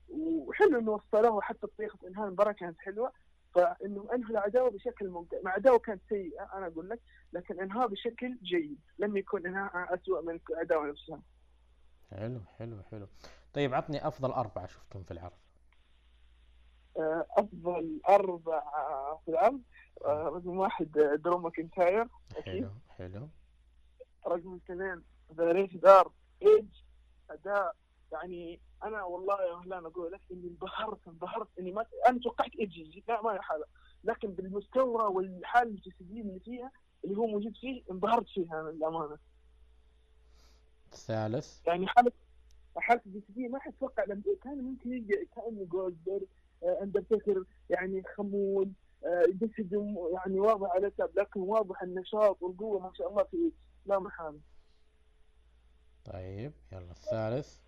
[0.08, 3.12] وحلو إنه وصلوه حتى طريقه انهاء المباراة كانت حلوة.
[3.54, 7.00] فإنه أنهوا العداوة بشكل ممتع مع عداوه كانت سيئة أنا أقول لك
[7.32, 8.78] لكن انهاء بشكل جيد.
[8.98, 11.22] لم يكن انهاء اسوء من العداوة نفسها.
[12.10, 13.06] حلو حلو حلو.
[13.52, 15.32] طيب عطني أفضل أربعة شفتهم في العرض.
[15.32, 15.49] آه،
[16.96, 18.62] أفضل أربع
[19.24, 19.60] في العرض
[20.04, 22.06] آه، رقم واحد آه، درو ماكنتاير.
[22.44, 23.28] حلو حلو.
[24.26, 25.02] رقم اثنين
[25.34, 26.12] the Rated R
[26.42, 26.66] ايج
[27.30, 27.76] اداء
[28.12, 33.04] يعني أنا والله يا اهلان أقول لك إني انبهرت انبهرت إني ما أنا توقعت ايجي
[33.08, 33.64] لا ما هي حاله
[34.04, 36.70] لكن بالمستوى والحاله الجسدية اللي فيها
[37.04, 39.18] اللي هو موجود فيه انبهرت فيها أنا للأمانة.
[40.92, 42.12] الثالث يعني حاله
[42.76, 46.16] حالته الجسدية ما حتوقع لما كان ممكن يجي كأنه جولدبرغ.
[46.22, 48.70] آه، اندرتيكر يعني خمول
[49.04, 53.52] آه، جسده يعني واضح على تعب لكن واضح النشاط والقوة ما شاء الله في
[53.86, 54.40] لا محاله
[56.04, 57.58] طيب يلا الثالث.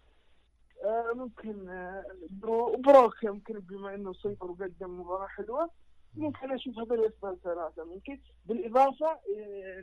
[0.84, 5.70] آه، ممكن آه، برو بروك يمكن بما إنه سيطر وقدم مباراة حلوة
[6.14, 7.84] ممكن أشوف هذول الأسباب ثلاثة.
[7.84, 9.80] ممكن بالإضافة آه،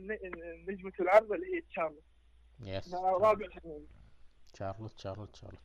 [0.68, 2.02] نجمة العرض اللي هي تشارلز
[2.60, 3.86] يس رابع حنين
[4.58, 5.60] شارلوت شارلوت شارلوت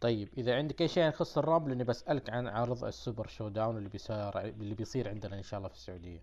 [0.00, 3.76] طيب إذا عندك أي شيء يخص ال Rumble اني بسألك عن عرض ال Super ShowDown
[3.76, 6.22] اللي بيصير اللي بيصير عندنا إن شاء الله في السعودية.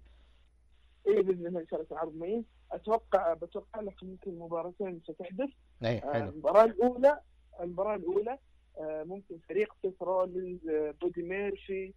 [1.08, 5.50] اي بإذن الله إن شاء الله العرض مين أتوقع بتوقع لك ممكن مباراتين ستحدث.
[5.84, 6.30] اي آه، حلو.
[6.30, 7.20] المباراة الأولى
[7.60, 8.38] المباراة الأولى
[8.78, 11.94] آه، ممكن فريق سيث رولينز آه، بادي ميرفي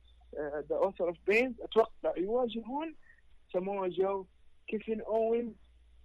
[0.68, 2.94] The Authors of Pain أتوقع يواجهون
[3.52, 4.24] ساموا جو
[4.66, 5.54] كيفن أوين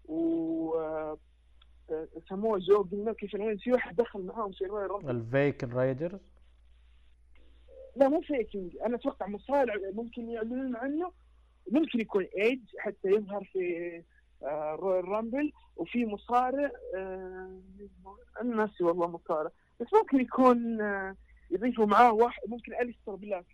[0.06, 0.72] و
[2.30, 6.20] ساموا جو قلنا كيفن اوين في واحد دخل معاهم في Royal Rumble ال Viking Raiders؟
[7.96, 11.12] لا مو فيكينج أنا أتوقع مصارع ممكن يعلنون عنه.
[11.72, 14.04] ممكن يكون ايج حتى يظهر في
[14.44, 17.60] آه، Royal Rumble وفي مصارع آه،
[18.42, 19.52] أنا ناسي والله مصارع.
[19.82, 21.16] بس ممكن يكون آه،
[21.52, 23.46] يضيفوا معاه واحد ممكن أليستر بلاك.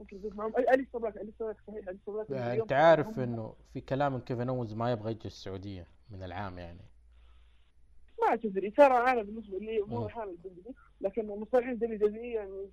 [0.00, 2.60] ممكن يضيف معهم أليستر بلاك أليستر بلاك صحيح أليستر بلاك.
[2.60, 5.86] انت عارف إنه في كلام كيفن اونز ما يبغى يجي السعودية.
[6.10, 6.84] من العام يعني.
[8.22, 10.08] ما تدري ترى أنا بالنسبة لي مو.
[10.08, 12.70] حامل بالدبي لكن مصارعين دبي دبي يعني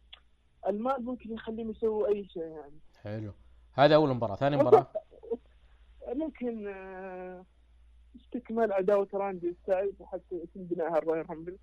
[0.68, 2.80] المال ممكن يخليهم يسووا أي شيء يعني.
[3.04, 3.34] حلو.
[3.74, 4.36] هذا أول مباراة.
[4.36, 4.88] ثاني مباراة؟
[6.22, 7.46] ممكن آه،
[8.16, 11.58] استكمال عداوة راندي ستايلز وحتى يتم بنائها ال Royal Rumble.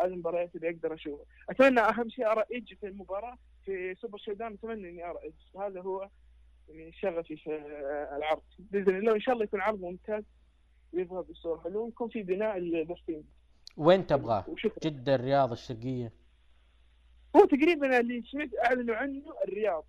[0.00, 1.24] هذه المباريات اللي أقدر أشوفها.
[1.50, 5.80] أتمنى أهم شيء أرى ايج في المباراة في Super ShowDown أتمنى إني أرى ايج هذا
[5.80, 6.08] هو
[6.68, 8.42] يعني شغفي في آه، العرض.
[8.58, 10.24] بإذن الله وان شاء الله يكون عرض ممتاز.
[10.92, 13.24] ويظهر بصورة حلوة ويكون في بناء للبثين
[13.76, 14.44] وين تبغاه؟
[14.84, 16.12] جدة الرياض الشرقية؟
[17.36, 19.84] هو تقريبا اللي سمعت أعلنوا عنه الرياض.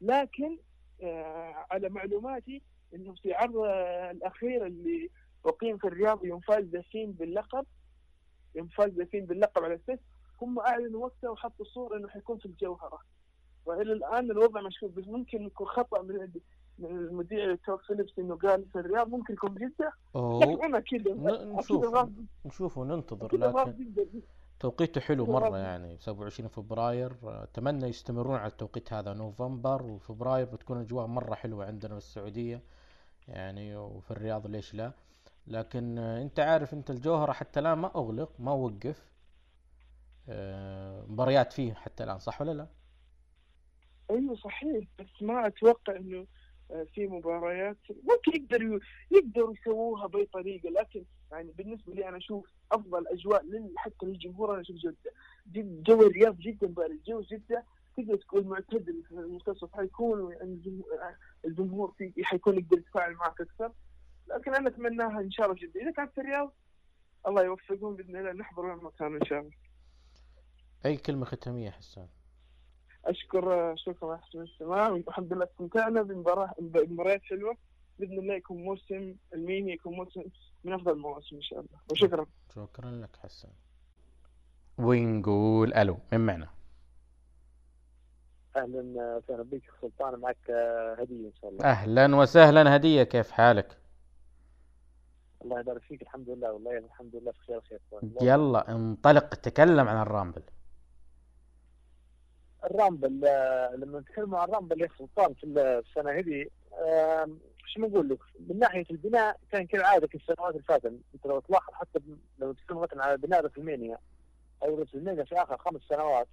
[0.00, 0.58] لكن
[1.02, 2.62] آه على معلوماتي
[2.94, 3.56] إنه في عرض
[4.10, 5.10] الأخير اللي
[5.46, 7.66] أقيم في الرياض يوم فاز دفين باللقب
[8.54, 9.98] يوم فاز دفين باللقب على أساس
[10.42, 12.98] هم أعلنوا وقتها وحطوا صورة إنه حيكون في الجوهرة.
[13.66, 16.30] وإلى الآن الوضع مشكوك بس ممكن يكون خطأ من من
[16.78, 19.70] المذيع توك فيليبس إنه قال في الرياض ممكن يكون
[20.16, 20.40] أوه.
[20.40, 22.08] لكن أنا أكيد نشوف.
[22.46, 23.36] نشوف وننتظر.
[23.36, 24.22] لكن.
[24.60, 25.26] توقيته حلو.
[25.26, 25.98] مرة يعني.
[25.98, 27.12] 27 فبراير.
[27.24, 29.14] أتمنى يستمرون على التوقيت هذا.
[29.14, 32.62] نوفمبر وفبراير بتكون أجواء مرة حلوة عندنا في السعودية
[33.28, 34.92] يعني وفي الرياض ليش لا.
[35.46, 39.14] لكن أنت عارف أنت الجوهرة حتى الآن ما أغلق ما وقف.
[40.28, 42.66] آه، مباريات فيه حتى الآن صح ولا لا؟
[44.10, 46.26] أيوه صحيح بس ما أتوقع إنه
[46.68, 53.06] في مباريات ممكن يقدروا يقدروا يسووها بأي طريقة لكن يعني بالنسبة لي أنا أشوف أفضل
[53.06, 55.12] أجواء حتى للجمهور أنا أشوف جدة.
[55.52, 57.64] جد جو الرياض جدا بارد جو جدة
[57.96, 60.60] تقدر تقول معتدل في المنتصف حيكون يعني
[61.44, 63.72] الجمهور, فيه حيكون يقدر يتفاعل معك أكثر.
[64.28, 65.80] لكن أنا أتمناها إن شاء الله جدا.
[65.80, 66.52] إذا كانت في الرياض
[67.26, 68.32] الله يوفقهم بإذن الله.
[68.32, 69.52] نحضر كانوا إن شاء الله.
[70.86, 72.08] أي كلمة ختامية حسان؟
[73.04, 77.56] أشكر شكرا على حسن الاستماع والحمد لله استمتعنا بمباراه بمباريات حلوة.
[77.98, 80.22] بإذن الله يكون موسم الميني يكون موسم
[80.64, 81.78] من أفضل المواسم إن شاء الله.
[81.90, 82.26] وشكرا.
[82.54, 83.50] شكرا لك حسان
[84.78, 86.48] ونقول ألو من معنا؟
[88.56, 90.50] أهلا وسهلا بك سلطان معك
[90.98, 91.64] هدية إن شاء الله.
[91.64, 92.76] أهلا وسهلا.
[92.76, 93.78] هدية كيف حالك؟
[95.44, 96.52] الله يبارك فيك الحمد لله.
[96.52, 97.80] والله الحمد لله بخير خير
[98.22, 100.42] يلا انطلق تكلم عن ال Rumble.
[102.64, 106.46] ال Rumble آه، لما نتكلم عن الرامبل يا سلطان في السنة هذه
[107.66, 110.92] شو نقول لك؟ من ناحية البناء كان كالعادة في السنوات اللي فاتت.
[111.14, 111.98] أنت لو تلاحظ حتى
[112.38, 113.98] لو تتكلم مثلا على بناء WrestleMania
[114.62, 116.28] أو WrestleMania في آخر خمس سنوات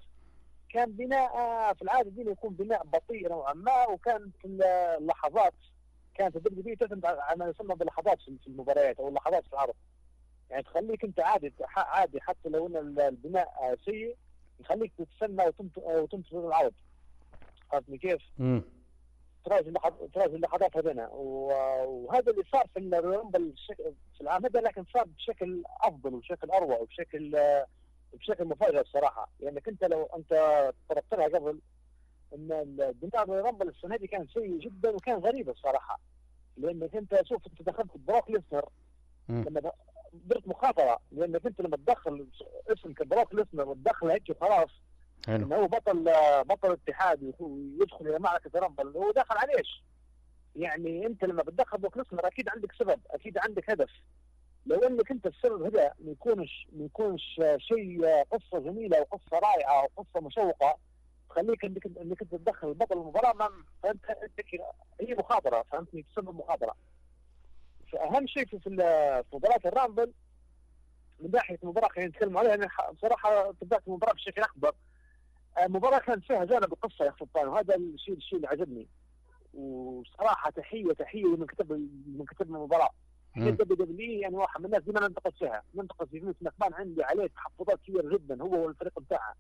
[0.69, 5.53] كان بناء آه، في العادة دي يكون بناء بطيء نوعا ما وكان في اللحظات
[6.15, 9.73] كانت ال WWE تعتمد على ما يسمى باللحظات في في المباريات أو اللحظات في العرض.
[10.49, 14.15] يعني تخليك أنت عادي عادي حتى لو إن البناء آه، سيء
[14.61, 16.73] يخليك تستنى وتنت- وتنتظر العرض
[17.71, 18.21] فهمتني كيف؟
[19.45, 19.71] تراجع
[20.13, 23.53] تراجع اللحظات هذنا وهذا اللي صار في ال Rumble
[24.15, 27.37] في العام هذا لكن صار بشكل أفضل وبشكل أروع وبشكل
[28.13, 29.29] بشكل مفاجئ الصراحة.
[29.39, 30.29] لانك انت لو أنت
[30.89, 31.59] طرقت لها قبل
[32.35, 35.99] إن البناء ال Rumble السنة دي كان سيء جدا وكان غريب الصراحة.
[36.57, 38.69] لأنك أنت شوف أنت دخلت بروك ليسنر.
[39.47, 39.71] لما
[40.13, 42.27] درت مخاطرة لانك انت لما تدخل
[42.67, 44.69] اسم كبروك ليسنر وتدخله هيك وخلاص.
[45.27, 45.45] حلو.
[45.45, 46.03] إنه هو بطل
[46.43, 49.83] بطل اتحاد ويدخل إلى معركة Rumble هو داخل على إيش؟
[50.55, 53.89] يعني أنت لما بتدخل بروك ليسنر أكيد عندك سبب أكيد عندك هدف.
[54.65, 60.21] لو إنك أنت السبب هذا ما يكونش ما يكونش شيء قصة جميلة وقصه رائعة وقصه
[60.27, 60.77] مشوقة
[61.29, 63.49] تخليك إنك إنك أنت تدخل بطل المباراة ما
[63.83, 64.39] فأنت انت
[65.01, 66.75] هي مخاطرة فهمتني تسبب مخاطرة.
[67.91, 70.11] فاهم شيء في في مباراة الرامبل
[71.19, 74.71] من ناحية المباراة خلينا نتكلم عليها أنا بصراحة تابعت المباراة بشكل أكبر.
[75.63, 78.87] المباراه كانت فيها جانب القصة يا أخي سلطان وهذا الشيء الشيء اللي عجبني.
[79.53, 81.71] وصراحة تحيه تحية لمن كتب
[82.17, 82.89] من كتب المباراة.
[83.35, 83.49] مم.
[83.49, 85.63] WW يعني واحد من الناس دي ما ننتقد فيها.
[85.75, 89.33] ننتقد في فينس ماكمان عندي عليه تحفظات كثيره جدا هو والفريق بتاعه.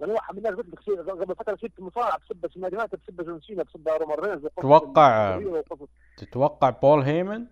[0.00, 3.62] يعني واحد من الناس قلت لك قبل فترة شفت مصارعة بسبه سيناريوهات بسبه جون سينا
[3.62, 5.86] بسبه رومان رينز وقصة توقع- الكبيرة وقصة-
[6.16, 7.46] تتوقع بول هيمن؟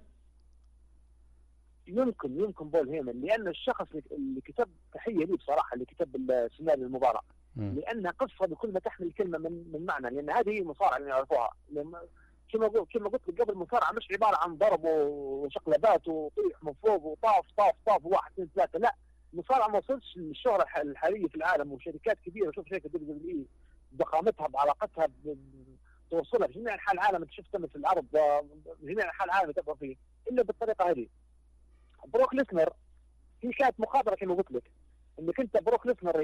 [1.88, 7.22] يمكن يمكن بول هيمن لأن الشخص اللي- كتب تحية لي بصراحة اللي كتب السيناريو المباراة.
[7.56, 7.74] مم.
[7.74, 11.50] لأن قصة بكل ما تحمل الكلمة من من معنى لأن هذه هي المصارعة اللي نعرفوها.
[11.70, 12.00] لما
[12.52, 17.04] كما قلت كما قلت لك قبل المصارعة مش عبارة عن ضرب وشقلبات وطيح من فوق
[17.04, 18.94] وطاف طاف طاف واحد اثنين ثلاثة لا.
[19.34, 23.46] المصارعة ما وصلتش للشهرة الح- الحالية في العالم وشركات كبيرة شوف شركة WWE
[23.96, 25.08] ضخامتها بعلاقتها
[26.10, 27.22] توصلها في جميع أنحاء العالم.
[27.22, 28.44] أنت شفت في العرض آه،
[28.82, 29.96] جميع أنحاء العالم تبقى فيه
[30.30, 31.06] إلا بالطريقة هذه.
[32.14, 32.72] بروك ليسنر
[33.42, 34.70] هي كانت مخاطره كما قلت لك
[35.18, 36.22] إنك أنت بروك ليسنر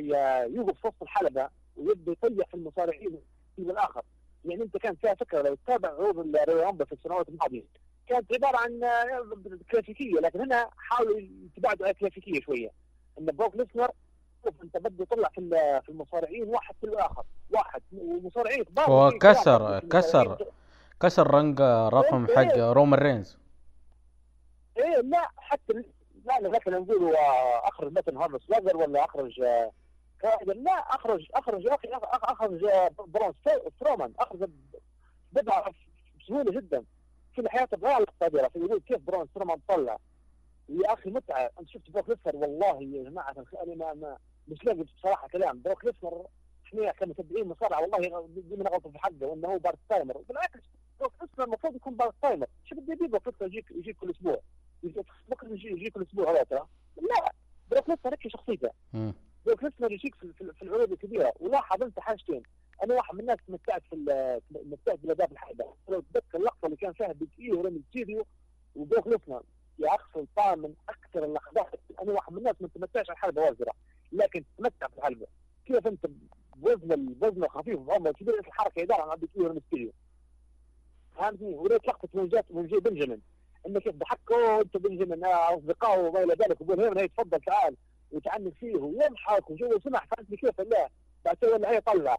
[0.55, 3.19] يوقف في وسط الحلبة ويبدأ يطيح في المصارعين
[3.57, 4.03] في الآخر
[4.45, 7.63] يعني أنت كان فيها فكرة لو تتابع عروض الرياضه في السنوات الماضية
[8.09, 8.81] كانت عبارة عن
[9.71, 12.71] كلاسيكية لكن هنا حاولوا يتبعدوا عن الكلاسيكية شوية
[13.19, 13.91] إن بروك ليسنر
[14.45, 15.41] شوف انت بده يطلع في
[15.85, 19.11] في المصارعين واحد في الآخر واحد ومصارعين كبار هو.
[19.19, 20.47] كسر- في كسر.
[21.01, 21.61] كسر رنج
[21.93, 23.39] رقم حق رومان رينز
[24.77, 25.73] إيه لا حتى
[26.25, 27.17] لا لا لكن نقول
[27.65, 29.73] أخرج مثلا هارمس لاجر ولا أخرج آه،
[30.47, 34.13] لا أخرج أخرج أخي أخرج آه، برون ستو- سترومان.
[34.19, 34.51] أخرج
[35.33, 35.73] بضعة
[36.21, 36.85] بسهولة جدا.
[37.35, 39.99] في حياته بغير القادره فيقول كيف برون سترومان طلع؟
[40.69, 41.51] يا أخي متعة.
[41.61, 44.17] أنت شفت بروك ليسنر والله يا جماعة أنا ما, ما
[44.49, 45.63] مش لاقي بصراحة كلام.
[45.63, 46.27] بروك ليسنر
[46.67, 50.19] إحنا كمتابعين مصارعة والله دي من غلطه في حقه وانه هو part timer.
[50.29, 50.61] بالعكس
[51.01, 52.47] بروك ليسنر المفروض يكون part timer.
[52.65, 54.41] شو بده يجيب بروك ليسنر يجيك يجيك كل أسبوع.
[55.29, 56.67] بكره يجي يجي كل أسبوع هذا ترى.
[56.97, 57.33] لا
[57.71, 58.71] بروك ليسنر هيك شخصيته.
[59.47, 61.33] بروك ليسنر يجيك في, في, في العروض الكبيرة.
[61.41, 62.43] ولاحظ أنت حاجتين.
[62.85, 63.97] أنا واحد من الناس تمتعت في
[64.55, 68.27] تمتعت بالأداء في الحلبه لو تذكر اللقطة اللي كان فيها راي ميستيريو
[68.75, 69.43] وبروك ليسنر
[69.79, 73.73] يا اخ سلطان من أكثر اللحظات أنا واحد من الناس ما تمتعش على الحلبة وأزرع.
[74.13, 75.27] لكن تمتع في الحلبة.
[75.67, 76.07] كيف أنت
[76.57, 79.93] بوزن بوزنه خفيف وعمره كبير؟ الحركة؟ يدار عن اي ورمي ستيريو
[81.17, 83.21] فهمتني؟ وليت لقطة من جات من جي بنجامين
[83.67, 87.77] انه كيف ضحكوا انت بنجامين آه، اصدقائه وما إلى ذلك ويقول هنا هي تفضل تعال
[88.13, 90.89] وتعنف فيه ويضحك وجو سمح فهمتني كيف لا
[91.25, 92.19] بعد كده ولا هي طلع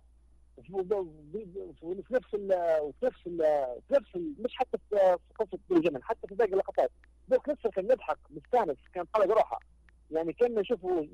[0.57, 3.37] وفي نفس ال وفي نفس ال
[3.87, 6.91] في نفس مش حتى في في قصه بنجامين حتى في باقي اللقطات
[7.27, 9.59] بروك ليسنر كان يضحك مستانس كان طالع روحه
[10.11, 11.07] يعني كنا نشوفه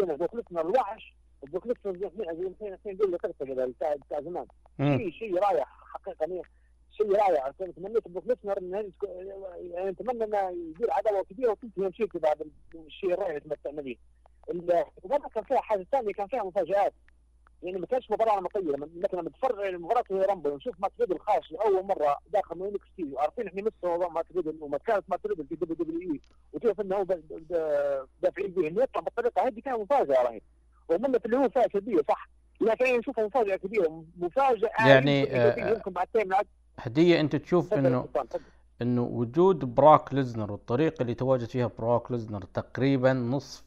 [0.00, 2.06] بروك الوحش وبروك ليسنر زي
[2.50, 3.18] اثنين اثنين دول اللي
[3.96, 4.46] بتاع زمان
[4.78, 4.98] مم.
[4.98, 6.26] شيء شيء رائع حقيقه
[7.00, 8.90] شيء رائع تمنيت بروك ليسنر إن هذه
[9.74, 13.96] يعني أتمنى إنه يدير عداوة كبيرة وتنتهي مشيته بعد الشيء الرائع اللي تمتعنا به.
[14.50, 16.92] المباراة كان فيها حاجة ثانية كان فيها مفاجآت.
[17.62, 21.52] يعني ما كانش مباراة نمطيه لما تتفرج على المباراة هي Rumble ونشوف مات ريدل خاش
[21.52, 25.46] لأول مرة داخل من NXT وعارفين إحنا مستوى موضوع مات ريدل وما كانت مات ريدل
[25.46, 26.20] في WWE.
[26.52, 27.02] وكيف إنه هو
[28.22, 30.40] دافعين به إنه يطلع بالطريقة هذه كان مفاجأة راهي
[30.88, 32.28] ومنا في اللي هو فيها كبيره صح.
[32.60, 34.04] لكن نشوفها مفاجأة كبيرة.
[34.18, 36.06] مفاجأة يعني، يمكن- آه، يمكن بعد
[36.82, 38.08] هدية أنت تشوف إنه.
[38.82, 43.64] إنه وجود براك ليزنر والطريقة اللي تواجد فيها براك ليزنر تقريبا نصف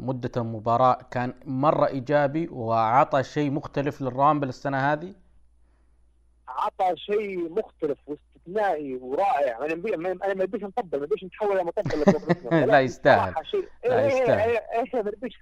[0.00, 5.14] مدة المباراة كان مرة إيجابي وعطى شيء مختلف لل Rumble السنة هذه
[6.48, 9.94] عطى شيء مختلف واستثنائي ورائع أنا مبي...
[9.94, 12.66] أنا ما بديش نطبل ما بديش نتحول إلى مطبل لبروك ليسنر.
[12.72, 13.34] لا يستاهل.
[13.50, 14.38] شيء لا إيه يستاهل.
[14.38, 15.36] إيه إيه إيه ما بديش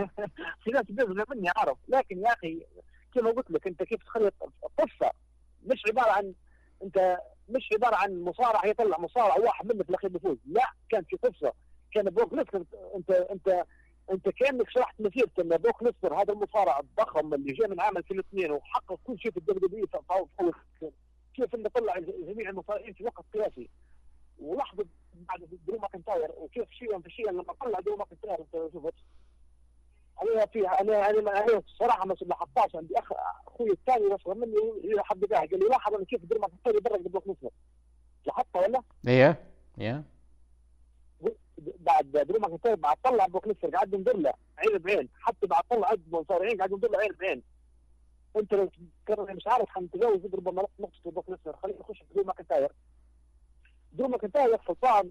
[0.64, 2.66] في ناس بيزعلوا مني أعرف لكن يا أخي
[3.14, 4.30] كما قلت لك أنت كيف تخلي
[4.78, 5.10] قصه
[5.66, 6.32] مش عبارة عن
[6.82, 7.18] انت
[7.48, 11.52] مش عبارة عن مصارع يطلع مصارع واحد في الاخير بيفوز لا كان في قصة.
[11.94, 12.64] كان بروك ليسنر
[12.96, 13.64] أنت أنت
[14.10, 18.50] أنت كأنك شرحت مسيرته إن بروك ليسنر هذا المصارع الضخم اللي جاء من عام 2002
[18.50, 19.86] وحقق كل شيء في ال WW
[21.34, 23.68] كيف إنه طلع جميع المصارعين في وقت قياسي.
[24.38, 28.44] ولحظه بعد درو ماكنتاير وكيف شيئا فشيئا لما طلع درو ماكنتاير
[30.22, 30.80] أنا فيها.
[30.80, 32.98] أنا أنا أنا الصراحه ما لاحظتهاش عندي.
[32.98, 33.12] اخ
[33.46, 34.54] أخوي الثاني اصغر مني
[34.84, 37.50] يحب بها قال لي لاحظ أنا كيف درو ماكنتاير يبرق بروك ليسنر
[38.26, 39.44] لاحظتها ولا؟ إيه.
[39.80, 40.04] إيه.
[41.58, 44.32] بعد درو ماكنتاير بعد طلع بروك ليسنر قاعد ينظر له.
[44.58, 45.08] عين بعين.
[45.20, 47.42] حتى بعد طلع عد مصارعين قاعد ينظر له عين بعين.
[48.36, 48.70] أنت لو
[49.08, 52.72] مش عارف حنتجاوز ربما نقطه بروك ليسنر خلينا نخش في درو ماكنتاير
[53.92, 55.10] درو ماكنتاير سلطان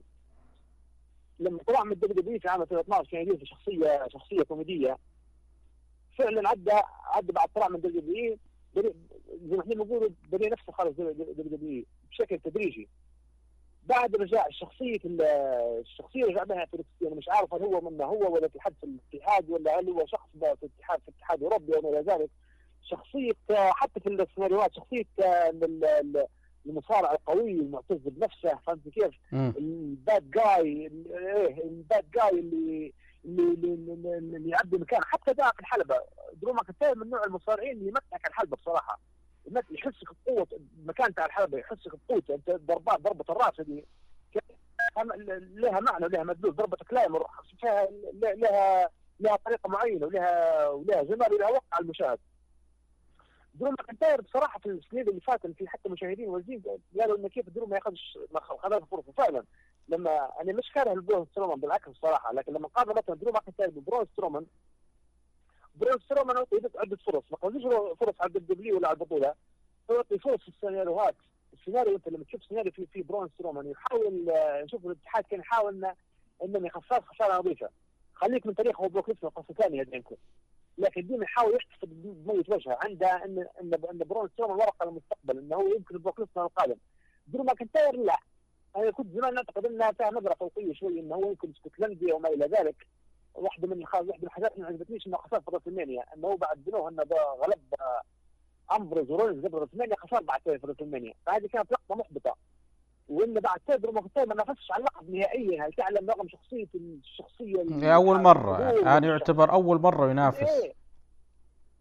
[1.41, 4.97] لما طلع من الدبليو دبليو في عام 2012 كان يجوز شخصيه شخصية كوميدية.
[6.17, 6.71] فعلا عدى
[7.05, 8.01] عدى بعد طلع من الدبليو
[8.75, 8.93] دبليو
[9.49, 12.89] زي ما إحنا بنقول بني نفسه خالص دبليو دبليو بشكل تدريجي.
[13.83, 14.97] بعد رجاء الشخصية
[15.79, 18.85] الشخصية رجع بها في أنا مش عارف هل هو من هو ولا في حد في
[18.85, 22.29] الاتحاد ولا هل هو شخص في الاتحاد في الاتحاد الاوروبي وما إلى ذلك.
[22.83, 25.05] شخصية حتى في السيناريوهات شخصية
[26.65, 32.93] المصارع القوي المعتز بنفسه فهمت كيف؟ الباد جاي إيه الباد جاي اللي
[33.25, 33.73] اللي
[34.17, 35.03] اللي, يعدي مكان.
[35.03, 35.95] حتى ذاك الحلبة
[36.33, 38.99] درو ماكنتاير من نوع المصارعين اللي يمتعك الحلبة بصراحة.
[39.71, 40.47] يحسك بقوة
[40.79, 43.83] المكان تاع الحلبة يحسك بقوته أنت ضربات ضربة الراس هذه
[45.55, 47.27] لها معنى ولها مدلول ضربة Claymore
[47.63, 47.87] لها
[48.35, 48.89] لها
[49.19, 52.19] لها طريقة معينة ولها ولها جمال ولها وقع على المشاهد.
[53.53, 56.63] درو ماكنتاير بصراحة في السنين اللي فاتت في حتى مشاهدين والزين
[56.99, 59.11] قالوا إنه كيف درو ما ياخذش ما فرصة.
[59.11, 59.43] فعلا
[59.87, 64.05] لما أنا مش كاره البرون سترومان بالعكس الصراحه لكن لما قارن مثلا درو ماكنتاير ببرون
[64.13, 64.45] سترومان.
[65.75, 67.23] برون سترومان أعطي عدة فرص.
[67.31, 67.63] ما قصديش
[67.99, 69.33] فرص على ال W ولا على البطولة.
[69.87, 71.15] تعطي فرص في السيناريوهات
[71.53, 74.25] السيناريو أنت لما تشوف سيناريو في في برون سترومان يحاول
[74.63, 75.95] نشوف الاتحاد كان يحاول انه
[76.43, 77.69] إنه يخسر خسارة نظيفة.
[78.13, 79.83] خليك من تاريخ بروك ليسنر قصه ثانية
[80.81, 82.77] لكن ديما يحاول يحتفظ بماية وجهه.
[82.81, 86.75] عنده ان ان إن برون سترومان ورقه للمستقبل إنه هو يمكن بروك ليسنر القادم.
[87.27, 88.17] درو ماكنتاير لا.
[88.75, 92.45] أنا كنت زمان نعتقد إنها فيها نظرة فوقية شوي إنه هو يمكن اسكتلندي وما إلى
[92.45, 92.87] ذلك.
[93.35, 93.95] واحدة من الخ...
[93.95, 97.03] واحدة من الحاجات اللي ما عجبتنيش إنه خسر في راسلمانيا إنه بعد بنوه إنه
[97.43, 97.61] غلب
[98.71, 102.35] أمبرز ورولز قبل راسلمانيا خسر بعد في راسلمانيا فهذه كانت لقطة محبطة.
[103.11, 105.65] وان بعد تدرو مختار ما نافسش على اللقب نهائيا.
[105.65, 108.61] هل تعلم رغم شخصية الشخصية اللي أول مرة.
[108.85, 110.49] يعني يعتبر أول مرة ينافس.
[110.63, 110.73] إيه.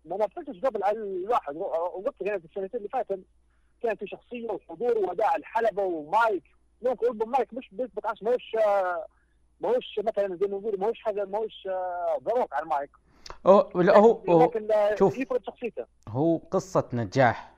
[0.05, 1.57] ما نافسش قبل على الواحد.
[1.57, 3.21] وقلت كانت السنتين اللي فاتت
[3.83, 6.43] كان في شخصية وحضور وأداء الحلبة ومايك.
[6.83, 8.57] ممكن قلب مايك مش بيثبت عشان ماهوش
[9.61, 11.69] ماهوش مثلا زي ما نقول ماهوش حاجة ماهوش
[12.23, 12.91] ضروك على المايك
[13.47, 14.23] هو لا هو,
[14.99, 15.15] شوف.
[16.09, 17.53] هو قصة نجاح.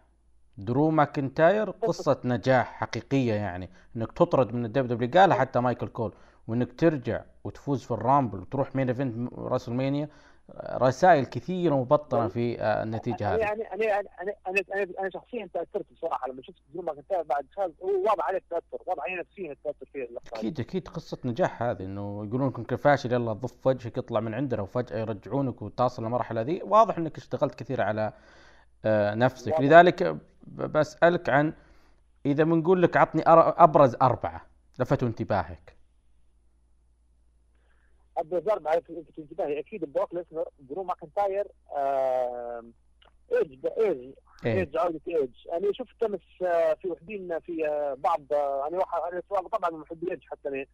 [0.58, 3.70] درو ماكنتاير قصة نجاح حقيقية يعني.
[3.96, 6.14] إنك تطرد من ال WW قالها حتى مايكل كول
[6.48, 10.08] وإنك ترجع وتفوز في ال Rumble وتروح main event راسلمانيا
[10.74, 13.38] رسائل كثيرة مبطنة في آه، النتيجة هذه.
[13.40, 17.70] يعني أنا أنا أنا أنا شخصيا تأثرت بصراحة لما شفت درو ماكنتاير بعد فاز.
[17.82, 21.82] هو واضح عليه التأثر واضح عليه نفسيا التأثر فيه اللقطة أكيد أكيد قصة نجاح هذه
[21.82, 26.42] إنه يقولون لكم كيف فاشل يلا ضف وجهك اطلع من عندنا وفجأة يرجعونك وتصل للمرحلة
[26.42, 26.60] ذي.
[26.64, 28.12] واضح إنك اشتغلت كثير على
[28.84, 29.60] آه، نفسك.
[29.60, 31.52] لذلك بسألك عن
[32.26, 33.26] إذا بنقول لك عطني أر-
[33.62, 34.46] أبرز أربعة
[34.78, 35.76] لفتوا انتباهك.
[38.18, 39.58] أبرز أربعة لفت انتباهي.
[39.58, 42.72] أكيد بروك ليسنر درو ماكنتاير آم،
[43.32, 44.12] ايدج ايدج
[44.46, 44.58] إيه.
[44.60, 46.02] ايدج عودة ايدج أنا شفت
[46.42, 50.48] آه، في وحدين في آه، بعض آه، أنا واحد أنا طبعا من محبي ايدج حتى
[50.48, 50.66] أنا.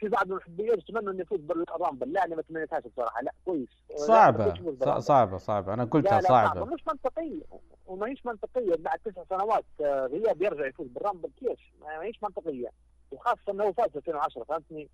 [0.00, 3.22] في بعض من محبي ايدج تمنوا انه يفوز بال Rumble لا أنا ما تمنيتهاش بصراحة
[3.22, 3.68] لا كويس.
[3.90, 5.02] لا، ما صعبة كنتش يفوز ص- بال Rumble.
[5.02, 5.74] صعبة صعبة.
[5.74, 6.64] أنا لا قلتها لا صعبة.
[6.64, 7.42] مش منطقية.
[7.86, 8.76] وما هيش منطقية.
[8.78, 12.68] بعد تسع سنوات آه، غياب يرجع يفوز بال Rumble كيف؟ ما هيش منطقية.
[13.12, 14.88] وخاصة إنه فاز في 2010 فهمتني؟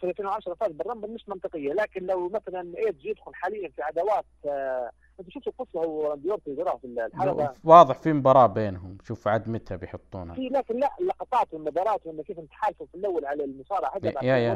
[0.00, 1.72] في 2010 فاز بال Rumble مش منطقية.
[1.72, 4.90] لكن لو مثلا ايدج يدخل حاليا في عداوات آه،
[5.22, 7.52] أنت شفت راندي اورتن جراه في الحلبة.
[7.64, 8.98] واضح في مباراة بينهم.
[9.04, 10.34] شوف عاد متى بيحطونها.
[10.34, 13.96] في لكن لا اللقطات والنبارات وإنه كيف تحالفوا في الأول على المصارعة.
[13.96, 14.54] هذا يا- يا-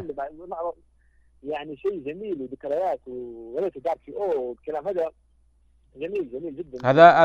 [1.42, 5.10] يعني شيء جميل وذكريات وريت داركي أو والكلام هذا.
[5.96, 6.90] جميل جميل جدا.
[6.90, 7.24] هذا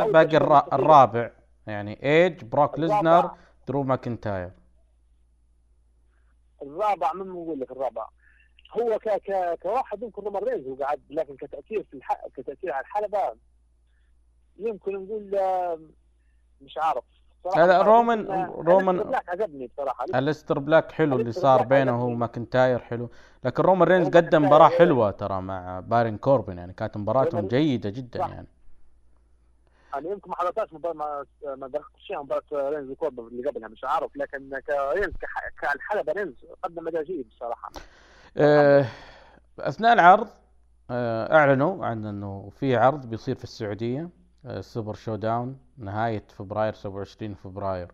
[0.00, 0.36] وأول باقي.
[0.72, 1.30] الرابع.
[1.66, 2.78] يعني إيج بروك.
[2.78, 3.30] ليزنر
[3.68, 4.50] درو ماكنتاير.
[6.62, 8.06] الرابع من نقول لك الرابع؟
[8.80, 12.26] هو ك ك كواحد يمكن رومان رينز هو قاعد لكن كتأثير في الح...
[12.36, 13.18] كتأثير على الحلبه
[14.58, 15.80] يمكن نقول آه،
[16.62, 17.04] مش عارف
[17.46, 17.86] عارف.
[17.86, 22.02] رومان- رومان- بلاك عجبني بصراحة أليستر بلاك حلو اللي صار بينه عجبني.
[22.02, 23.10] هو ماكنتاير حلو
[23.44, 27.90] لكن رومان رينز قدم مباراة ماكنتاير- حلوة ترى مع بارين كوربن يعني كانت مباراتهم جيدة
[27.90, 28.28] جدا صح.
[28.30, 28.46] يعني
[29.94, 33.84] أنا يمكن ما حضرتهاش مباراة ما ما دخلتش فيها مباراة رينز وكوربن اللي قبلها مش
[33.84, 35.12] عارف لكن كرينز.
[35.60, 37.72] كالحلبة رينز قدم أداء جيد بصراحة
[39.58, 40.28] أثناء العرض
[40.90, 44.08] آه، أعلنوا عن إنه في عرض بيصير في السعودية
[44.46, 47.92] آه، سوبر شو داون نهاية فبراير 27 فبراير.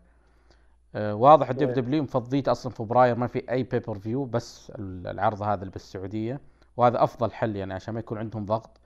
[0.95, 5.43] آه، واضح الدبليو دبليو إي مفضية أصلا فبراير ما في أي pay-per-view بس ال- العرض
[5.43, 6.41] هذا اللي بالسعودية
[6.76, 8.80] وهذا أفضل حل يعني عشان ما يكون عندهم ضغط.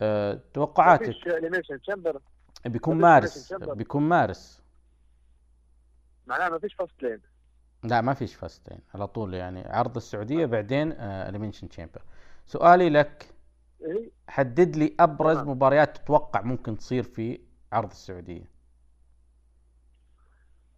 [0.00, 1.02] آه، توقعاتك؟
[2.66, 3.52] بيكون مارس.
[3.74, 4.62] بيكون مارس.
[6.26, 7.20] معناها ما فيش Fastlane
[7.86, 9.60] لا ما فيش Fastlane على طول يعني.
[9.68, 12.02] عرض السعودية بعدين Elimination Chamber
[12.46, 13.34] سؤالي لك
[13.80, 15.38] إيه؟ حدد لي أبرز.
[15.38, 17.40] مباريات تتوقع ممكن تصير في
[17.72, 18.56] عرض السعودية.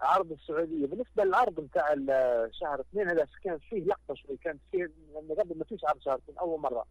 [0.01, 4.91] عرض السعودية بالنسبة للعرض بتاع ال- شهر اثنين هذا كان فيه لقطة شوي كان فيه
[5.15, 6.85] لأنه قبل ما فيش عرض شهر اثنين أول مرة.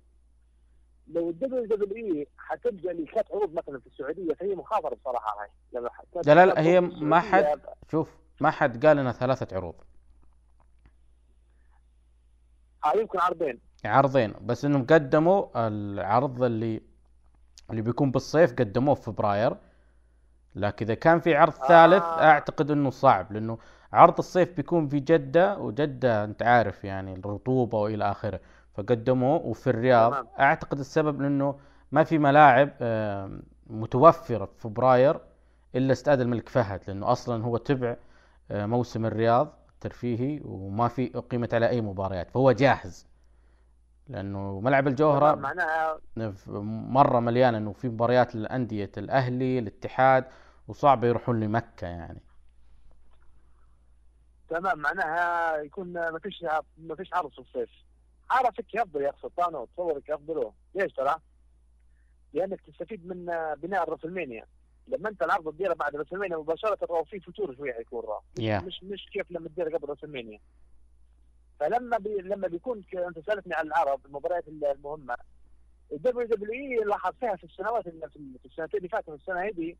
[1.07, 5.49] لو الدبليو دبليو اي حتلجا لثلاث عروض مثلا في السعودية فهي مخاطرة بصراحة هاي.
[6.25, 7.59] لا لا هي ما حد
[7.91, 9.75] شوف ما حد قال إنها ثلاثة عروض.
[12.95, 13.59] يمكن عرضين.
[13.85, 14.33] عرضين.
[14.41, 16.81] بس إنهم قدموا العرض اللي
[17.69, 19.55] اللي بيكون بالصيف قدموه في فبراير.
[20.55, 21.67] لكن إذا كان في عرض آه.
[21.67, 23.31] ثالث أعتقد إنه صعب.
[23.31, 23.57] لأنه
[23.93, 28.39] عرض الصيف بيكون في جدة وجدة أنت عارف يعني الرطوبة وإلى آخره.
[28.73, 30.11] فقدموه وفي الرياض.
[30.11, 30.27] تمام.
[30.39, 31.59] أعتقد السبب لأنه
[31.91, 35.19] ما في ملاعب آم، متوفرة في فبراير
[35.75, 36.81] إلا استاد الملك فهد.
[36.87, 37.95] لأنه أصلا هو تبع
[38.51, 39.56] آه، موسم الرياض.
[39.77, 43.07] الترفيهي وما في اقيمت على أي مباريات فهو جاهز.
[44.07, 45.99] لأنه ملعب الجوهرة تمام، معناها
[46.93, 50.25] مرة مليان إنه في مباريات للأندية الأهلي الاتحاد
[50.67, 52.21] وصعب يروحون لمكة يعني.
[54.49, 56.45] تمام معناها يكون ما فيش
[56.77, 57.69] ما فيش عرض في الصيف.
[58.29, 61.15] عرفك يفضل يا أخي سلطان تصورك يفضلوا ليش ترى؟
[62.33, 63.25] لأنك تستفيد من
[63.55, 64.45] بناء الرسلمانيا
[64.87, 68.83] لما انت العرض تديره بعد رسلمانيا مباشرة راهو في فتور شوية حيكون راهو يا مش
[68.83, 70.39] مش كيف لما تدير قبل رسلمانيا
[71.59, 75.15] فلما بي لما بيكون أنت سألتني عن العرب المباريات المهمة
[75.91, 79.75] الدبليو دبليو إي لاحظ فيها في السنوات اللي في في السنتين اللي فاتوا السنة هذه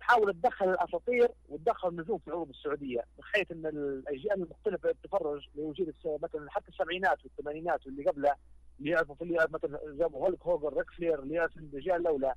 [0.00, 3.04] تحاول تدخل الأساطير وتدخل النجوم في العروض السعودية.
[3.18, 8.36] بحيث إن الأجيال المختلفة تتفرج لوجود مثلا حتى السبعينات والثمانينات واللي قبلها
[8.78, 12.34] اللي يعرفوا في اللي يعرف مثلا جابوا هولك هوجن ريك فلير اللي يعرف الاجيال الأولى.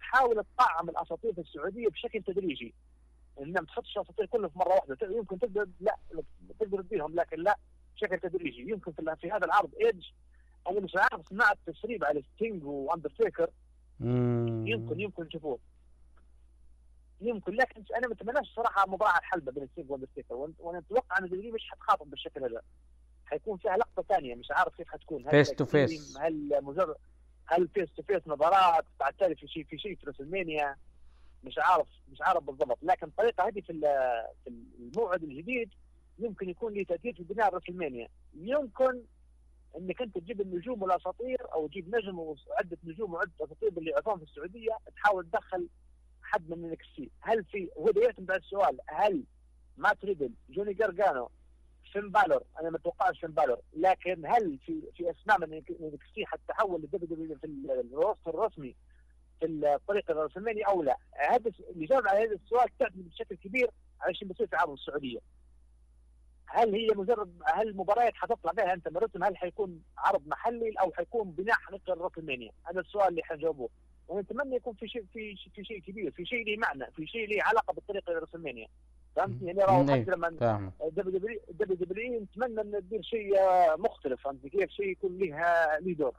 [0.00, 2.74] تحاول تطعم الأساطير في السعودية بشكل تدريجي
[3.40, 5.96] انها ما تحطش الأساطير كلهم في مرة واحدة يمكن تقدر لا
[6.60, 7.58] تقدر تديهم لكن لا
[7.96, 10.04] بشكل تدريجي يمكن في, في هذا العرض ايدج
[10.70, 13.50] أنا مش عارف سمعت تسريب على ستينج واندرتيكر.
[14.66, 15.58] يمكن يمكن تشوفوه
[17.20, 21.54] يمكن لكن أنا ما اتمناش صراحة مباراه الحلبه بين ستينج واندرتيكر وأنا أتوقع أن دبليو
[21.54, 22.62] مش حتخاطب بالشكل هذا
[23.26, 26.20] حيكون فيها لقطة ثانية مش عارف كيف حتكون to تكتيم؟ face.
[26.20, 26.96] هل مجرد
[27.46, 30.76] هل فيس تو فيس مباراة تعترف في شيء في شيء في رسلمانيا؟
[31.44, 32.78] مش عارف مش عارف بالضبط.
[32.82, 33.80] لكن الطريقة هذه في
[34.44, 35.70] في الموعد الجديد
[36.18, 38.08] يمكن يكون له تاثير في بناء رسلمانيا.
[38.34, 39.02] يمكن
[39.78, 44.22] إنك أنت تجيب النجوم والأساطير أو تجيب نجم وعدة نجوم وعدة أساطير اللي يعرفون في
[44.22, 45.68] السعودية تحاول تدخل
[46.22, 48.78] حد من انكسي هل في ده يعتمد على السؤال.
[48.86, 49.24] هل
[49.76, 51.30] مات ريدل جوني جارجانو
[51.94, 56.80] فين بالور أنا ما اتوقعش فين بالور لكن هل في في أسماء من انكسي حتتحول
[56.80, 57.46] للدبليو دبليو في
[57.92, 58.74] الوسط الرسمي
[59.40, 60.96] في الطريقة الرسمانيه أو لا؟
[61.30, 63.70] هذا الاجابه على هذا السؤال تعتمد بشكل كبير
[64.00, 65.18] على إيش بيصير في عرض السعودية.
[66.46, 71.30] هل هي مجرد هل المباريات حتطلع بها أنت مرتم هل حيكون عرض محلي أو حيكون
[71.30, 73.68] بناء حقيقي الرسلمانيا؟ هذا السؤال اللي حنجاوبه.
[74.08, 77.28] ونتمنى يكون في شيء في شيء في شيء كبير، في شيء له معنى، في شيء
[77.28, 78.68] له علاقة بالطريقة الرسلمانيا.
[79.16, 83.32] فهمتني؟ يعني راهو مم، إيه، حتى لما دبليو دبليو دبليو دبليو نتمنى إن تدير شيء
[83.78, 85.36] مختلف فهمت كيف؟ شيء يكون له
[85.78, 86.14] له دور.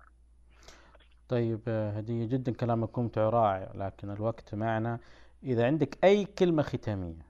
[1.29, 4.99] طيب هدية جدا كلامك ممتع ورائع لكن الوقت معنا
[5.43, 7.25] إذا عندك أي كلمة ختامية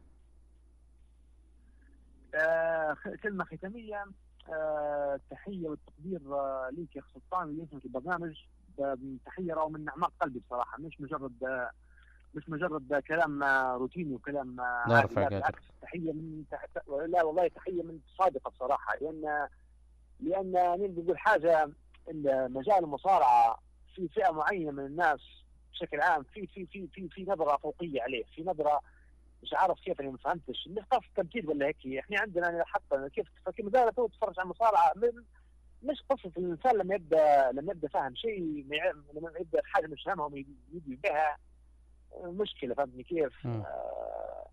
[2.36, 4.06] آه، كلمة ختامية
[4.50, 8.36] آه، تحية والتقدير آه، ليك يا سلطان اللي يسمع البرنامج
[8.80, 11.70] آه، تحية راهو من أعماق قلبي بصراحة مش مجرد آه،
[12.36, 13.44] مش مجرد كلام
[13.78, 15.30] روتيني وكلام لا عادي، لا.
[15.30, 16.70] بالعكس تحية من تحت
[17.08, 19.48] لا والله تحية من صادقة بصراحة لأن
[20.20, 20.52] لأن
[20.82, 21.70] نبي نقول حاجة
[22.12, 23.60] إن مجال المصارعة
[23.96, 25.20] في فئة معينة من الناس
[25.72, 28.80] بشكل عام في في في في في نظرة فوقية عليه في نظرة
[29.44, 33.28] مش عارف كيف أنا ما فهمتش مش قصة تمثيل ولا هيك إحنا عندنا حتى كيف
[33.56, 34.94] كيف زي تو تتفرج على المصارعة
[35.84, 38.66] مش قصة الإنسان لما يبدأ لما يبدأ فاهم شيء
[39.14, 40.56] لما يبدأ حاجة مش فاهمها ويجي
[41.04, 41.38] بها
[42.24, 44.46] مشكلة فهمتني كيف؟ آه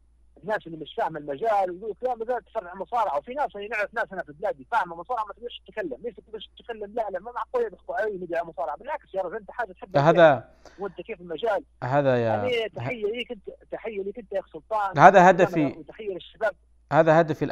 [0.42, 3.94] الناس اللي مش فاهمة المجال يقول لك لا تتفرج على المصارعه وفي ناس يعني نعرف
[3.94, 5.96] ناس أنا في بلادي فاهمة مصارعة ما تقدرش تتكلم.
[6.02, 9.36] ليش ما تقدرش تتكلم؟ لا لا ما معقول يدخلوا علي ميديا مصارعة؟ بالعكس يا رجل
[9.36, 10.48] أنت حاجة تحبها هذا
[10.78, 14.98] وأنت كيف المجال؟ هذا يا يعني تحية ليك أنت تحية ليك أنت يا اخ سلطان.
[14.98, 15.66] هذا هدفي.
[15.66, 16.54] وتحية للشباب.
[16.92, 17.44] هذا هدفي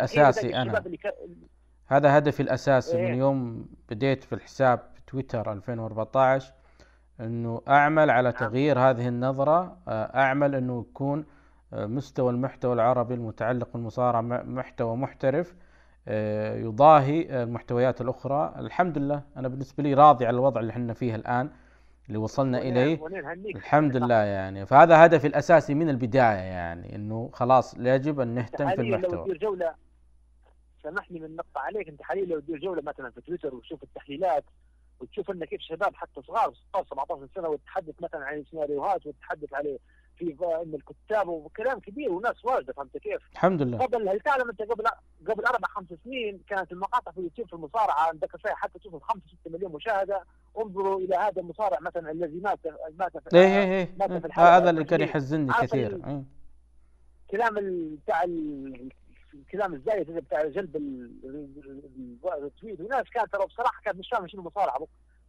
[0.86, 1.14] اللي ك...
[1.86, 3.18] هذا هدفي الأساسي من إيه.
[3.18, 6.52] يوم بديت في الحساب في تويتر 2014
[7.20, 8.38] أنه أعمل على نعم.
[8.48, 11.24] تغيير هذه النظرة آه، أعمل أنه يكون
[11.72, 15.54] آه، مستوى المحتوى العربي المتعلق بالمصارعة م- محتوى محترف
[16.08, 18.54] آه، يضاهي المحتويات الأخرى.
[18.58, 21.50] الحمد لله أنا بالنسبة لي راضي على الوضع اللي إحنا فيه الآن
[22.08, 23.00] اللي وصلنا هنيك.
[23.56, 24.66] الحمد لله يعني.
[24.66, 29.24] فهذا هدفي الأساسي من البداية يعني أنه خلاص يجب أن نهتم في لو المحتوى.
[29.24, 29.74] تدير جولة
[30.82, 34.44] سامحني من نقطة عليك أنت حاليا لو تدير جولة مثلا في تويتر وتشوف التحليلات
[35.00, 39.78] وتشوف ان كيف شباب حتى صغار 16 17 سنة وتتحدث مثلا عن السيناريوهات وتتحدث عليه
[40.20, 44.62] في إن الكتاب وكلام كبير وناس واجدة فهمت كيف؟ الحمد لله قبل هل تعلم أنت
[44.62, 44.84] قبل
[45.28, 49.20] قبل أربع خمس سنين كانت المقاطع في اليوتيوب في المصارعة عندك فيها حتى توصل 5
[49.42, 50.24] 6 مليون مشاهدة
[50.58, 52.58] انظروا إلى هذا المصارع مثلا الذي مات
[52.98, 54.24] مات في إيه إيه إيه مات في إيه.
[54.24, 55.00] الحلبة هذا اللي كان.
[55.00, 56.22] يحزنني كثير إيه.
[57.30, 57.54] كلام
[58.04, 58.24] بتاع
[59.34, 62.80] الكلام الزايد هذا بتاع جلب ال- ال- ال- التويت.
[62.80, 64.86] وناس كانت ترى بصراحة كانت مش فاهمة شنو مصارعه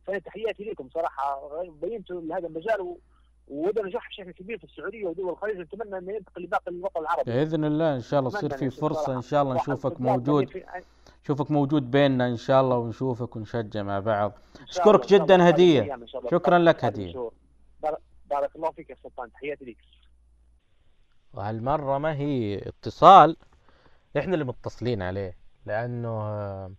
[0.08, 1.52] فأنا تحياتي لكم صراحة.
[1.82, 2.96] بينتوا لهذا المجال
[3.48, 5.58] وهذا نجاح بشكل كبير في السعودية ودول الخليج.
[5.58, 7.32] نتمنى انه ينتقل لباقي الوطن العربي.
[7.32, 9.18] بإذن الله إن شاء الله تصير في فرصة صراحة.
[9.18, 10.64] إن شاء الله نشوفك موجود.
[11.24, 14.32] نشوفك موجود بيننا إن شاء الله ونشوفك ونشجع مع بعض.
[14.70, 15.98] أشكرك جدا هدية.
[16.32, 17.30] شكرا لك هدية.
[18.30, 19.32] بارك- الله فيك يا سلطان.
[19.32, 19.78] تحياتي لك.
[21.34, 23.38] وهالمرة ما هي اتصال.
[24.18, 26.72] إحنا اللي متصلين عليه لأنه آه،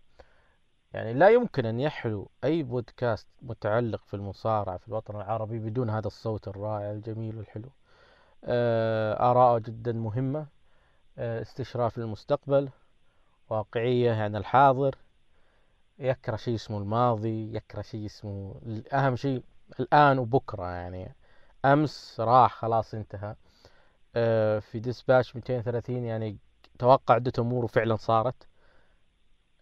[0.92, 6.06] يعني لا يمكن أن يحلو أي بودكاست متعلق في المصارعة في الوطن العربي بدون هذا
[6.06, 7.70] الصوت الرائع الجميل والحلو.
[8.44, 10.46] آه، آراءه جدا مهمة
[11.18, 12.68] آه، استشراف للمستقبل
[13.50, 14.94] واقعية عن الحاضر
[15.98, 18.54] يكره شيء اسمه الماضي يكره شيء اسمه
[18.92, 19.42] أهم شيء
[19.80, 21.14] الآن وبكرة يعني
[21.64, 23.34] أمس راح خلاص انتهى.
[24.60, 26.38] في Dispatch 230 يعني
[26.82, 28.34] توقع عدة أمور وفعلا صارت.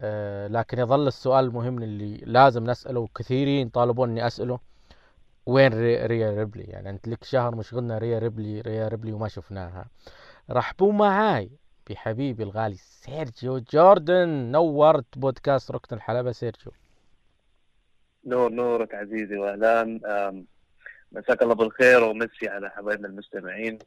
[0.01, 4.59] آه، لكن يظل السؤال المهم اللي لازم نسأله وكثيرين طالبون إني أسأله.
[5.45, 9.85] وين ري- ريا ريبلي؟ يعني أنت لك شهر مشغلنا ريا ريبلي ريا ريبلي وما شفناها.
[10.51, 11.51] رحبوا معاي
[11.89, 14.29] بحبيبي الغالي سيرجيو جوردن.
[14.51, 16.71] نورت بودكاست ركن الحلبة سيرجيو.
[18.25, 19.99] نور نورك عزيزي واهلا
[21.11, 23.79] مساك الله بالخير ومسي على حبايبنا المستمعين.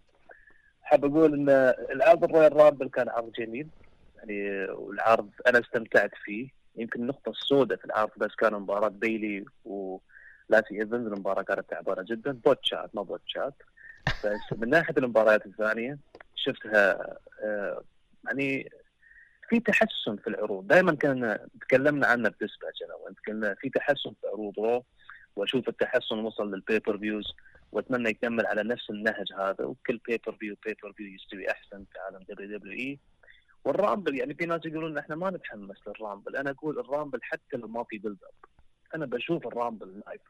[0.84, 1.48] حاب أقول إن
[1.90, 3.68] العرض الرويال رامبل كان عرض جميل.
[4.16, 6.48] يعني والعرض أنا استمتعت فيه.
[6.76, 12.32] يمكن النقطة السوداء في العرض بس كان مباراة بيلي ولاسي إيفنز المباراة كانت تعبانة جدا.
[12.32, 13.54] botchات ما botchات
[14.24, 15.98] بس من ناحية المباريات الثانية
[16.34, 17.82] شفتها آه،
[18.26, 18.70] يعني
[19.48, 20.66] في تحسن في العروض.
[20.66, 24.84] دائما كان تكلمنا عنه ب Dispatch أنا وانت كنا في تحسن في عروض Raw
[25.36, 27.34] وأشوف التحسن وصل لل pay-per-views
[27.74, 32.72] وأتمنى يكمل على نفس النهج هذا وكل pay-per-view pay-per-view يستوي أحسن في عالم دبليو دبليو
[32.78, 32.98] اي
[33.64, 37.84] والرامبل يعني في ناس يقولون إحنا ما نتحمس للرامبل أنا أقول الرامبل حتى لو ما
[37.84, 38.50] في build up
[38.94, 40.20] أنا بشوف الرامبل live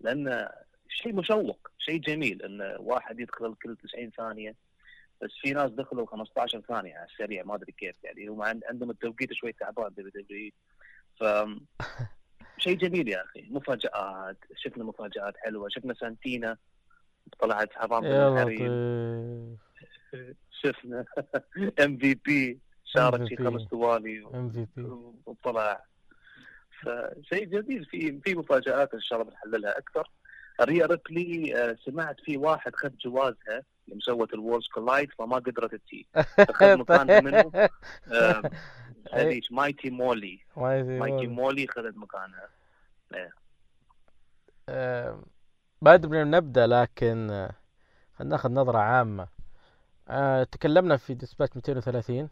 [0.00, 0.48] لأن
[0.88, 4.54] شيء مشوق شيء جميل إن واحد يدخل كل 90 ثانية.
[5.22, 8.28] بس في ناس دخلوا 15 ثانية على السريع ما أدري كيف يعني.
[8.28, 10.50] هم عند- عندهم التوقيت شوي تعبان دبليو دبليو
[11.20, 11.24] ف
[12.60, 13.46] شيء جميل يا أخي.
[13.50, 16.56] مفاجآت شفنا مفاجآت حلوة شفنا سانتينا
[17.40, 19.56] طلعت حرام يا
[20.50, 21.04] شفنا
[21.84, 23.36] MVP شارك في.
[23.36, 24.82] خمس توالي MVP
[25.26, 25.84] وطلع.
[26.82, 27.84] فشيء جميل.
[27.84, 30.10] في في مفاجآت إن شاء الله بنحللها أكثر.
[30.60, 35.74] ريا ريبلي آه، سمعت في واحد خذ جوازها يوم سوت ال Worlds Collide فما قدرت
[35.74, 36.06] تجي.
[36.38, 37.50] اخذ مكانها منه.
[39.12, 40.40] هذيك Mighty Molly.
[40.56, 41.66] Mighty Molly.
[41.66, 42.48] خذت مكانها.
[44.68, 45.22] آه،
[45.82, 47.50] ما ادري من نبدا لكن آه،
[48.14, 49.28] خلينا ناخذ نظرة عامة.
[50.08, 52.28] آه، تكلمنا في Dispatch 230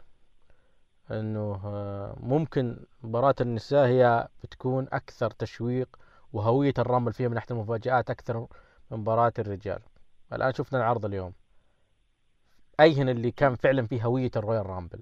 [1.11, 5.99] إنه آه، ممكن مباراة النساء هي بتكون أكثر تشويق
[6.33, 8.37] وهوية ال Rumble فيها من ناحية المفاجآت أكثر
[8.91, 9.79] من مباراة الرجال.
[10.33, 11.33] الآن شفنا العرض اليوم.
[12.79, 14.99] أيهن اللي كان فعلا فيه هوية ال Royal Rumble؟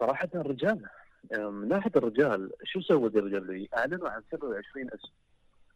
[0.00, 0.86] صراحة الرجال
[1.32, 5.12] من ناحية الرجال شو سوى WWE أعلنوا عن 27 اسم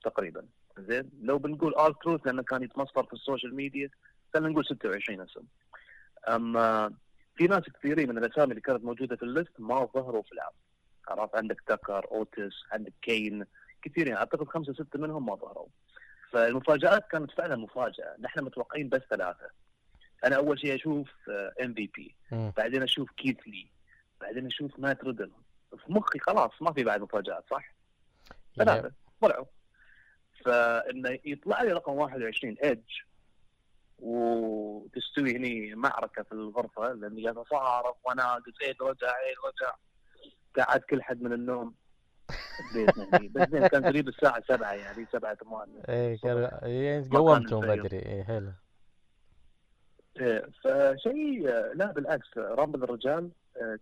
[0.04, 0.46] تقريبا.
[0.78, 3.90] زين لو بنقول R-Truth لأنه كان يتمصدر في ال social media
[4.34, 5.42] خلينا نقول 26 اسم
[6.28, 6.92] اما
[7.36, 10.54] في ناس كثيرين من الأسامي اللي كانت موجودة في ال list ما ظهروا في العرض
[11.08, 13.44] عرفت؟ عندك Tucker Otis عندك كين
[13.82, 14.16] كثيرين.
[14.16, 15.66] أعتقد خمسة ستة منهم ما ظهروا.
[16.32, 18.16] فالمفاجآت كانت فعلا مفاجأة.
[18.20, 19.50] نحن متوقعين بس ثلاثة.
[20.24, 21.08] أنا أول شيء أشوف
[21.62, 22.14] MVP.
[22.32, 23.66] بعدين أشوف Keith Lee
[24.20, 25.30] بعدين أشوف Matt Riddle
[25.70, 27.74] في مخي خلاص ما في بعد مفاجآت صح؟
[28.56, 29.44] ثلاثة طلعوا.
[30.44, 32.90] فإنه يطلع لي رقم 21 Edge
[33.98, 39.74] وتستوي هني معركة في الغرفة لاني اتصارف وناقص ايد رجع ايد رجع.
[40.58, 41.74] قعد كل حد من النوم
[43.34, 47.60] بس زين كان قريب الساعة 7 يعني 7 8 إيه كان إيه، ما قومتهم.
[47.60, 47.98] بدري.
[47.98, 48.52] إيه حلو.
[50.20, 52.36] إيه، فشيء آه، لا بالعكس.
[52.36, 53.30] Rumble الرجال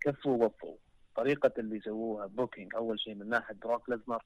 [0.00, 0.76] كفوا ووفوا
[1.16, 4.24] طريقة اللي سووها booking أول شيء من ناحية Brock Lesnar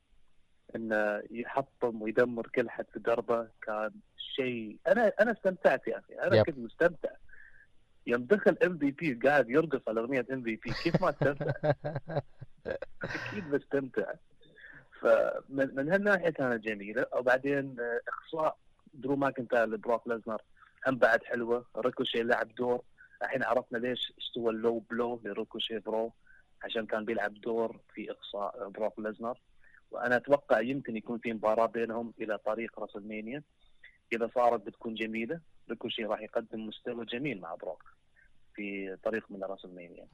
[0.77, 3.49] إنه يحطم ويدمر كل حد في دربة.
[3.63, 3.91] كان
[4.37, 6.15] شيء أنا أنا استمتعت يا أخي.
[6.15, 6.45] أنا yep.
[6.45, 7.11] كنت مستمتع.
[8.07, 11.53] يوم دخل MVP قاعد يرقص على أغنية MVP كيف ما استمتع؟
[13.03, 14.13] أكيد بستمتع.
[15.01, 17.07] فمن من هالناحية كانت جميلة.
[17.13, 18.57] وبعدين آه، إقصاء
[18.95, 20.43] Drew McIntyre ل Brock Lesnar.
[20.87, 21.67] هم بعد حلوة.
[21.77, 22.83] Ricochet لعب دور.
[23.23, 26.13] الحين عرفنا ليش استوى ال low blow ل Ricochet bro
[26.63, 29.39] عشان كان بيلعب دور في إقصاء Brock Lesnar.
[29.91, 33.43] وأنا أتوقع يمكن يكون في مباراة بينهم إلى طريق WrestleMania
[34.13, 35.41] إذا صارت بتكون جميلة
[35.71, 37.83] Ricochet راح يقدم مستوى جميل مع Brock
[38.55, 40.07] في طريق من WrestleMania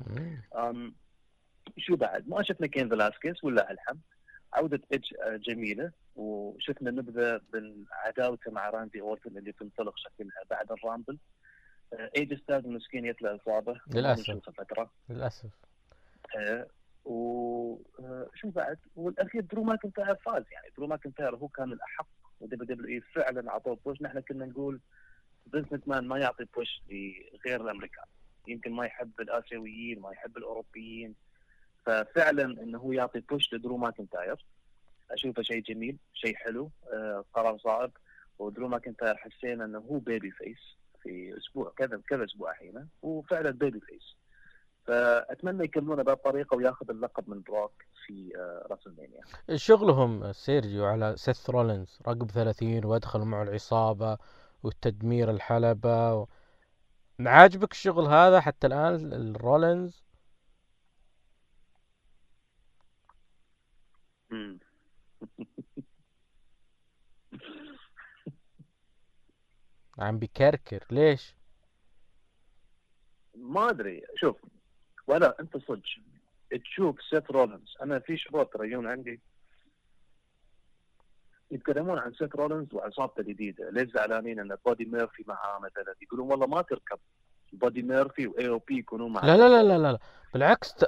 [0.56, 0.94] أم
[1.78, 3.96] شو بعد؟ ما شفنا Cain Velasquez ولا ألحم.
[4.52, 5.92] عودة Edge آه، جميلة.
[6.16, 11.18] وشفنا نبذة من عداوته مع Randy Orton اللي تنطلق شكلها بعد ال Rumble.
[11.92, 13.32] آه، AJ Styles مسكين يطلع
[13.94, 14.20] للأسف.
[14.20, 14.90] نشوفه فترة.
[15.08, 15.50] للأسف.
[16.36, 16.66] آه،
[17.04, 22.08] وشو بعد؟ والأخير Drew McIntyre فاز يعني Drew McIntyre هو كان الأحق
[22.40, 24.02] و WWE فعلا أعطوه push.
[24.02, 24.80] نحن كنا نقول
[25.46, 28.04] businessman ما يعطي push لغير الأمريكان.
[28.48, 31.14] يمكن ما يحب الآسيويين ما يحب الأوروبيين.
[31.86, 34.44] ففعلا إنه هو يعطي push ل Drew McIntyre.
[35.10, 37.90] أشوفه شيء جميل شيء حلو آه قرار صعب
[38.38, 42.88] و Drew McIntyre حسينا إنه هو babyface في أسبوع كذا كذا أسبوع الحين.
[43.02, 44.16] وفعلا babyface
[44.86, 47.72] فأتمنى يكملونه بهالطريقة وياخذ اللقب من Brock
[48.06, 49.20] في آه WrestleMania.
[49.56, 51.98] شغلهم سيرجيو على Seth Rollins.
[52.08, 54.18] رقم 30 وأدخل معه العصابة
[54.62, 56.14] وتدمير الحلبة.
[56.14, 56.26] و...
[57.20, 60.02] عاجبك الشغل هذا حتى الآن الرولينز
[64.30, 64.58] مم.
[69.98, 71.36] عم بيكركر ليش؟
[73.34, 74.02] ما أدري.
[74.16, 74.36] شوف
[75.06, 75.82] ولا أنت صدق.
[76.64, 79.20] تشوف سيث رولنز أنا في شباب ترى يجون عندي.
[81.50, 83.70] يتكلمون عن Seth Rollins وعصابته الجديدة.
[83.70, 86.98] ليش زعلانين إن Buddy Murphy معاه مثلا؟ يقولون والله ما تركب.
[87.52, 89.98] Buddy Murphy و AOP يكونون مع لا لا لا لا لا.
[90.34, 90.84] بالعكس ت...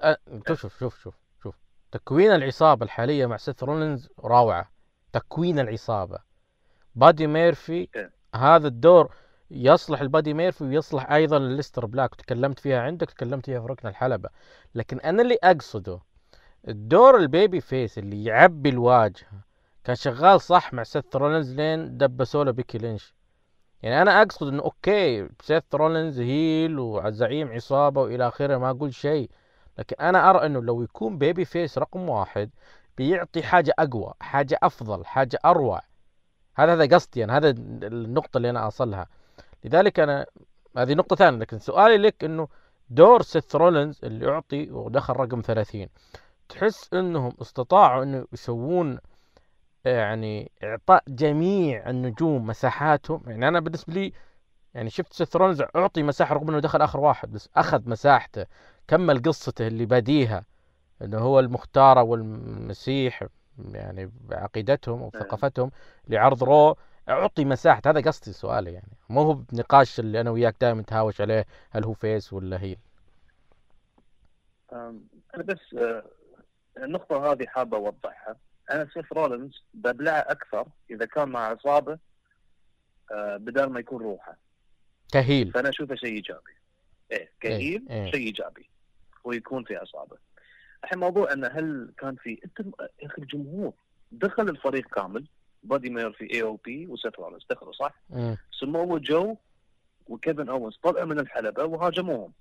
[0.48, 1.56] شوف شوف شوف شوف
[1.92, 4.72] تكوين العصابة الحالية مع Seth Rollins روعة.
[5.12, 6.18] تكوين العصابة.
[6.94, 8.19] Buddy Murphy إيه.
[8.34, 9.14] هذا الدور
[9.50, 12.14] يصلح ال Buddy Murphy ويصلح أيضا ل Aleister Black.
[12.14, 14.28] تكلمت فيها عندك تكلمت فيها في ركن الحلبة.
[14.74, 16.00] لكن أنا اللي أقصده
[16.68, 19.44] الدور ال babyface اللي يعبي الواجهة
[19.84, 23.14] كان شغال صح مع Seth Rollins لين دبسوا له Becky Lynch.
[23.82, 29.30] يعني أنا أقصد إنه okay Seth Rollins heel وزعيم عصابة وإلى آخره ما أقول شيء.
[29.78, 32.50] لكن أنا أرى إنه لو يكون babyface رقم واحد
[32.96, 35.80] بيعطي حاجة أقوى حاجة أفضل حاجة أروع.
[36.54, 39.06] هذا هذا قصدي أنا هذا النقطة اللي أنا أصلها.
[39.64, 40.26] لذلك أنا
[40.76, 42.48] هذه نقطة ثانية لكن سؤالي لك إنه
[42.90, 45.86] دور Seth Rollins اللي يعطي ودخل رقم 30
[46.48, 48.98] تحس إنهم استطاعوا إنه يسوون
[49.84, 54.12] يعني إعطاء جميع النجوم مساحاتهم؟ يعني أنا بالنسبة لي
[54.74, 58.46] يعني شفت Seth Rollins أعطي مساحة رغم إنه دخل آخر واحد بس أخذ مساحته
[58.88, 60.44] كمل قصته اللي باديها
[61.02, 63.26] إنه هو المختار والمسيح
[63.58, 65.70] يعني بعقيدتهم وثقافتهم
[66.08, 66.76] لعرض Raw.
[67.08, 68.92] أعطي مساحة هذا قصدي سؤالي يعني.
[69.08, 72.78] مو هو بنقاش اللي أنا وياك دائما نتهاوش عليه هل هو face ولا heel
[74.72, 76.04] أم، أنا بس آه،
[76.76, 78.36] النقطة هذه حابة أوضحها.
[78.70, 81.98] أنا Seth Rollins ببلعه أكثر إذا كان مع عصابة
[83.12, 84.36] آه، بدل ما يكون روحه.
[85.12, 85.52] ك heel.
[85.52, 86.52] فأنا أشوفه شيء إيجابي.
[87.12, 88.10] إيه ك heel إيه، إيه.
[88.10, 88.70] شيء إيجابي.
[89.24, 90.16] ويكون في عصابة.
[90.84, 92.58] الحين موضوع إنه هل كان في أنت
[93.02, 93.72] يا أخي الجمهور
[94.12, 95.26] دخل الفريق كامل
[95.62, 97.94] Buddy Murphy AOP و Seth Rollins دخلوا صح؟
[98.60, 99.36] سموه جو
[100.06, 102.32] وكيفن اوونز طلعوا من الحلبة وهاجموهم.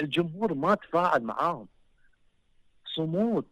[0.00, 1.68] الجمهور ما تفاعل معاهم.
[2.94, 3.48] صمود.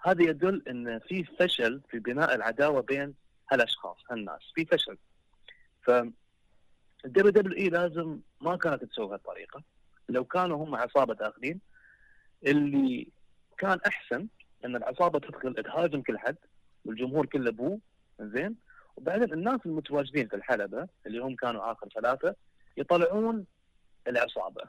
[0.00, 3.14] هذا يدل إن في فشل في بناء العداوة بين
[3.52, 4.40] هالأشخاص هالناس.
[4.54, 4.98] في فشل.
[5.82, 5.90] ف
[7.04, 9.62] ال WWE لازم ما كانت تسوي هالطريقة.
[10.08, 11.60] لو كانوا هم عصابه داخلين
[12.46, 13.08] اللي
[13.58, 14.26] كان أحسن
[14.64, 16.36] إن العصابة تدخل تهاجم كل حد
[16.84, 17.78] والجمهور كله boo
[18.20, 18.56] زين
[18.96, 22.34] وبعدين الناس المتواجدين في الحلبة اللي هم كانوا آخر ثلاثة
[22.76, 23.46] يطلعون
[24.06, 24.62] العصابة.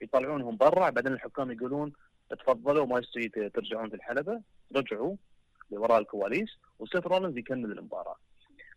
[0.00, 1.92] يطلعونهم برا بعدين الحكام يقولون
[2.30, 4.42] تفضلوا ما يستوي ترجعون في الحلبة.
[4.76, 5.16] رجعوا
[5.70, 8.16] لوراء الكواليس وسيث رولنز يكمل المباراة.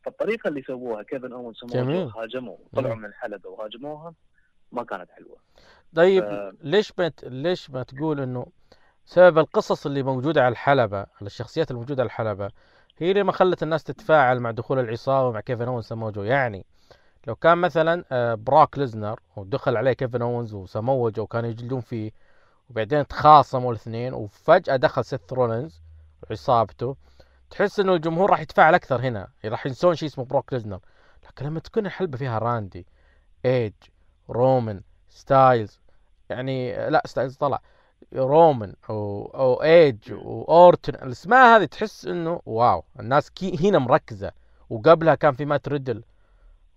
[0.04, 1.54] فالطريقة اللي سووها كيفن جميل.
[1.56, 2.96] سموه هاجموا طلعوا.
[2.96, 4.14] من الحلبة وهاجموها.
[4.72, 5.38] ما كانت حلوة.
[5.96, 8.46] طيب ف- ليش ما ليش ما تقول إنه
[9.06, 12.52] سبب القصص اللي موجودة على الحلبة على الشخصيات الموجودة على الحلبة
[12.98, 16.66] هي اللي ما خلت الناس تتفاعل مع دخول العصابة مع كيفن أونز سمو جو يعني
[17.28, 22.12] لو كان مثلا آه، بروك ليزنر ودخل عليه كيفن أونز وسمو جو وكانوا يجلدون فيه
[22.70, 25.82] وبعدين تخاصموا الاثنين وفجأة دخل سيث رولينز
[26.30, 26.96] وعصابته
[27.50, 30.80] تحس إنه الجمهور راح يتفاعل أكثر هنا راح ينسون شيء اسمه بروك ليزنر.
[31.30, 32.86] لكن لما تكون الحلبة فيها راندي
[33.46, 33.74] إيج
[34.32, 35.82] رومان ستايلز.
[36.30, 37.62] يعني لا ستايلز طلع.
[38.16, 42.84] رومان أو أو ايج واورتن الأسماء هذه تحس إنه wow.
[43.00, 44.32] الناس كي هنا مركزة.
[44.70, 46.04] وقبلها كان في مات ريدل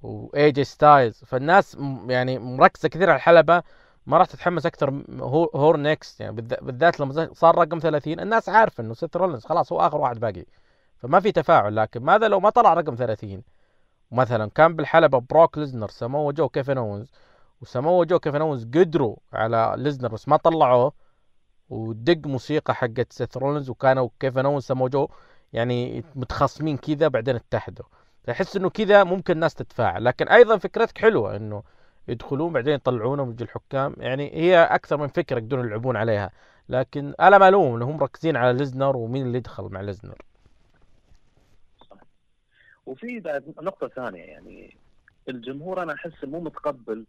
[0.03, 1.25] واي جي ستايلز.
[1.25, 1.77] فالناس
[2.09, 3.63] يعني مركزة كثير على الحلبة.
[4.07, 5.03] ما راح تتحمس أكثر
[5.55, 6.21] who's next.
[6.21, 9.99] يعني بالذ- بالذات لما صار رقم 30 الناس عارفة إنه سيث رولينز خلاص هو آخر
[9.99, 10.45] واحد باقي.
[10.97, 11.77] فما في تفاعل.
[11.77, 13.43] لكن ماذا لو ما طلع رقم 30
[14.11, 17.13] مثلا كان بالحلبة بروك ليزنر سمو جو كيفن اونز
[17.65, 20.93] وسمو جو كيفن اونز قدروا على ليزنر بس ما طلعوه.
[21.71, 25.09] ودق موسيقى حقت سيث رولينز وكانوا كيفن اونز سمو جو
[25.53, 27.85] يعني متخاصمين كذا بعدين اتحدوا.
[28.31, 30.05] أحس إنه كذا ممكن الناس تتفاعل.
[30.05, 31.63] لكن أيضا فكرتك حلوة إنه
[32.09, 33.95] يدخلون بعدين يطلعونهم يجي الحكام.
[33.99, 36.31] يعني هي أكثر من فكرة يقدرون يلعبون عليها.
[36.69, 40.23] لكن أنا ما ألوم انهم مركزين على ليزنر ومين اللي يدخل مع ليزنر.
[42.87, 44.77] وفي بعد نقطة ثانية يعني
[45.29, 47.07] الجمهور أنا أحس مو متقبل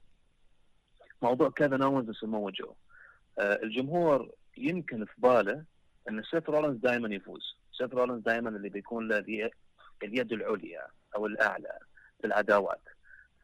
[1.26, 2.74] موضوع كيفن أوينز وسمو جو
[3.40, 5.64] الجمهور يمكن في باله
[6.10, 7.56] أن سيث رولنز دائما يفوز.
[7.78, 9.52] سيث رولنز دائما اللي بيكون له الي-
[10.04, 11.80] اليد العليا أو الأعلى
[12.22, 12.82] في العداوات.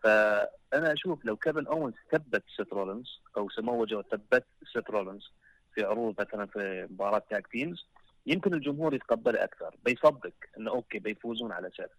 [0.03, 5.31] فأنا أشوف لو كيفن أوينز ثبت سيث رولنز أو سمو جو ثبت سيث رولنز
[5.73, 7.85] في عروض مثلا في مباراة tag teams
[8.25, 9.75] يمكن الجمهور يتقبله أكثر.
[9.85, 11.91] بيصدق أنه okay بيفوزون على سيث.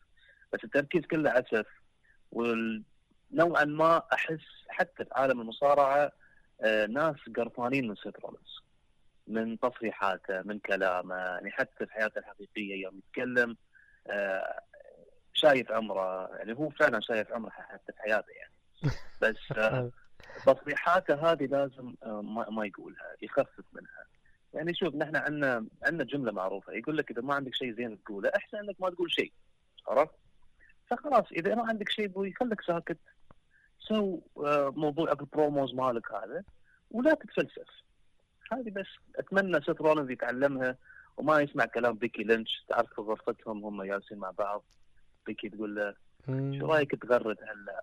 [0.52, 1.66] بس التركيز كله على سيث
[3.32, 6.12] ونوعا ما أحس حتى في عالم المصارعة
[6.60, 8.62] آه، ناس قرفانين من سيث رولنز
[9.26, 13.56] من تصريحاته من كلامه يعني حتى في حياته الحقيقية يوم يتكلم
[14.06, 14.60] آه،
[15.34, 18.52] شايف عمره يعني هو فعلا شايف عمره حتى في حياته يعني.
[19.22, 19.90] بس آه،
[20.46, 24.06] تصريحاته هذه لازم ما ما يقولها يخفف منها.
[24.54, 28.30] يعني شوف نحن عندنا عندنا جملة معروفة يقول لك إذا ما عندك شيء زين تقوله
[28.36, 29.32] أحسن إنك ما تقول شيء
[29.88, 30.14] عرفت؟
[30.90, 32.98] فخلاص إذا ما عندك شيء أبوي خليك ساكت
[33.89, 36.44] so آه، موضوع ال promos مالك هذا
[36.90, 37.68] ولا تتفلسف.
[38.52, 38.86] هذه بس
[39.16, 40.76] أتمنى سيث رولنز يتعلمها
[41.16, 44.64] وما يسمع كلام بيكي لينش تعرف في غرفتهم هم جالسين مع بعض.
[45.26, 45.94] بيكي تقول له
[46.59, 47.82] شو رأيك تغرد هلا؟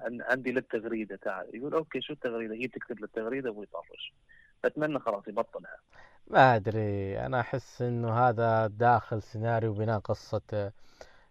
[0.00, 1.46] عن- عندي لك تغريده تعال.
[1.56, 4.12] يقول okay شو التغريدة؟ هي تكتب له التغريدة وهو يطرش.
[4.62, 5.76] فاتمنى خلاص يبطلها.
[6.26, 10.72] ما أدري أنا أحس إنه هذا داخل سيناريو بناء قصة آه،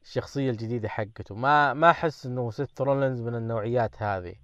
[0.03, 1.36] الشخصية الجديدة حقته.
[1.36, 4.36] ما ما أحس إنه سيث رولينز من النوعيات هذه.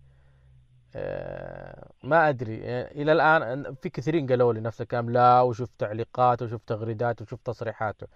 [0.95, 2.61] آه، ما أدري.
[2.63, 5.09] آه، إلى الآن في كثيرين قالوا لي نفس الكلام.
[5.09, 8.07] لا وشوف تعليقاته وشوف تغريداته وشوف تصريحاته.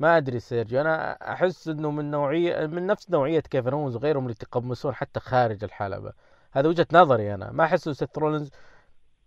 [0.00, 0.80] ما أدري سيرجيو.
[0.80, 5.64] أنا أحس إنه من نوعية من نفس نوعية كيفن اونز وغيرهم اللي يتقمصون حتى خارج
[5.64, 6.12] الحلبة.
[6.52, 7.52] هذا وجهة نظري أنا.
[7.52, 8.50] ما إنه سيث رولينز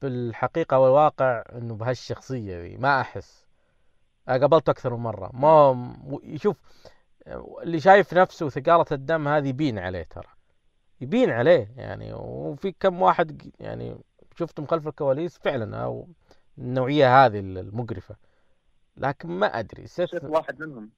[0.02, 2.78] بالحقيقة والواقع إنه بهالشخصية ذي.
[2.78, 3.02] ما
[4.30, 5.30] أنا قابلته أكثر من مرة.
[5.34, 5.94] ما
[6.24, 6.58] يشوف
[7.64, 10.28] اللي شايف نفسه وثقالة الدم هذه يبين عليه ترى.
[11.02, 13.98] يبين عليه يعني وفي كم واحد يعني
[14.36, 16.08] شفتهم خلف الكواليس فعلا أو
[16.58, 18.16] النوعية هذه المقرفة.
[18.98, 20.90] لكن ما أدري سيث شفت واحد منهم.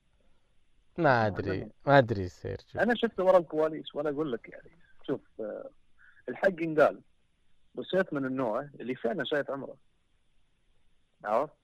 [0.97, 4.71] ما أدري ما أدري سيرجيو أنا شفته ورا الكواليس ولا أقول لك يعني.
[5.07, 5.69] شوف آه،
[6.29, 7.01] الحق ينقال.
[7.75, 9.75] وسيث من النوع اللي فعلا شايف عمره.
[11.23, 11.58] عرفت؟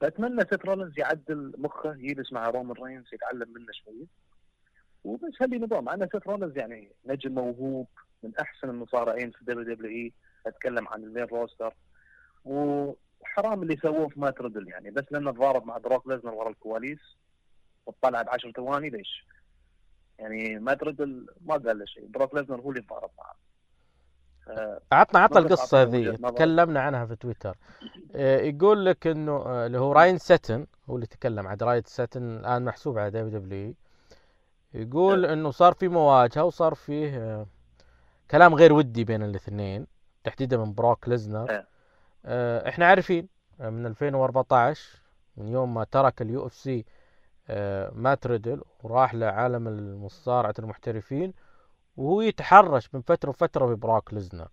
[0.00, 4.06] فأتمنى سيث رولنز يعدل مخه يجلس مع رومان رينز يتعلم منه شوية.
[5.04, 5.88] وبس هذه نظام.
[5.88, 7.88] أنا سيث رولنز يعني نجم موهوب
[8.22, 10.12] من أحسن المصارعين في WWE.
[10.46, 11.74] أتكلم عن ال main roster.
[12.44, 14.90] وحرام اللي سووه في مات ريدل يعني.
[14.90, 17.00] بس لأنه تضارب مع بروك ليزنر ورا الكواليس
[17.86, 19.26] وطلع بعشر ثواني ليش؟
[20.18, 22.06] يعني مات ريدل ما قال له شيء.
[22.06, 23.41] بروك ليزنر هو اللي تضارب معه.
[24.92, 26.16] عطنا عطنا ما القصة ذي.
[26.16, 27.56] تكلمنا عنها في تويتر.
[28.14, 32.22] آه، يقول لك إنه آه، اللي هو راين ساتن هو اللي تكلم عن راين ساتن
[32.22, 33.74] الآن محسوب على WWE
[34.74, 37.46] يقول إنه صار في مواجهة وصار فيه آه،
[38.30, 39.86] كلام غير ودي بين الاثنين
[40.24, 41.64] تحديدا من بروك ليزنر.
[42.26, 43.28] آه، إحنا عارفين
[43.60, 45.02] آه، من 2014
[45.36, 46.84] من يوم ما ترك ال UFC
[47.92, 51.32] مات ريدل وراح لعالم المصارعة المحترفين
[51.96, 54.48] وهو يتحرش من فترة وفترة ببروك ليزنر.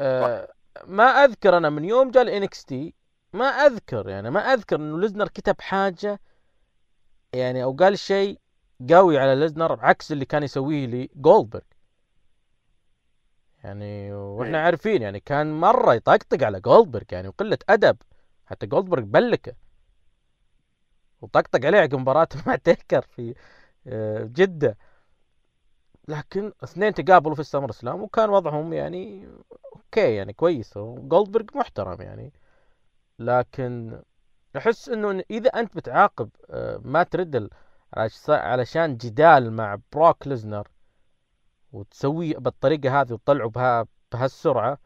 [0.00, 0.52] آه،
[0.86, 2.94] ما أذكر أنا من يوم جاء ال NXT
[3.32, 6.20] ما أذكر يعني ما أذكر إنه ليزنر كتب حاجة
[7.32, 8.40] يعني أو قال شيء
[8.90, 11.62] قوي على ليزنر عكس اللي كان يسويه لجولدبرغ.
[13.64, 14.64] يعني وإحنا إيه.
[14.64, 17.96] عارفين يعني كان مرة يطقطق على جولدبرغ يعني وقلة أدب
[18.46, 19.52] حتى جولدبرغ بلكه.
[21.20, 23.34] وطقطق عليه عقب مباراته مع تيكر في
[23.86, 24.76] آه، جدة.
[26.10, 29.28] لكن اثنين تقابلوا في ال SummerSlam وكان وضعهم يعني
[29.76, 30.78] okay يعني كويس.
[30.78, 32.32] جولدبرغ محترم يعني.
[33.18, 34.02] لكن
[34.56, 37.50] أحس إنه إذا أنت بتعاقب آه، مات ريدل
[37.94, 40.68] عش- علشان جدال مع بروك ليزنر
[41.72, 44.78] وتسوي بالطريقة هذه وتطلعه بها بهالسرعة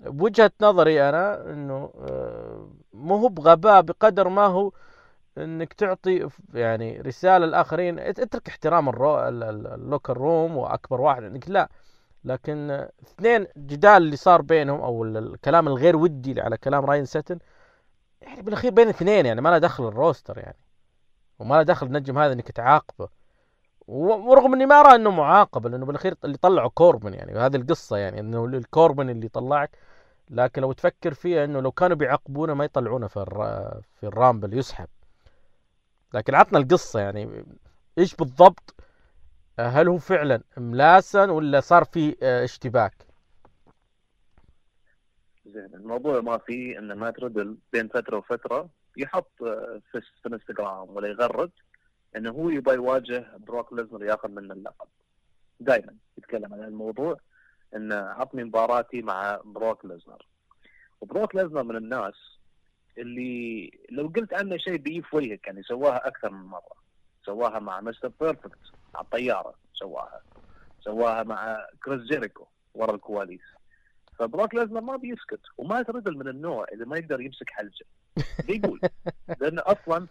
[0.00, 4.72] بوجهه نظري أنا إنه آه، مو هو بغباء بقدر ما هو
[5.38, 9.28] إنك تعطي يعني رسالة للاخرين إت- اترك احترام الرو...
[9.28, 11.68] ال- ال- ال locker room وأكبر واحد انك لا.
[12.24, 12.70] لكن
[13.02, 17.38] اثنين جدال اللي صار بينهم أو ال- الكلام الغير ودي على كلام راين ساتن
[18.22, 20.56] يعني بالأخير بين اثنين يعني ما له دخل ال roster يعني.
[21.38, 23.08] وما له دخل النجم هذا إنك تعاقبه.
[23.88, 28.20] ورغم إني ما أرى إنه معاقبة لأنه بالأخير اللي طلعوا كوربن يعني وهذه القصة يعني
[28.20, 29.78] إنه الكوربن اللي طلعك.
[30.30, 33.24] لكن لو تفكر فيها إنه لو كانوا بيعاقبونه ما يطلعونه في.
[34.00, 34.88] في ال Rumble يسحب.
[36.14, 37.44] لكن عطنا القصة يعني.
[37.98, 38.74] إيش بالضبط؟
[39.58, 42.94] آه، هل هو فعلا ملاسن ولا صار في آه، اشتباك؟
[45.46, 50.96] زين الموضوع ما فيه إن مات ريدل بين فترة وفترة يحط آه، في في الانستغرام
[50.96, 51.50] ولا يغرد
[52.16, 54.88] إنه هو يبغى يواجه بروك ليزنر ياخذ منه اللقب.
[55.60, 57.16] دائما يتكلم عن الموضوع
[57.76, 60.26] إنه عطني مباراتي مع بروك ليزنر.
[61.00, 62.33] وبروك ليزنر من الناس
[62.98, 66.84] اللي لو قلت عنه شيء بيجي في وجهك يعني سواها أكثر من مرة.
[67.26, 68.58] سواها مع مستر بيرفكت
[68.94, 70.20] على الطيارة سواها.
[70.80, 73.40] سواها مع كريس جيريكو ورا الكواليس.
[74.18, 77.86] فبروك ليزنر ما بيسكت ومات ريدل من النوع اللي ما يقدر يمسك حلجه.
[78.46, 78.80] بيقول.
[79.40, 80.06] لأنه أصلا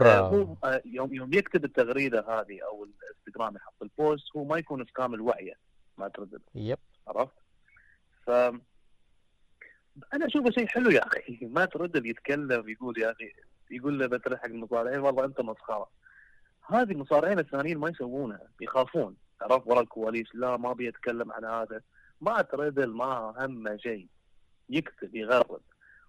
[0.00, 4.58] آه، هو آه، يوم يوم يكتب التغريدة هذه أو الإنستغرام يحط ال post هو ما
[4.58, 5.54] يكون في كامل وعيه
[5.98, 6.78] مات ريدل يب.
[7.08, 7.34] عرفت؟
[8.26, 8.30] ف
[10.14, 11.38] أنا أشوفه شيء حلو يا أخي.
[11.56, 13.32] مات ريدل يتكلم يقول يا أخي
[13.70, 15.90] يقول له مثلا حق المصارعين والله انت مسخرة.
[16.66, 19.16] هذه المصارعين الثانيين ما يسوونها يخافون.
[19.40, 21.80] عرفت ورا الكواليس لا ما بيتكلم عن هذا.
[22.20, 24.08] ما تردل ما همه شيء.
[24.68, 25.60] يكتب يغرد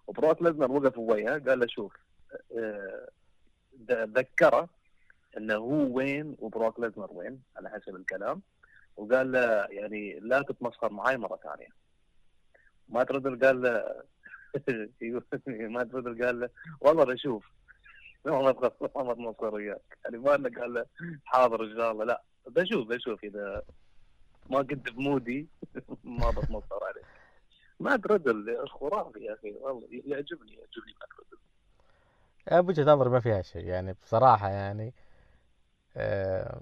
[0.07, 1.93] وبروك ليزنر وقف وياه قال له شوف
[2.57, 3.07] آه،
[3.91, 4.69] ذكره
[5.37, 8.41] إنه هو وين وبروك ليزنر وين على حسب الكلام.
[8.97, 11.80] وقال له يعني لا تتمسخر معاي مرة ثانية.
[12.91, 13.61] ما تردل قال
[15.75, 16.49] ما تردل قال له.
[16.81, 17.51] والله بشوف
[18.25, 19.97] ما تخص- ما تمسخر وياك.
[20.05, 20.85] يعني ما إنه قال له
[21.25, 22.05] حاضر إن شاء الله.
[22.05, 23.61] لا بشوف بشوف إذا
[24.49, 25.47] ما كنت ب mood ي.
[26.03, 27.05] ما بتمسخر عليك
[27.79, 29.51] مات ريدل خرافي يا أخي.
[29.51, 31.41] والله يعجبني يعجبني مات ريدل
[32.61, 33.65] بوجهة نظري ما فيها شيء.
[33.65, 34.93] يعني بصراحة يعني
[35.97, 36.61] آه،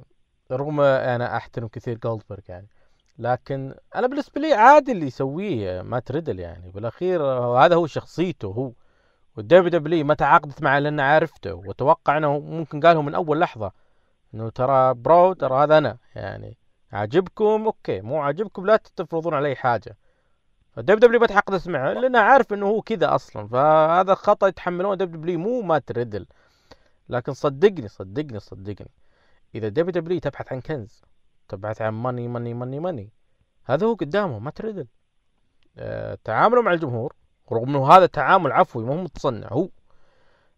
[0.52, 2.68] رغم أنا أحترم كثير جولدبرغ يعني
[3.20, 6.72] لكن أنا بالنسبة لي عادي اللي يسويه مات ريدل يعني.
[6.72, 8.72] بالأخير آه، هذا هو شخصيته هو.
[9.38, 13.72] والدبليو دبليو ما تعاقدت معه لأن عرفته وأتوقع أنه ممكن قاله من أول لحظة
[14.34, 16.58] أنه ترى bro ترى هذا أنا يعني.
[16.92, 18.02] عاجبكم؟ Okay.
[18.02, 19.98] مو عاجبكم لا تفرضون علي حاجة.
[20.72, 23.48] فالدبليو دبليو ما تعاقدت معه لأنه عارف إنه هو كذا أصلا.
[23.48, 26.26] فهذا خطأ يتحملونه دب دبليو مو مات ريدل
[27.10, 28.92] لكن صدقني صدقني صدقني.
[29.56, 31.02] إذا دب دبليو تبحث عن كنز
[31.50, 33.10] تبحث عن money money money money
[33.66, 34.88] هذا هو قدامه مات ريدل
[35.78, 37.14] آه تعامله مع الجمهور
[37.52, 39.70] رغم إنه هذا تعامل عفوي ما هو متصنع هو.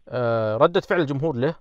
[0.10, 1.56] آه ردة فعل الجمهور له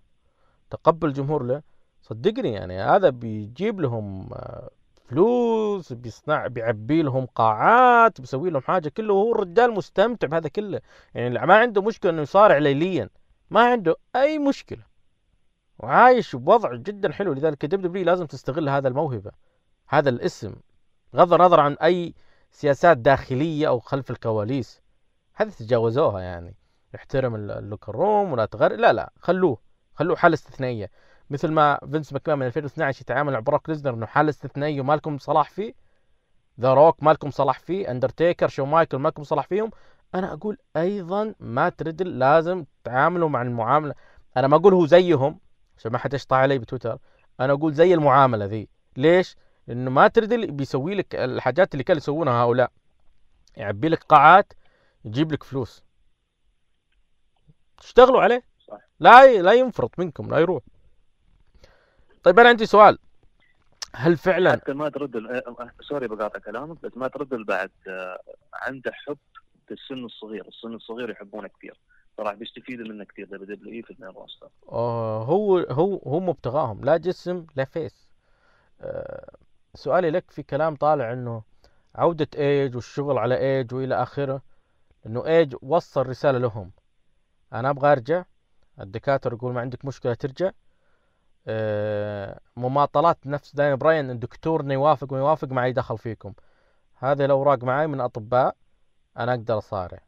[0.71, 1.63] تقبل الجمهور له.
[2.03, 4.71] صدقني يعني هذا بيجيب لهم آه
[5.05, 8.89] فلوس بيصنع بيعبي لهم قاعات بيسوي لهم حاجة.
[8.89, 10.81] كله وهو الرجال مستمتع بهذا كله.
[11.15, 13.09] يعني ما عنده مشكلة إنه يصارع ليليا
[13.51, 14.90] ما عنده أي مشكلة.
[15.81, 17.33] وعايش بوضع جدا حلو.
[17.33, 19.31] لذلك دب دبليو لازم تستغل هذا الموهبة
[19.89, 20.55] هذا الاسم
[21.13, 22.15] بغض النظر عن أي
[22.51, 24.81] سياسات داخلية أو خلف الكواليس.
[25.35, 26.55] هذه تجاوزوها يعني.
[26.95, 29.59] احترم ال- ال locker room ولا تغير لا لا خلوه
[29.95, 30.91] خلوه حالة استثنائية.
[31.31, 35.19] مثل ما فينس ماكمان من 2012 يتعامل مع بروك ليزنر إنه حالة استثنائية وما لكم
[35.19, 35.75] صلاح فيه.
[36.61, 37.91] ذا روك ما لكم صلاح فيه.
[37.91, 39.71] اندرتيكر شون مايكل ما لكم صلاح فيهم.
[40.15, 43.95] أنا أقول أيضا مات ريدل لازم تعاملوا مع المعاملة.
[44.37, 45.39] أنا ما أقول هو زيهم.
[45.81, 46.99] عشان ما حد يشطح علي بتويتر.
[47.41, 48.69] أنا أقول زي المعاملة ذي.
[48.97, 49.37] ليش؟
[49.67, 52.71] لأنه مات ريدل بيسوي لك الحاجات اللي كانوا يسوونها هؤلاء.
[53.57, 54.53] يعبي لك قاعات
[55.05, 55.85] يجيب لك فلوس.
[57.79, 58.43] تشتغلوا عليه.
[58.69, 58.81] صح.
[59.01, 60.63] لا لا ينفرط منكم لا يروح.
[62.23, 62.99] طيب أنا عندي سؤال.
[63.95, 68.21] هل فعلا حتى مات ريدل آه، آه، sorry بقاطع كلامك بس مات ريدل بعد آه،
[68.55, 69.19] عنده حب
[69.69, 71.81] في السن الصغير، السن الصغير يحبونه كثير،
[72.17, 74.49] فراح بيستفيدوا منه كثير دبليو دبليو اي في ال main roster.
[74.69, 78.09] آه هو هو هو مبتغاهم لا جسم لا face
[78.81, 79.37] آه
[79.75, 81.43] سؤالي لك في كلام طالع إنه
[81.95, 84.43] عودة ايج والشغل على ايج وإلى آخره
[85.07, 86.73] إنه ايج وصل رسالة لهم.
[87.53, 88.25] أنا أبغى أرجع.
[88.81, 90.51] الدكاترة يقول ما عندك مشكلة ترجع.
[91.47, 96.33] آه مماطلات نفس دانيال براين دكتورنا يوافق وما يوافق ما دخل فيكم.
[96.95, 98.57] هذه الأوراق معي من أطباء
[99.17, 100.03] أنا أقدر أصارع.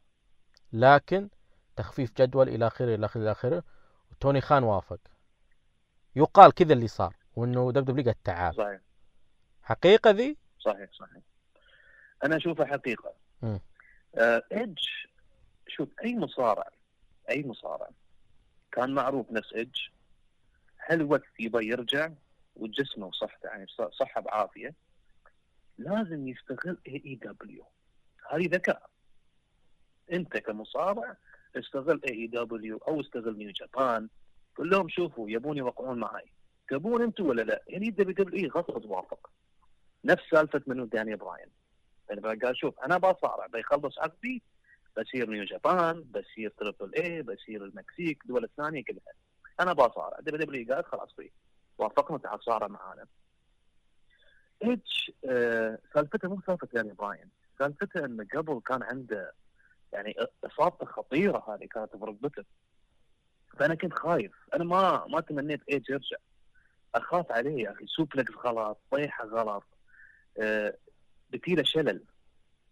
[0.73, 1.29] لكن
[1.75, 3.63] تخفيف جدول إلى آخره إلى آخره إلى آخره.
[4.19, 4.99] توني خان وافق.
[6.15, 8.79] يقال كذا اللي صار وإنه دبليو دبليو قالت تعال صحيح.
[9.63, 11.21] حقيقة ذي؟ صحيح صحيح.
[12.23, 13.13] أنا أشوفها حقيقة.
[13.41, 13.59] مم.
[14.15, 14.85] آه ايدج
[15.67, 16.69] شوف أي مصارع
[17.29, 17.89] أي مصارع
[18.71, 19.79] كان معروف نفس ايدج
[20.77, 22.09] هل وقت يبغى يرجع
[22.55, 23.65] وجسمه وصحته يعني
[23.99, 24.73] صحة بعافية
[25.77, 27.65] لازم يستغل اي اي دبليو
[28.31, 28.89] هذه ذكاء.
[30.11, 31.17] أنت كمصارع
[31.57, 34.09] استغل اي دبليو أو استغل نيو جابان
[34.55, 36.31] قول لهم شوفوا يبون يوقعون معي
[36.69, 39.29] تبون أنتم ولا لا؟ يعني دبليو دبليو اي غصب توافق
[40.05, 41.47] نفس سالفة منو؟ داني براين
[42.09, 44.43] يعني قال شوف أنا بصارع بيخلص عقدي
[44.97, 49.13] بصير نيو جابان بصير تريبل اي بصير المكسيك الدول الثانية كلها.
[49.59, 50.19] أنا بصارع.
[50.19, 51.31] دبليو دبليو قال خلاص free
[51.77, 53.05] وافقنا تعال صارع معانا.
[54.63, 59.33] ايدج آه سالفته مو سالفة داني براين سالفته انه قبل كان عنده
[59.93, 62.43] يعني اصابته خطيرة هذه كانت بركبته
[63.57, 64.31] فأنا كنت خايف.
[64.53, 66.17] أنا ما ما تمنيت ايدج يرجع.
[66.95, 67.87] أخاف عليه يا أخي.
[67.87, 69.63] suplex غلط طيحة غلط.
[70.37, 70.77] آه
[71.29, 72.03] بتجيله شلل.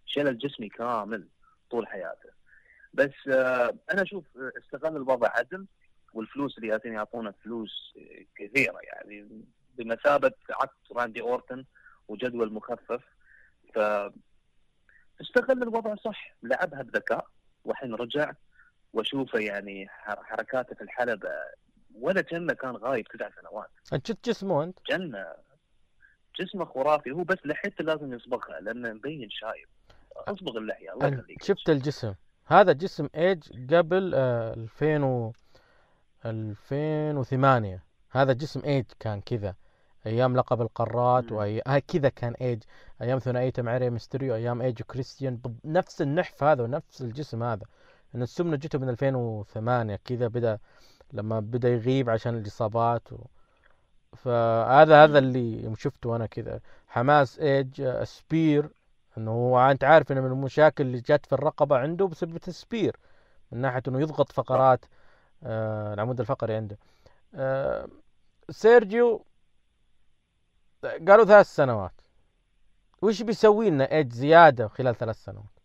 [0.06, 1.28] شلل جسمي كامل
[1.72, 2.30] طول حياته.
[2.94, 5.68] بس آه أنا أشوف آه، استغل الوضع عدل
[6.14, 7.98] والفلوس اللي جالسين يعطونا فلوس
[8.36, 9.46] كثيرة يعني.
[9.78, 11.66] بمثابة عقد راندي أورتن
[12.08, 13.04] وجدول مخفف.
[13.76, 13.80] ف
[15.22, 16.36] استغل الوضع صح.
[16.44, 17.26] لعبها بذكاء
[17.66, 18.32] والحين رجع
[18.94, 21.30] وأشوفه يعني حر- حركاته في الحلبه
[22.00, 23.70] ولا كانه كان غايب تسع سنوات.
[23.94, 25.26] أنت شفت جسمه أنت؟ جنة.
[26.40, 29.68] جسمه خرافي هو بس لحيته لازم يصبغها لأنه مبين شايب.
[30.16, 31.44] أصبغ اللحية الله يخليك.
[31.44, 32.14] شفت الجسم؟
[32.46, 35.34] هذا جسم إيج قبل آه 2000 و
[36.26, 39.56] 2008 هذا جسم إيج كان كذا.
[40.06, 41.32] أيام لقب القارات.
[41.32, 42.64] واي كذا كان ايج
[43.02, 47.66] أيام ثنائيته مع ري ميستيريو أيام ايج وكريستيان بض- نفس النحف هذا ونفس الجسم هذا.
[48.16, 50.60] إن السمنة جته من 2008 كذا بدأ
[51.14, 53.18] لما بدأ يغيب عشان الإصابات و...
[54.18, 56.60] فهذا هذا اللي شفته أنا كذا.
[56.88, 58.70] حماس ايج spear
[59.18, 62.96] إنه هو أنت عارف إنه من المشاكل اللي جت في الرقبة عنده بسبب ال spear
[63.52, 64.86] من ناحية إنه يضغط فقرات
[65.44, 66.78] آه العمود الفقري عنده.
[67.36, 67.88] آه
[68.50, 69.26] سيرجيو
[70.86, 72.02] قالوا ثلاث سنوات.
[73.02, 75.60] وش بيسوي لنا إيج زيادة خلال ثلاث سنوات؟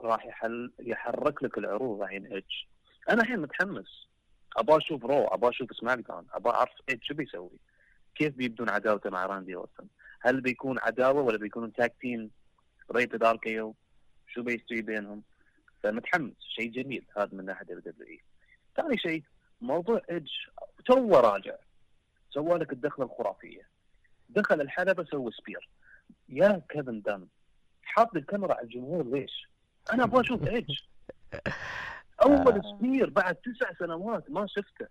[0.00, 2.52] راح يحل يحرك لك العروض الحين ايدج
[3.10, 4.08] أنا الحين متحمس.
[4.56, 7.58] أبغى أشوف Raw أبغى أشوف SmackDown أبغى أعرف ايدج شو بيسوي.
[8.14, 9.86] كيف بيبدون عداوته مع راندي اورتن
[10.20, 12.30] هل بيكون عداوة ولا بيكونون tag team
[12.92, 13.74] Rated RKO؟
[14.26, 15.22] شو بيستوي بينهم؟
[15.82, 16.34] فمتحمس.
[16.40, 17.06] شيء جميل.
[17.16, 18.20] هذا من ناحية WWE.
[18.76, 19.22] ثاني شيء
[19.60, 20.30] موضوع ايدج
[20.86, 21.54] تو راجع.
[22.36, 23.68] سوى لك الدخلة الخرافية.
[24.28, 25.68] دخل الحلبة سوى spear.
[26.28, 27.26] يا كيفن دان
[27.82, 29.50] حاط الكاميرا على الجمهور ليش؟
[29.92, 30.78] أنا أبغى أشوف إيدج.
[32.22, 34.86] أول spear بعد تسع سنوات ما شفته.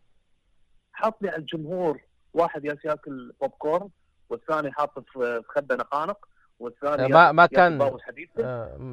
[0.93, 2.01] حاط لي على الجمهور
[2.34, 3.89] واحد جالس ياكل بوب كورن
[4.30, 6.27] والثاني حاطه في خدة نقانق
[6.59, 7.80] والثاني ما- ياكل- ما ياكل كان-.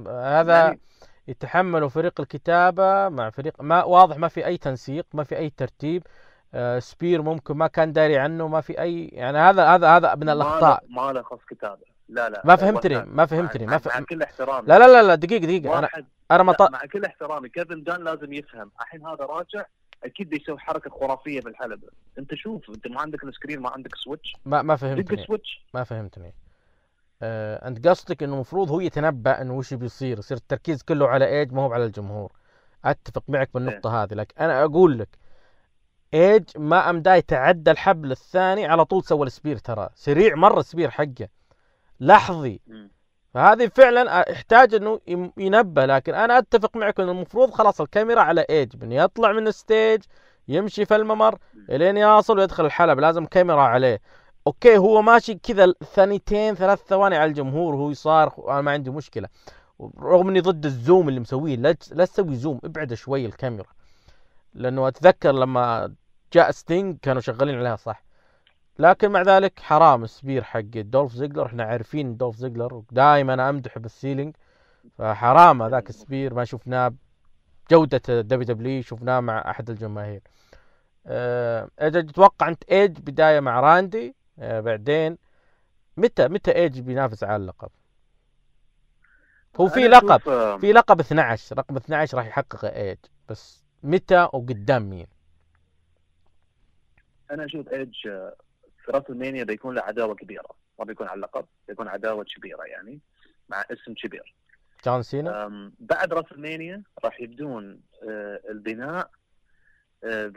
[0.08, 0.80] آه هذا يعني
[1.28, 6.02] يتحملوا فريق الكتابة مع فريق ما واضح ما في أي تنسيق ما في أي ترتيب.
[6.06, 6.31] آه
[6.78, 10.78] سبير ممكن ما كان داري عنه ما في أي يعني هذا هذا هذا من له-
[10.88, 12.42] ما له خص كتابه لا لا.
[12.44, 13.86] ما فهمتني ما فهمتني ما ف...
[13.88, 14.68] مع كل احترامي.
[14.68, 15.72] لا لا لا لا دقيقة دقيقة.
[15.78, 16.70] أنا واحد أنا ما لا، ط...
[16.70, 17.48] مع كل احترامي.
[17.48, 18.70] كيفن دان لازم يفهم.
[18.80, 19.64] الحين هذا راجع
[20.04, 21.88] أكيد بيسوي حركة خرافية في الحلبه
[22.18, 25.26] أنت شوف أنت ما عندك ال screen ما عندك switch ما ما فهمتني.
[25.26, 26.34] switch ما فهمتني.
[27.22, 31.52] آه أنت قصدك إنه المفروض هو يتنبأ إنه وش بيصير؟ يصير التركيز كله على إيج
[31.52, 32.32] ما هو على الجمهور.
[32.84, 35.08] أتفق معك بالنقطة هذه لكن أنا أقول لك
[36.14, 39.88] إيج ما امداه يتعدى الحبل الثاني على طول سوى ال spear ترى.
[39.94, 41.28] سريع مرة ال spear حقه.
[42.00, 42.60] لحظي.
[43.34, 45.00] فهذه فعلا يحتاج إنه
[45.36, 48.84] ينبه لكن أنا أتفق معك إنه المفروض خلاص الكاميرا على إيج.
[48.84, 50.02] من يطلع من ال stage
[50.48, 51.38] يمشي في الممر
[51.70, 54.00] إلين يصل ويدخل الحلبة لازم كاميرا عليه.
[54.46, 59.28] أوكي هو ماشي كذا ثانيتين ثلاث ثواني على الجمهور وهو يصارخ وأنا ما عندي مشكلة.
[59.98, 63.68] رغم إني ضد ال zoom اللي مسويه لا تسوي zoom ابعد شوي الكاميرا.
[64.54, 65.94] لأنه أتذكر لما
[66.32, 68.04] جاء ستينج كانوا شغالين عليها صح.
[68.78, 71.46] لكن مع ذلك حرام ال spear حق دولف زيجلر.
[71.46, 74.36] إحنا عارفين دولف زيجلر دائما يمدح بال selling
[74.98, 76.34] فحرام هذاك ال spear.
[76.34, 76.94] ما شفناه
[77.66, 80.22] بجودة WWE شفناه مع أحد الجماهير.
[81.06, 85.18] أه تتوقع أنت ايج بداية مع راندي أه بعدين
[85.96, 87.68] متى متى ايج بينافس على اللقب؟
[89.60, 92.98] هو في لقب آه، في لقب 12 رقم 12 راح يحققه ايج
[93.28, 95.06] بس متى وقدام مين؟
[97.30, 98.36] أنا أشوف إيدج آه،
[98.84, 100.48] في WrestleMania بيكون له عداوة كبيرة.
[100.78, 103.00] ما بيكون على اللقب بيكون عداوة كبيرة يعني
[103.48, 104.34] مع اسم كبير.
[104.86, 109.10] جون سينا؟ بعد WrestleMania راح يبدون آه، البناء.
[110.04, 110.32] آه،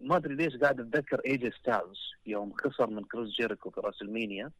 [0.00, 4.50] ما أدري ليش قاعد أتذكر اي جي ستايلز يوم خسر من كريس جيريكو في WrestleMania.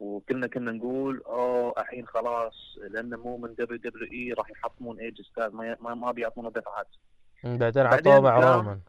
[0.00, 5.50] وكلنا كنا نقول أوه الحين خلاص لأنه مو من WWE راح يحطمون اي جي ستايلز
[5.50, 6.88] ما ما, ما بيعطونا دفعات.
[7.44, 8.80] بعدين عطوه مع رومان.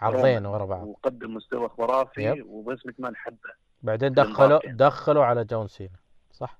[0.00, 0.86] عرضين ورا بعض.
[0.86, 2.46] وقدم مستوى خرافي yep.
[2.46, 3.50] وبس مكمان حبه
[3.82, 4.60] بعدين دخلوا.
[4.66, 5.98] دخلوا على جون سينا
[6.32, 6.58] صح؟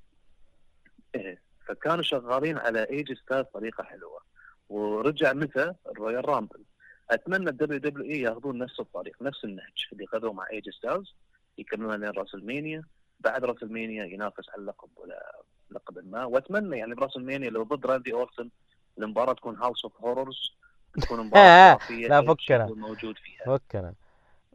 [1.15, 4.21] إيه فكانوا شغالين على اي جي ستايلز بطريقه حلوة.
[4.69, 6.65] ورجع متى؟ ال Royal Rumble.
[7.11, 11.15] أتمنى ال WWE ياخذون نفس الطريق نفس النهج اللي خذوه مع اي جي ستايلز
[11.59, 12.85] يكملون لين WrestleMania
[13.21, 16.25] بعد WrestleMania ينافس على اللقب ولا لقب ما.
[16.25, 18.51] وأتمنى يعني ب WrestleMania لو ضد راندي أورتن
[18.99, 20.57] المباراة تكون House of Horrors
[21.01, 22.67] تكون مباراة خرافية لا، إيج فكنا.
[22.67, 23.45] موجود فيها.
[23.59, 23.95] فكنا.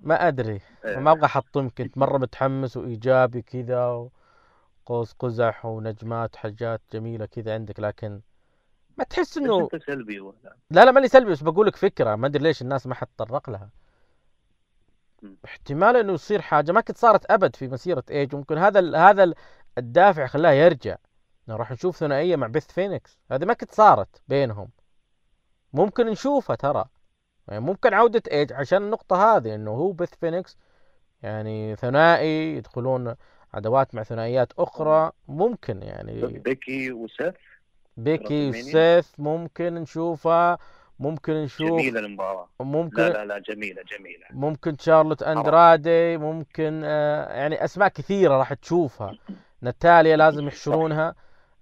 [0.02, 0.62] ما أدري.
[0.86, 0.98] إيه.
[0.98, 4.10] ما أبغى احطمك انت مرة متحمس وإيجابي كذا
[4.86, 8.22] وقوس قزح ونجمات وحاجات جميلة كذا عندك لكن
[8.98, 10.36] ما تحس إنه أنت سلبي ولا
[10.72, 10.86] لا.
[10.86, 12.16] لا ماني سلبي بس بقول لك فكرة.
[12.16, 13.70] ما أدري ليش الناس ما حتطرق لها.
[15.22, 15.38] مم.
[15.45, 16.72] احتمال إنه يصير حاجة.
[16.72, 18.36] ما كنت صارت أبد في مسيرة إيج.
[18.36, 19.36] ممكن هذا ال- هذا ال-
[19.78, 20.95] الدافع خلاه يرجع.
[21.49, 24.70] راح نشوف ثنائية مع بيث فينيكس هذه ما كنت صارت بينهم.
[25.76, 26.86] ممكن نشوفها ترى.
[27.48, 30.58] يعني ممكن عودة إيج عشان النقطة هذه إنه هو بيث فينيكس
[31.24, 33.16] يعني ثنائي يدخلون
[33.54, 36.22] عدوات مع ثنائيات أخرى ممكن يعني.
[36.28, 37.34] بيكي وسيث.
[37.98, 40.58] بيكي؟ وسيث ممكن نشوفها
[41.00, 42.50] ممكن نشوف جميلة المباراة.
[42.60, 44.26] ممكن لا لا لا جميلة جميلة.
[44.32, 49.18] ممكن شارلوت أندرادي ممكن آه يعني أسماء كثيرة راح تشوفها.
[49.62, 51.16] ناتاليا لازم يحشرونها.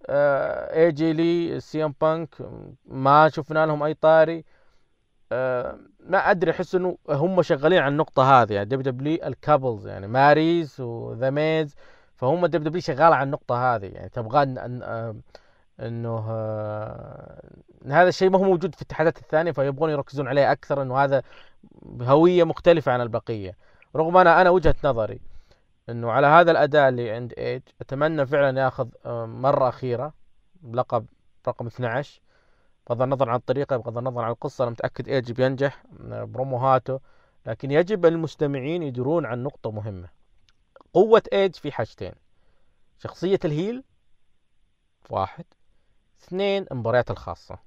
[0.09, 2.35] اي جي لي سي ام بانك
[2.85, 4.45] ما شفنا لهم أي طاري.
[5.31, 10.07] آه ما أدري أحس إنه هم شغالين على النقطة هذه يعني WWE ال couples يعني
[10.07, 11.75] ماريس وذا ميز
[12.15, 15.15] فهم WWE شغاله على النقطة هذه يعني تبغى آه،
[15.79, 17.41] إنه آه،
[17.85, 21.23] إن هذا الشيء ما هو موجود في الاتحادات الثانية فيبغون يركزون عليه أكثر إنه هذا
[22.01, 23.57] هوية مختلفة عن البقية.
[23.95, 25.19] رغم أنا أنا وجهة نظري
[25.89, 30.13] إنه على هذا الأداء اللي عند إيج أتمنى فعلا ياخذ آه، مرة أخيرة
[30.73, 31.05] لقب
[31.47, 32.21] رقم 12
[32.89, 36.99] بغض النظر عن الطريقة بغض النظر عن القصة أنا متأكد إيج بينجح بروموهاته.
[37.45, 40.09] لكن يجب المستمعين يدرون عن نقطة مهمة.
[40.93, 42.13] قوة إيج في حاجتين.
[42.99, 43.83] شخصية الهيل
[45.09, 45.45] واحد.
[46.23, 47.59] اثنين المباريات الخاصة.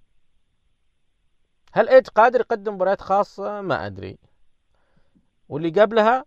[1.72, 4.18] هل إيج قادر يقدم مباريات خاصة؟ ما أدري.
[5.48, 6.24] واللي قبلها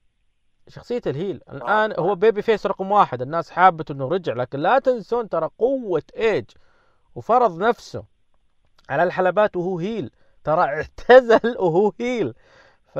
[0.69, 1.41] شخصية ال heel.
[1.51, 3.21] الآن هو babyface رقم واحد.
[3.21, 6.45] الناس حابته إنه رجع لكن لا تنسون ترى قوة إيج
[7.15, 8.03] وفرض نفسه
[8.89, 10.11] على الحلبات وهو heel.
[10.43, 12.33] ترى اعتزل وهو heel.
[12.93, 12.99] ف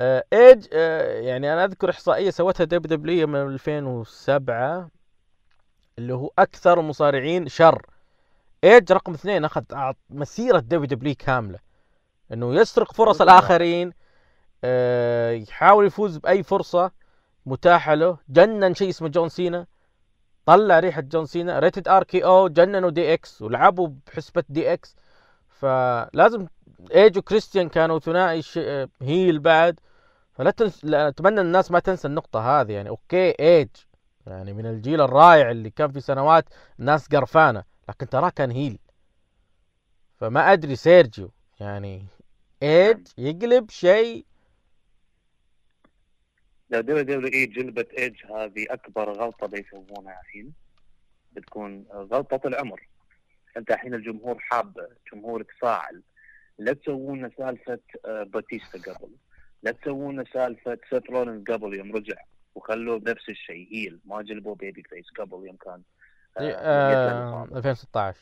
[0.00, 4.90] آه، إيج آه، يعني أنا أذكر إحصائية سوتها WWE من 2007
[5.98, 7.86] اللي هو أكثر مصارعين شر.
[8.64, 9.62] إيج رقم اثنين أخذ
[10.10, 11.58] مسيرة WWE كاملة.
[12.32, 14.05] إنه يسرق فرص الآخرين آه،
[15.42, 16.90] يحاول يفوز بأي فرصة
[17.46, 18.18] متاحة له.
[18.28, 19.66] جنن شيء اسمه جون سينا.
[20.46, 21.58] طلع ريحة جون سينا.
[21.58, 24.96] Rated RKO جننوا DX ولعبوا بحسبة DX
[25.48, 26.46] فلازم
[26.94, 28.58] ايج وكريستيان كانوا ثنائي ش...
[28.58, 29.80] آه، heel بعد.
[30.32, 30.84] فلا تنس...
[30.84, 32.88] أتمنى الناس ما تنسى النقطة هذه يعني.
[32.88, 33.68] أوكي ايج
[34.26, 36.44] يعني من الجيل الرائع اللي كان في سنوات
[36.80, 37.64] الناس قرفانة.
[37.88, 38.78] لكن تراه كان heel
[40.14, 41.30] فما أدري سيرجيو.
[41.60, 42.06] يعني
[42.62, 44.24] ايج يقلب شيء
[46.70, 50.52] WWE جلبت ايج هذه أكبر غلطة بيسوونها الحين.
[51.32, 52.88] بتكون غلطة العمر
[53.56, 56.02] أنت الحين الجمهور حابه جمهورك فاعل.
[56.58, 59.10] لا تسوون سالفة آه، باتيستا قبل.
[59.62, 62.16] لا تسوون سالفة سيث رولينز قبل يوم رجع.
[62.54, 63.98] وخلوه بنفس الشيء heel.
[64.04, 65.82] ما جلبوه babyface قبل يوم كان
[66.38, 68.18] آه، آه يطلع 2016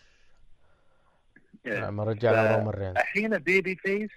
[1.67, 1.81] إيه.
[1.87, 4.11] لما رجع على رومان رينز الحين babyface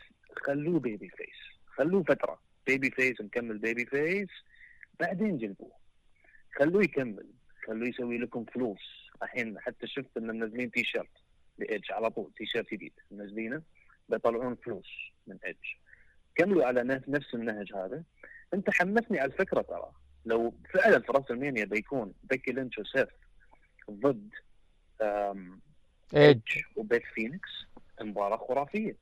[0.45, 1.57] خلوه babyface.
[1.67, 2.46] خلوه فترة.
[2.67, 4.29] babyface مكمل babyface
[4.99, 5.71] بعدين جلبوه.
[6.55, 7.25] خلوه يكمل
[7.67, 9.09] خلوه يسوي لكم فلوس.
[9.23, 11.11] الحين حتى شفت ان منزلين تي شيرت
[11.57, 12.93] لإيدج على طول تي شيرت جديد.
[13.11, 13.61] منزلينه
[14.09, 14.89] بيطلعون فلوس
[15.27, 15.65] من إيدج.
[16.35, 18.03] كملوا على نفس النهج هذا.
[18.53, 19.91] أنت حمسني على الفكرة ترى.
[20.25, 23.09] لو فعلا في WrestleMania بيكون؟ بيكي لينش وسيث
[23.91, 24.29] ضد
[26.15, 26.41] ايج
[26.75, 27.49] وبيت فينيكس.
[28.01, 28.95] مباراة خرافية.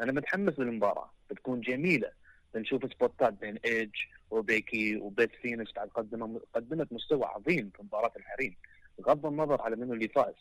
[0.00, 1.10] أنا متحمس للمباراة.
[1.30, 2.10] بتكون جميلة.
[2.54, 3.90] بنشوف سبوتات بين ايج
[4.30, 8.56] وبيكي وبيت فينيكس بعد قدمت قدمت مستوى عظيم في مباراة الحريم
[8.98, 10.34] بغض النظر على منو اللي فاز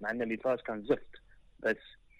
[0.00, 1.10] مع إن اللي فاز كان زفت
[1.60, 1.76] بس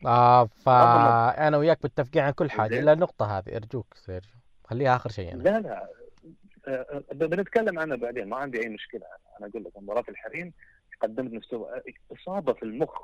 [0.06, 2.78] آه فانا وياك متفقين عن كل حاجة.
[2.80, 4.36] إلا النقطة هذه أرجوك سيرجيو.
[4.64, 5.42] خليها آخر شيء أنا.
[5.42, 5.88] لا لا.
[6.68, 9.02] آه، آه، بنتكلم عنها بعدين ما عندي أي مشكلة.
[9.40, 10.52] أنا أقول لك مباراة الحريم
[11.02, 11.82] قدمت مستوى
[12.12, 13.02] إصابة في المخ.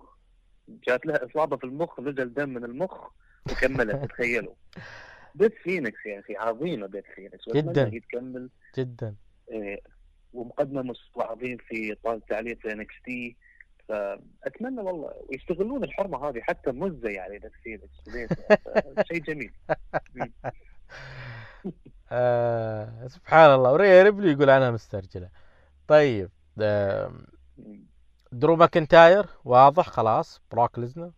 [0.68, 3.08] جات لها إصابة في المخ نزل دم من المخ
[3.50, 4.54] وكملت تخيلوا.
[5.34, 7.44] بيت فينيكس يا أخي عظيمة بيت فينيكس.
[7.54, 8.00] جداً.
[8.08, 8.50] تكمل.
[8.78, 9.14] جدا.
[9.50, 9.80] إيه،
[10.32, 13.36] ومقدمة مستوى عظيم في طاقه التعليق في NXT.
[13.88, 17.80] فأتمنى والله ويستغلون الحرمة هذه حتى مزة يعني نفسيا
[19.12, 19.52] شيء جميل.
[22.12, 23.72] آه سبحان الله.
[23.72, 25.28] وريا ريبلي يقول عنها مسترجلة.
[25.88, 26.30] طيب
[28.32, 31.12] درو ماكنتاير واضح خلاص بروك ليزنر.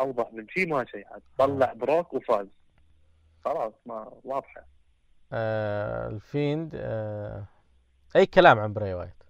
[0.00, 1.06] أوضح من شيء ما شيء
[1.38, 2.46] طلع بروك وفاز.
[3.44, 4.66] خلاص ما واضحة.
[5.32, 7.44] آه الفيند آه
[8.16, 9.22] أي كلام عن براي وايت؟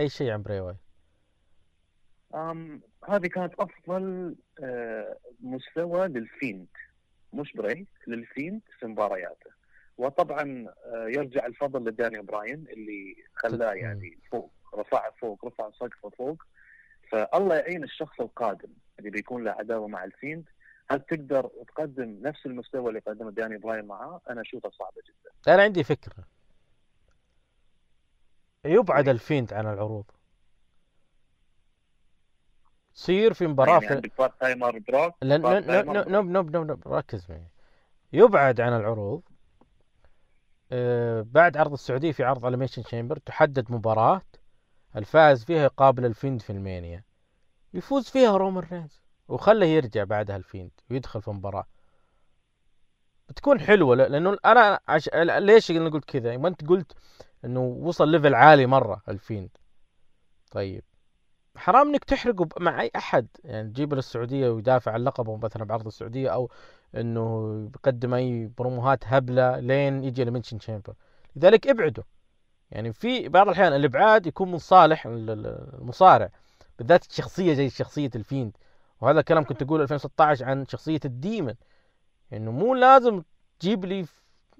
[0.00, 0.76] أي شيء عن براي وايت؟
[2.34, 6.68] أم هذه كانت أفضل آه مستوى للفيند.
[7.32, 9.50] مش براي للفيند في مبارياته.
[9.98, 16.42] وطبعا آه يرجع الفضل لداني براين اللي خلاه يعني فوق رفعه فوق رفع سقفه فوق.
[17.10, 18.70] فالله يعين الشخص القادم.
[19.00, 20.48] اللي بيكون له عداوة مع الفيند
[20.90, 25.54] هل تقدر تقدم نفس المستوى اللي قدمه داني براين معاه؟ أنا اشوفها صعبه جدا.
[25.54, 26.24] أنا عندي فكرة.
[28.64, 30.04] يبعد الفيند عن العروض.
[32.94, 35.42] تصير في مباراة يعني في part timer بروك لن...
[35.42, 37.48] نب نب نب نب نب ركز معي.
[38.12, 39.22] يبعد عن العروض
[40.72, 44.22] آه بعد عرض السعوديه في عرض Elimination Chamber تحدد مباراة
[44.96, 47.04] الفائز فيها يقابل الفيند في WrestleMania
[47.74, 49.02] يفوز فيها رومان رينز.
[49.28, 51.66] وخله يرجع بعدها الفيند ويدخل في مباراة.
[53.28, 55.08] بتكون حلوة لأنه أنا عش...
[55.14, 56.92] ليش أنا قلت كذا؟ ما أنت قلت
[57.44, 59.50] أنه وصل level عالي مرة الفيند.
[60.50, 60.84] طيب.
[61.56, 63.26] حرام إنك تحرقه مع أي أحد.
[63.44, 66.50] يعني تجيبه للسعودية ويدافع عن لقبه مثلا بعرض السعودية أو
[66.94, 70.94] إنه يقدم أي بروموهات هبلة لين يجي Elimination Chamber
[71.36, 72.04] لذلك ابعده.
[72.70, 76.30] يعني في بعض الأحيان الإبعاد يكون من صالح المصارع.
[76.80, 78.56] بالذات شخصيه زي شخصية الفيند.
[79.00, 81.54] وهذا الكلام كنت أقوله 2016 عن شخصية الديمن.
[82.32, 83.22] إنه مو لازم
[83.58, 84.06] تجيب لي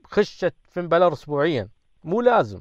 [0.05, 1.69] خشة فين بالر اسبوعيا.
[2.05, 2.61] مو لازم.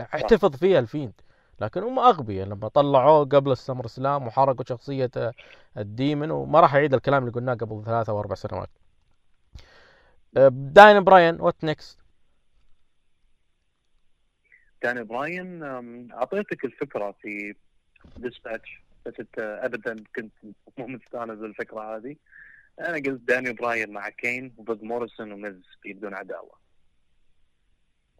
[0.00, 1.12] احتفظ فيها الفيند.
[1.60, 5.10] لكن هم أغبياء لما طلعوه قبل ال SummerSlam وحرقوا شخصية
[5.76, 8.70] الديمن وما راح أعيد الكلام اللي قلناه قبل ثلاثة أو أربع سنوات.
[10.50, 11.98] داين براين what next
[14.82, 15.62] داين براين
[16.12, 17.54] أعطيتك الفكرة في
[18.16, 20.32] ديسباتش بس انت ابدا كنت
[20.78, 22.16] مو مستانس بالفكرة هذه.
[22.80, 26.62] أنا قلت داني براين مع كين ضد موريسون وميز يبدون عداوه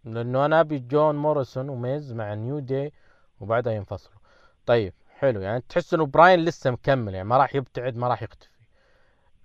[0.04, 2.92] لأنه أنا ابي جون موريسون وميز مع New Day
[3.40, 4.18] وبعدها ينفصلوا.
[4.66, 5.40] طيب حلو.
[5.40, 8.50] يعني تحس انه براين لسه مكمل يعني ما راح يبتعد ما راح يختفي.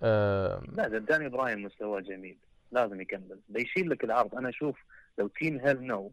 [0.02, 2.38] أه لا داني براين مستواه جميل
[2.72, 3.40] لازم يكمل.
[3.50, 4.36] بيشيل لك العرض.
[4.36, 4.84] أنا أشوف
[5.18, 6.12] لو Team Hell No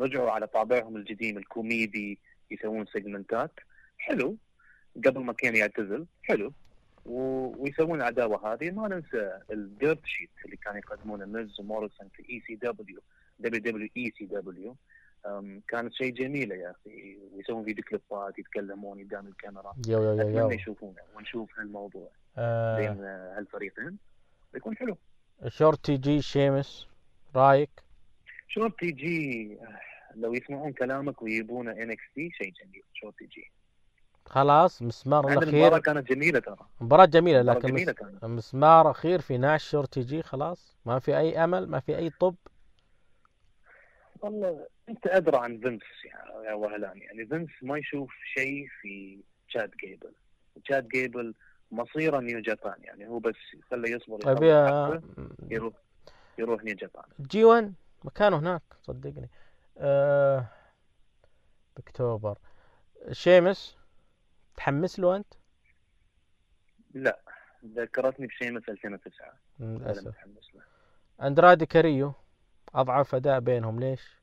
[0.00, 2.18] رجعوا على طابعهم القديم الكوميدي
[2.50, 3.50] يسوون سيجمنتات
[3.98, 4.36] حلو.
[5.06, 6.52] قبل ما كان يعتزل حلو.
[7.06, 7.18] و...
[7.62, 8.70] ويسوون العداوة هذه.
[8.70, 13.00] ما ننسى ال Dirt Sheet اللي كانوا يقدمونه ميز وموريسون في اي سي دبليو
[13.38, 14.76] دبليو دبليو اي سي دبليو
[15.68, 17.18] كانت شيء جميلة يا أخي.
[17.32, 19.74] ويسوون فيديو كليبات يتكلمون قدام الكاميرا.
[19.88, 22.76] يو يو يو أتمنى يشوفونه ونشوف هالموضوع آه.
[22.78, 23.98] بين هالفريقين.
[24.52, 24.96] بيكون حلو.
[25.48, 26.88] شورتي جي شيمس
[27.36, 27.70] رايك؟
[28.48, 29.58] شورتي جي
[30.16, 32.82] لو يسمعون كلامك ويجيبونه NXT شيء جميل.
[32.94, 33.50] شورتي جي
[34.26, 35.48] خلاص مسمار الأخير.
[35.48, 36.56] المباراة كانت جميلة ترى.
[36.80, 37.92] مباراة جميلة لكن جميلة.
[37.92, 38.24] كانت.
[38.24, 40.76] مسمار اخير في نعش شورتي جي خلاص.
[40.84, 42.34] ما في أي أمل ما في أي طب.
[44.20, 45.82] والله أنت أدرى عن فينس
[46.46, 46.98] يا وهلان.
[46.98, 50.12] يعني فينس ما يشوف شيء في تشاد جيبل
[50.64, 51.34] تشاد جيبل
[51.70, 53.34] مصيره New Japan يعني هو بس
[53.70, 54.42] خليه يصبر طيب
[55.50, 55.74] يروح
[56.38, 57.74] يروح New Japan G1
[58.04, 59.28] مكانه هناك صدقني.
[59.78, 60.46] أه...
[61.76, 62.38] باكتوبر
[63.12, 63.76] شيمس
[64.56, 65.34] تحمس له أنت؟
[66.94, 67.20] لا
[67.66, 70.06] ذكرتني بشيمس 2009 هذا للأسف.
[70.06, 70.62] متحمس له.
[71.26, 72.12] أندرادي كاريو
[72.74, 74.16] أضعف أداء بينهم ليش؟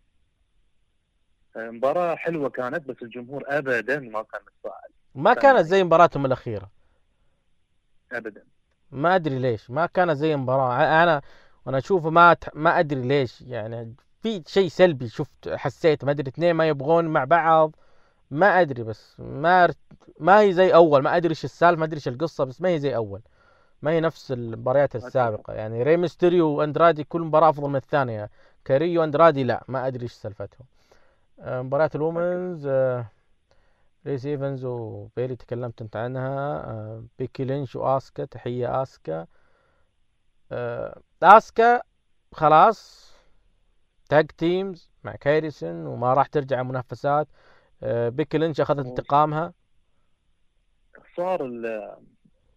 [1.56, 6.70] مباراة حلوة كانت بس الجمهور ابدا ما كان متفاعل ما كان كانت زي مباراتهم الأخيرة.
[8.12, 8.44] ابدا.
[8.92, 11.04] ما أدري ليش ما كانت زي مباراة.
[11.04, 11.22] أنا
[11.66, 16.54] وأنا أشوفه ما ما أدري ليش يعني في شيء سلبي شفت حسيت ما أدري اثنين
[16.56, 17.76] ما يبغون مع بعض
[18.32, 19.78] ما أدري بس ما رت-
[20.20, 22.80] ما هي زي أول ما أدري إيش السالفة ما أدري إيش القصة بس ما هي
[22.80, 23.22] زي أول.
[23.82, 25.54] ما هي نفس المباريات السابقة.
[25.54, 28.30] يعني ري ميستيريو وأندرادي كل مباراة أفضل من الثانية.
[28.66, 30.66] كاريو وأندرادي لا ما أدري إيش سالفتهم.
[31.40, 33.06] آه، مباريات ال women's آه،
[34.08, 36.56] ليسي إيفنز وبيلي تكلمت أنت عنها.
[36.72, 39.26] آه، بيكي لينش وآسكا تحية آسكا.
[41.24, 41.82] آسكا
[42.34, 43.13] خلاص.
[44.10, 47.28] tag teams مع كايري سين وما راح ترجع منافسات
[47.84, 49.54] آه، بيكي لينش أخذت انتقامها.
[51.18, 51.98] صار ال-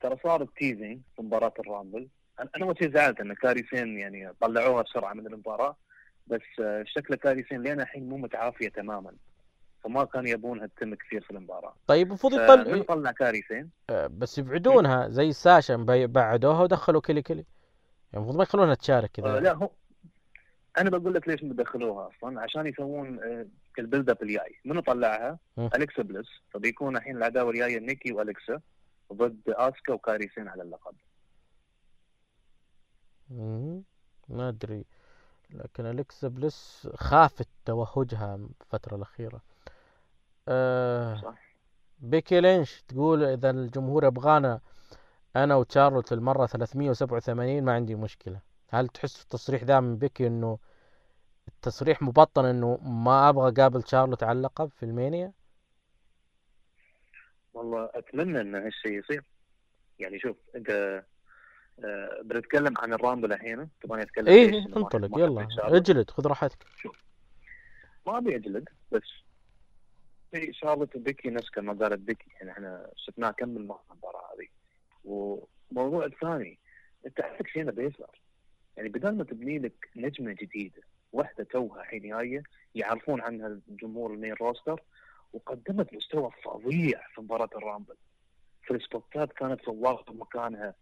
[0.01, 2.09] ترى صار ال teasing في مباراة ال Rumble.
[2.41, 5.77] أنا اول شيء زعلت إن كايري سين يعني طلعوها بسرعة من المباراة
[6.27, 9.13] بس آه، شكل كايري سين لين الحين مو متعافية تماما
[9.85, 11.75] فما كانوا يبونها تتم كثير في المباراة.
[11.87, 17.23] طيب المفروض فمن يطلع طلع كايري سين آه، بس يبعدونها زي ساشا بعدوها ودخلوا كلي
[17.23, 17.47] كلي يعني
[18.15, 19.71] المفروض ما يخلونها تشارك آه، كذا لا هو
[20.79, 23.21] أنا بقول لك ليش بدخلوها أصلا؟ عشان يسوون
[23.79, 25.71] ال build up الجاي منو طلعها؟ مم.
[25.75, 28.61] أليكسا بلس فبيكون الحين العداوة الجايه نيكي وأليكسا
[29.13, 30.95] ضد آسكا وكايري سين على اللقب.
[34.29, 34.85] ما أدري.
[35.51, 39.41] لكن أليكسا بلس خافت توهجها الفترة الأخيرة.
[40.49, 41.39] أه صح.
[41.99, 44.61] بيكي لينش تقول إذا الجمهور يبغانا
[45.37, 48.41] أنا وتشارلوت المرة 387 ما عندي مشكلة.
[48.69, 50.59] هل تحس في التصريح ذا من بيكي إنه
[51.49, 55.33] التصريح مبطن إنه ما أبغى أقابل تشارلوت على اللقب في ال Mania؟
[57.55, 59.25] والله أتمنى إن هالشيء يصير.
[59.99, 60.71] يعني شوف أنت
[61.85, 66.67] آه، بنتكلم عن الرامبل الحين تبغاني اتكلم ليش إيه انطلق يلا شارلوت؟ أجلد خذ راحتك.
[68.07, 69.03] ما أبي أجلد بس
[70.31, 74.49] في شارلوت وبيكي نفس كما قالت بيكي يعني إحنا شفناه كم مرة المباراة هذه.
[75.05, 76.59] وموضوع الثاني
[77.07, 78.26] أنت عندك شينا بيسلر
[78.77, 80.83] يعني بدل ما تبني لك نجمة جديدة
[81.13, 82.43] واحدة توها الحين جاية
[82.75, 84.83] يعرفون عنها الجمهور ال main roster
[85.33, 87.95] وقدمت مستوى فظيع في مباراة ال Rumble.
[88.63, 90.75] في ال spot ات كانت سواقه مكانها.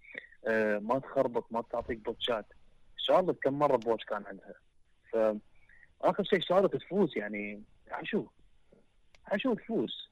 [0.47, 2.47] آه ما تخربط ما تعطيك botch ات
[2.97, 4.55] شارلوت كم مرة botch كان عندها.
[5.13, 5.17] ف
[6.03, 8.27] آخر شيء شارلوت تفوز يعني حشوف
[9.25, 10.09] حشوف تفوز.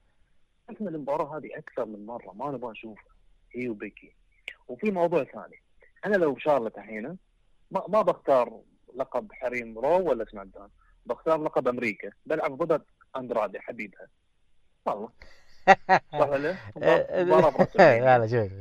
[0.71, 3.13] شفنا المباراة هذه أكثر من مرة ما نبغى نشوفها.
[3.53, 4.13] هي وبيكي.
[4.69, 5.63] وفي موضوع ثاني.
[6.05, 7.19] أنا لو شارلوت الحين
[7.73, 8.61] ما ما بختار
[8.97, 10.69] لقب حريم Raw ولا SmackDown
[11.07, 12.11] بختار لقب أمريكا.
[12.27, 12.83] بلعب ضد
[13.17, 14.07] أندرادي حبيبها.
[14.87, 15.09] والله.
[16.13, 16.57] صح ولا؟
[18.05, 18.53] لا لا شوف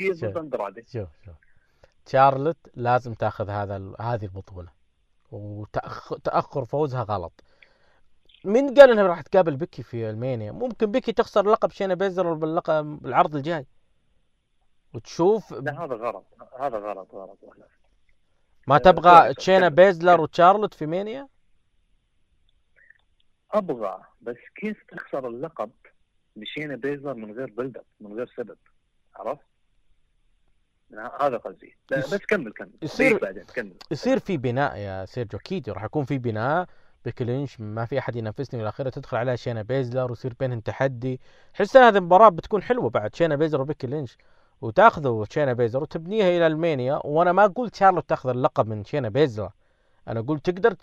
[0.00, 0.24] هي شوف.
[0.24, 0.84] ضد أندرادي.
[0.86, 1.34] شوف شوف.
[2.06, 4.68] شارلوت لازم تأخذ هذا هذه البطولة.
[5.30, 7.44] وتأخر فوزها غلط.
[8.44, 12.34] مين قال إنها راح تقابل بيكي في ال Mania؟ ممكن بيكي تخسر لقب شينا بيزلر
[12.34, 13.66] باللقب العرض الجاي.
[14.94, 16.24] وتشوف لا هذا غلط.
[16.60, 17.38] هذا غلط غلط.
[18.68, 19.68] ما تبغى شينا.
[19.68, 21.28] بيزلر وتشارلوت في Mania؟
[23.50, 25.70] أبغى بس كيف تخسر اللقب
[26.36, 28.56] لشينا بيزلر من غير build up من غير سبب؟
[29.16, 29.42] عرفت؟
[31.20, 31.76] هذا قصدي.
[31.92, 32.70] بس كمل كمل.
[32.82, 33.74] يصير- بعدين كمل.
[33.90, 36.66] يصير في بناء يا سيرجو أكيد راح يكون في بناء
[37.04, 41.20] بيكي لينش ما في أحد ينافسني والاخيره تدخل عليها شينا بيزلر ويصير بينهم تحدي.
[41.54, 44.18] حس هذه المباراة بتكون حلوة بعد شينا بيزلر وبيكي لينش
[44.60, 49.08] وتاخذوا شينا بيزلر وتبنيها إلى ال Mania وأنا ما قلت شارلوت تاخذ اللقب من شينا
[49.08, 49.50] بيزلر
[50.08, 50.76] أنا قلت تقدر.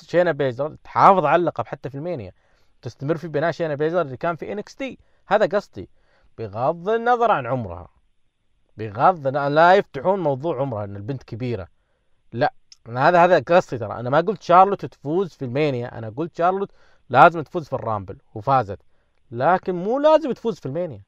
[0.00, 2.32] شينا بيزلر تحافظ على اللقب حتى في ال Mania.
[2.82, 4.98] تستمر في بناء شينا بيزلر اللي كان في NXT.
[5.26, 5.90] هذا قصدي.
[6.38, 7.88] بغض النظر عن عمرها.
[8.76, 11.68] بغض لا يفتحون موضوع عمرها إن البنت كبيرة.
[12.32, 12.52] لا.
[12.88, 13.92] هذا هذا قصدي ترى.
[13.92, 15.98] أنا ما قلت شارلوت تفوز في ال Mania.
[15.98, 16.70] أنا قلت شارلوت
[17.08, 18.78] لازم تفوز في ال Rumble وفازت.
[19.30, 21.02] لكن مو لازم تفوز في ال Mania.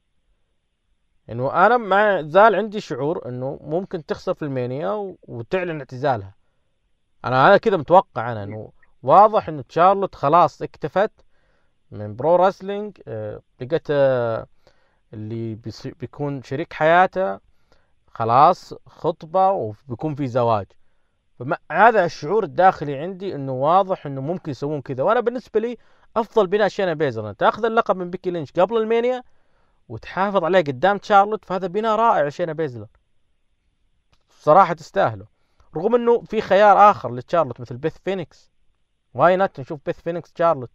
[1.31, 6.35] إنه أنا ما زال عندي شعور إنه ممكن تخسر في ال Mania وتعلن اعتزالها.
[7.25, 8.71] أنا هذا كذا متوقع أنا إنه
[9.03, 11.11] واضح إنه شارلوت خلاص اكتفت
[11.91, 14.47] من pro wrestling آه، لقت آه،
[15.13, 15.55] اللي
[15.99, 17.39] بيكون شريك حياتها
[18.07, 20.65] خلاص خطبة وبيكون في زواج.
[21.39, 25.03] فما هذا الشعور الداخلي عندي إنه واضح إنه ممكن يسوون كذا.
[25.03, 25.77] وأنا بالنسبة لي
[26.17, 29.23] أفضل بناء شينا بيزلر تأخذ اللقب من بيكي لينش قبل ال Mania
[29.91, 32.87] وتحافظ عليه قدام تشارلوت فهذا بناء رائع شينا بيزلر.
[34.29, 35.25] صراحة تستاهله
[35.75, 38.51] رغم إنه في خيار آخر لتشارلوت مثل بيث فينيكس.
[39.13, 40.71] why not نشوف بيث فينيكس تشارلوت.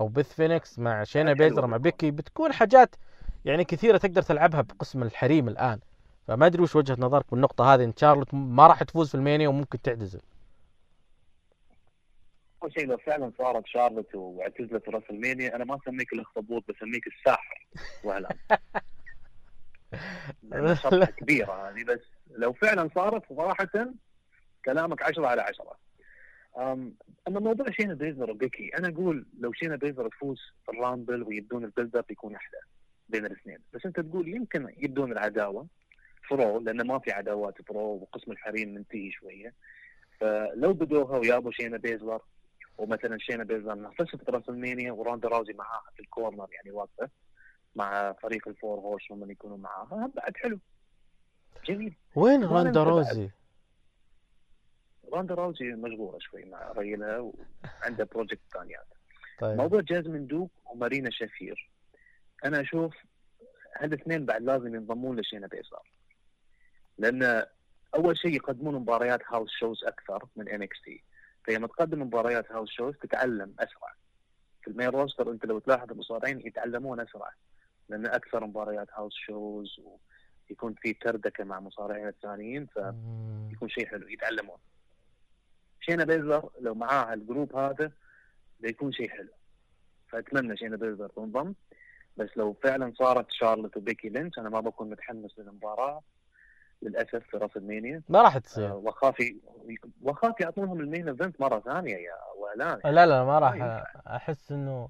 [0.00, 1.76] أو بيث فينيكس مع شينا بيزلر مع.
[1.76, 2.10] بيكي.
[2.10, 2.96] بتكون حاجات
[3.44, 5.80] يعني كثيرة تقدر تلعبها بقسم الحريم الآن.
[6.26, 7.84] فما أدري وش وجهة نظرك بالنقطة هذه.
[7.84, 10.20] إن شارلوت ما راح تفوز في ال Mania وممكن تعتزل.
[12.62, 17.66] أول شيء لو فعلا صارت شارلوت واعتزلت WrestleMania أنا ما اسميك الأخطبوط بسميك الساحر.
[20.74, 22.00] شطحة كبيرة هذه بس
[22.30, 23.68] لو فعلا صارت صراحة
[24.64, 25.76] كلامك 10 على 10
[26.58, 26.94] أم،
[27.28, 31.64] أما موضوع شينا بيزلر وبيكي أنا أقول لو شينا بيزلر تفوز في ال Rumble ويبدون
[31.64, 32.58] ال build up يكون أحلى
[33.08, 33.58] بين الاثنين.
[33.72, 35.66] بس أنت تقول يمكن يبدون العداوة
[36.28, 39.54] ف Raw لأن ما في عداوات ب Raw وقسم الحريم منتهي شوية.
[40.20, 42.20] فلو بدوها ويابوا شينا بيزلر
[42.80, 43.44] ومثلا شينا
[43.74, 47.08] نفست في راسلمانيا وروندا راوزي معاها في ال corner يعني واقفة
[47.76, 50.10] مع فريق ال Four Horsewomen يكونوا معاها.
[50.14, 50.58] بعد حلو.
[51.64, 51.96] جميل.
[52.14, 52.82] وين راندا.
[52.82, 53.30] روزي
[55.12, 57.18] روندا راوزي مشغولة شوي مع ريلها
[57.82, 58.86] وعندها projects ثانيات
[59.40, 59.56] طيب.
[59.56, 61.70] موضوع جازمين دوك ومارينا شافير
[62.44, 62.94] أنا أشوف
[63.76, 65.82] هالاثنين بعد لازم ينضمون لشينا بيزلر
[66.98, 67.46] لأن
[67.94, 71.02] أول شيء يقدمون مباريات house shows أكثر من NXT
[71.46, 73.94] فلما تقدم مباريات house shows تتعلم أسرع.
[74.62, 77.32] في ال main roster أنت لو تلاحظ المصارعين يتعلمون أسرع
[77.88, 79.80] لأن أكثر مباريات house shows
[80.50, 82.66] ويكون في تردكة مع مصارعين الثانيين
[83.50, 84.58] فيكون شيء حلو يتعلمون.
[85.80, 87.92] شينا بيزلر لو معاه ال group هذا
[88.60, 89.32] بيكون شيء حلو.
[90.08, 91.54] فأتمنى شينا بيزلر تنضم.
[92.16, 96.02] بس لو فعلا صارت شارلوت وبيكي لينش أنا ما بكون متحمس للمباراة.
[96.82, 98.72] للأسف في راسلمانيا ما راح تصير.
[98.72, 99.14] واخاف
[100.02, 103.84] واخاف يعطونهم ال main event مرة ثانية يا ولان لا لا ما راح.
[104.06, 104.88] أحس إنه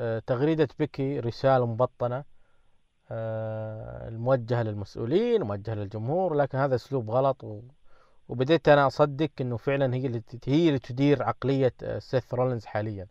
[0.00, 2.24] آه، تغريدة بيكي رسالة مبطنة
[3.10, 7.60] آه، الموجهة للمسؤولين وموجهة للجمهور لكن هذا أسلوب غلط و...
[8.28, 13.06] وبديت أنا أصدق إنه فعلا هي اللي هي اللي تدير عقلية آه، سيث رولينز حاليا.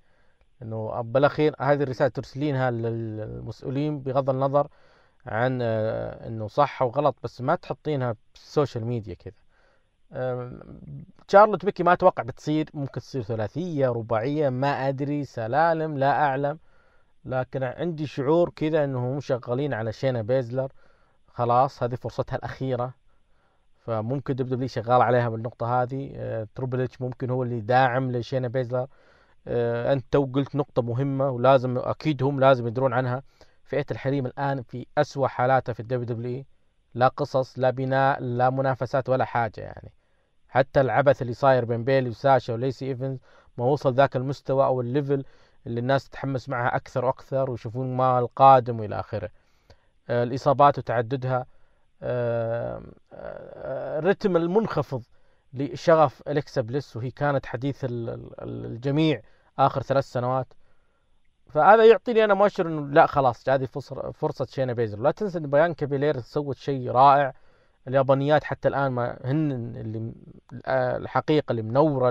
[0.62, 4.68] إنه بالاخير هذه الرسالة ترسلينها للمسؤولين بغض النظر
[5.26, 9.34] عن إنه صح أو غلط بس ما تحطينها بال social media كذا.
[11.28, 16.60] شارلوت بيكي ما أتوقع بتصير ممكن تصير ثلاثية رباعية ما أدري سلالم لا أعلم.
[17.26, 20.72] لكن عندي شعور كذا انهم شغالين على شينا بيزلر.
[21.28, 22.94] خلاص هذه فرصتها الأخيرة.
[23.86, 26.12] فممكن WWE شغال عليها بالنقطة هذه.
[26.16, 28.88] أه Triple H ممكن هو اللي داعم لشينا بيزلر.
[29.48, 33.24] أه أنت تو قلت نقطة مهمة ولازم أكيد هم لازم يدرون عنها.
[33.72, 36.44] فئة الحريم الآن في أسوأ حالاتها في ال WWE
[36.94, 39.92] لا قصص لا بناء لا منافسات ولا حاجة يعني.
[40.50, 43.20] حتى العبث اللي صاير بين بيلي وساشا وليسي إيفنز
[43.58, 45.26] ما وصل ذاك المستوى أو ال level
[45.68, 49.30] اللي الناس تتحمس معها أكثر وأكثر ويشوفون ما القادم وإلى آخره.
[50.10, 51.46] آه، الإصابات وتعددها
[52.04, 52.82] آه،
[53.14, 55.04] آه، الرتم المنخفض
[55.54, 59.22] لشغف أليكسا بليس وهي كانت حديث الجميع
[59.60, 60.48] آخر ثلاث سنوات.
[61.54, 63.66] فهذا يعطيني أنا مؤشر إنه لا خلاص هذه
[64.14, 65.00] فرصة شينا بيزلر.
[65.00, 67.34] لا تنسى إن بيانكا بيلير سوت شيء رائع.
[67.88, 70.14] اليابانيات حتى الآن ما هن اللي
[70.68, 72.10] الحقيقة اللي منورة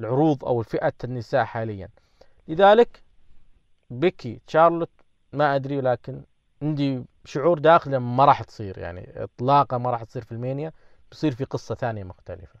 [0.00, 1.88] العروض أو فئه النساء حاليا.
[2.48, 3.02] لذلك
[3.90, 4.90] بيكي تشارلوت
[5.32, 6.22] ما أدري لكن
[6.62, 8.78] عندي شعور داخلي ما راح تصير.
[8.78, 10.72] يعني اطلاقا ما راح تصير في ألمانيا
[11.10, 12.60] بيصير في قصة ثانية مختلفة.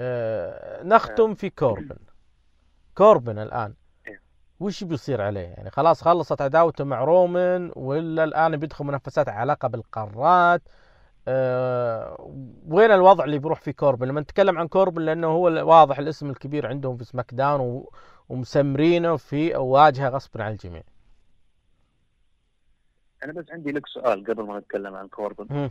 [0.00, 1.98] أه نختم في كوربن.
[2.94, 3.74] كوربن الآن.
[4.62, 10.62] وش بيصير عليه؟ يعني خلاص خلصت عداوته مع رومان ولا الآن بيدخل منافسات علاقه بالقارات
[11.28, 12.32] أه
[12.68, 16.66] وين الوضع اللي بيروح فيه كوربن؟ لما نتكلم عن كوربن لأنه هو واضح الاسم الكبير
[16.66, 17.84] عندهم في SmackDown
[18.28, 20.82] ومسمرينه في واجهة غصبا عن الجميع.
[23.24, 25.70] أنا بس عندي لك سؤال قبل ما نتكلم عن كوربن.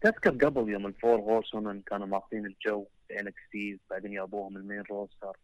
[0.00, 1.50] تذكر قبل يوم ال Four Horse
[1.86, 5.36] كانوا ماخذين الجو في NXT بعدين جابوهم ال main roster.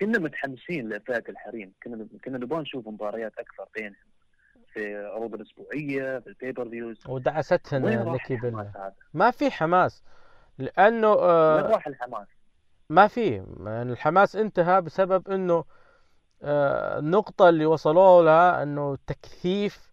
[0.00, 1.72] كنا متحمسين لفئه الحريم.
[1.84, 3.96] كنا كنا نبغى نشوف مباريات أكثر بينهم.
[4.72, 10.02] في عروض الأسبوعية في ال pay-per-views ودعستهن نيكي بيلا ما في حماس.
[10.58, 12.26] لأنه آه وين راح الحماس؟
[12.90, 13.44] ما في.
[13.60, 15.64] الحماس انتهى بسبب إنه
[16.42, 19.92] آه النقطة اللي وصلوا لها إنه تكثيف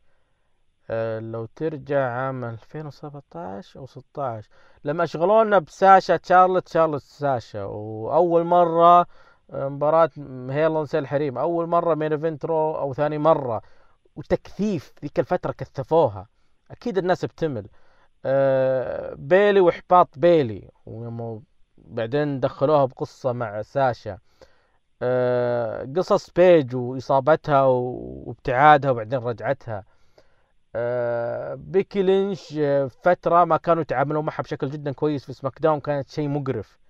[0.89, 4.49] آه لو ترجع عام 2017 أو 16
[4.83, 7.63] لما اشغلونا بساشا تشارلت شارلت ساشا.
[7.63, 9.05] وأول مرة
[9.51, 10.09] مباراة
[10.49, 11.37] Hell in a Cell حريم.
[11.37, 13.61] أول مرة main event Raw أو ثاني مرة.
[14.15, 16.27] وتكثيف ذيك الفترة كثفوها.
[16.71, 17.67] أكيد الناس بتمل.
[18.25, 20.69] أه بيلي وإحباط بيلي.
[21.77, 24.17] بعدين دخلوها بقصة مع ساشا.
[25.01, 29.83] أه قصص بيج وإصابتها وابتعادها وبعدين رجعتها.
[30.75, 32.59] أه بيكي لينش
[33.03, 35.79] فترة ما كانوا يتعاملوا معها بشكل جدا كويس في SmackDown.
[35.79, 36.80] كانت شيء مقرف.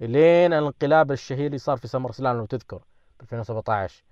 [0.00, 2.82] لين الانقلاب الشهير اللي صار في SummerSlam لو تذكر
[3.18, 4.04] في 2017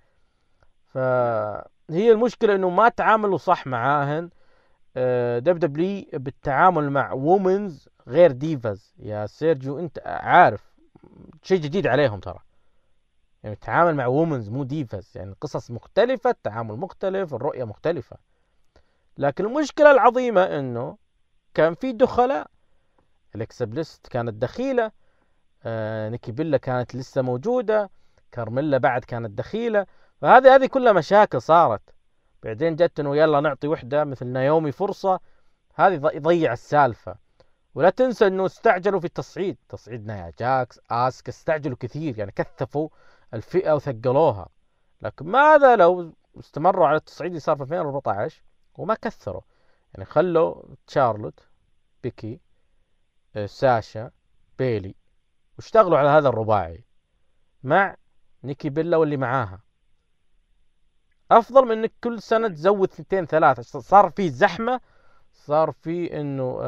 [0.87, 4.31] فهي المشكلة إنه ما تعاملوا صح معاهن.
[5.39, 10.75] WWE بالتعامل مع women's غير Divas يا سيرجيو أنت عارف
[11.43, 12.39] شيء جديد عليهم ترى.
[13.43, 18.17] يعني التعامل مع women's مو Divas يعني قصص مختلفة التعامل مختلف الرؤية مختلفة.
[19.19, 20.97] لكن المشكلة العظيمة إنه
[21.55, 22.47] كان في دخلاء.
[23.35, 24.91] الكسا بليس كانت دخيلة.
[25.65, 27.91] آه نيكي بيلا كانت لسه موجودة
[28.33, 29.87] كارميلا بعد كانت دخيلة.
[30.21, 31.83] فهذه هذه كلها مشاكل صارت.
[32.43, 35.21] بعدين جت انه يلا نعطي وحدة مثل نايومي فرصة.
[35.75, 37.17] هذه يضيع السالفة.
[37.75, 39.57] ولا تنسى إنه استعجلوا في التصعيد.
[39.69, 42.89] تصعيد نايا جاكس آسك استعجلوا كثير يعني كثفوا
[43.35, 44.49] الفئة وثقلوها.
[45.03, 48.43] لكن ماذا لو استمروا على التصعيد اللي صار في 2014
[48.79, 49.43] وما كثروا؟
[49.95, 51.41] يعني خلوا تشارلوت
[52.03, 52.41] بيكي
[53.37, 54.11] آه، ساشا
[54.59, 54.95] بيلي
[55.59, 56.85] واشتغلوا على هذا الرباعي
[57.63, 57.97] مع
[58.45, 59.61] نيكي بيلا واللي معاها.
[61.31, 63.81] أفضل من إنك كل سنة تزود اثنتين ثلاثة.
[63.81, 64.81] صار في زحمة
[65.33, 66.61] صار في إنه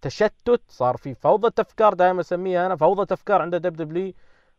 [0.00, 4.12] تشتت صار في فوضى افكار دائما أسميها أنا فوضى افكار عند WWE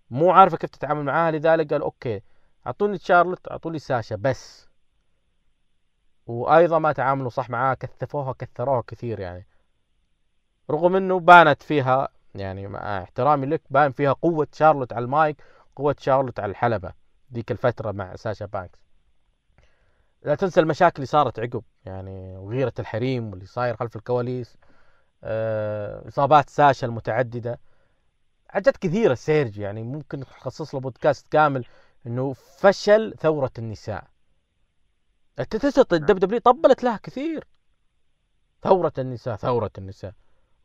[0.10, 2.22] مو عارفة كيف تتعامل معاها لذلك قال okay
[2.68, 4.70] أعطوني شارلوت أعطوني ساشا بس.
[6.26, 9.48] وأيضا ما تعاملوا صح معاها كثفوها كثروها كثير يعني.
[10.70, 15.44] رغم إنه بانت فيها يعني مع احترامي لك بان فيها قوة شارلوت على المايك
[15.76, 16.94] قوة شارلوت على الحلبة
[17.34, 18.80] ذيك الفترة مع ساشا بانكس.
[20.24, 24.58] لا تنسى المشاكل اللي صارت عقب يعني وغيرة الحريم واللي صاير خلف الكواليس
[25.24, 27.60] آه، إصابات ساشا المتعددة.
[28.50, 31.66] حاجات كثيرة سيرج يعني ممكن نخصص له بودكاست كامل
[32.08, 34.08] إنه فشل ثورة النساء.
[35.40, 37.48] انت الدبليو دبليو طبلت لها كثير.
[38.64, 40.14] ثورة النساء ثورة النساء.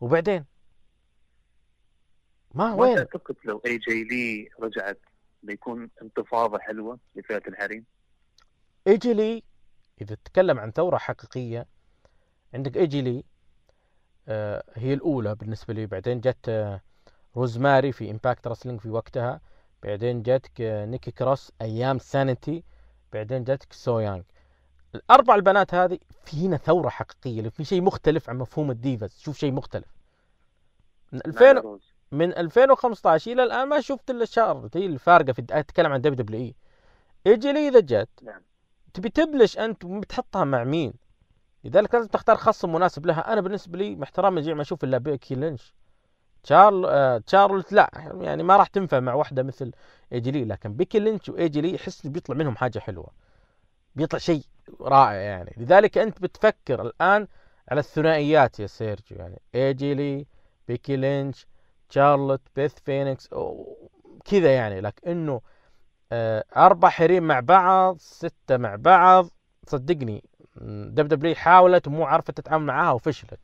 [0.01, 0.45] وبعدين؟
[2.59, 4.98] ما وين؟ تعتقد لو ايجي لي رجعت
[5.43, 7.85] بيكون انتفاضة حلوة لفئة الحريم؟
[8.86, 9.43] ايجي لي
[10.01, 11.66] إذا تتكلم عن ثورة حقيقية
[12.55, 13.24] عندك ايجي لي
[14.28, 15.86] آه هي الأولى بالنسبة لي.
[15.86, 16.80] بعدين جت آه
[17.36, 19.40] روزماري في امباكت ريسلنج في وقتها.
[19.82, 22.64] بعدين جتك آه نيكي كروس أيام سانيتي
[23.12, 24.24] بعدين جتك سو يونج
[24.94, 27.48] الأربع البنات هذه في هنا ثورة حقيقية.
[27.48, 29.89] في شيء مختلف عن مفهوم ال Divas شوف شيء مختلف.
[31.12, 31.98] من 2000 روز.
[32.12, 36.40] من 2015 إلى الآن ما شفت إلا شارلوت هي الفارقة في اتكلم عن دبليو دبليو
[36.40, 36.55] إي.
[37.26, 38.09] ايجي لي إذا جت.
[38.22, 38.40] نعم.
[38.94, 40.93] تبي تبلش أنت بتحطها مع مين؟
[41.64, 43.32] لذلك لازم تختار خصم مناسب لها.
[43.32, 45.74] أنا بالنسبة لي محترم الجميع ما أشوف إلا بيكي لينش.
[46.44, 47.90] شارل آه شارلوت لا
[48.20, 49.72] يعني ما راح تنفع مع واحدة مثل
[50.12, 50.44] إيجي لي.
[50.44, 53.10] لكن بيكي لينش وإيجي لي احس بيطلع منهم حاجة حلوة.
[53.97, 54.43] بيطلع شيء
[54.80, 55.55] رائع يعني.
[55.56, 57.26] لذلك أنت بتفكر الآن
[57.68, 59.18] على الثنائيات يا سيرجيو.
[59.18, 60.26] يعني إيجي لي
[60.68, 61.47] بيكي لينش
[61.90, 63.28] شارلوت بيث فينيكس
[64.24, 64.81] كذا يعني.
[64.81, 65.40] لكن إنه
[66.12, 69.27] آه، أربع حريم مع بعض ستة مع بعض.
[69.66, 70.24] صدقني
[70.61, 73.40] دبليو دبليو حاولت ومو عارفة تتعامل معاها وفشلت.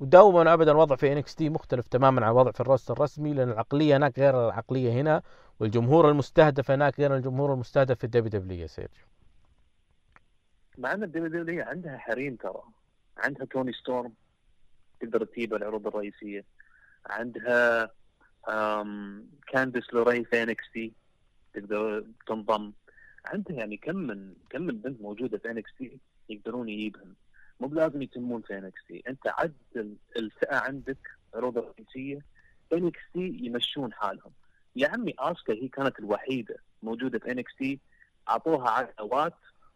[0.00, 3.50] ودوما ابدا الوضع في إنكس تي مختلف تماما عن الوضع في ال roster الرسمي لأن
[3.50, 5.22] العقلية هناك غير العقلية هنا
[5.60, 9.04] والجمهور المستهدف هناك غير الجمهور المستهدف في الدبليو دبليو يا سيرجيو.
[10.78, 12.62] مع إن الدبليو دبليو عندها حريم ترى.
[13.16, 14.12] عندها توني ستورم
[15.00, 16.44] تقدر تجيب العروض الرئيسية.
[17.06, 17.90] عندها
[19.46, 20.92] كانديس لوري في انكس تي
[21.54, 22.72] تقدر تنضم.
[23.24, 25.98] عندها يعني كم من كم من بنت موجودة في انكس تي
[26.28, 27.16] يقدرون يجيبهم.
[27.60, 32.24] مو بلازم يتمون في انكس تي انت عدل الفئة عندك عروض رئيسيه
[32.72, 34.32] انكس تي يمشون حالهم.
[34.76, 37.80] يا عمي آسكا هي كانت الوحيدة موجودة في انكس تي
[38.28, 39.34] اعطوها عداوات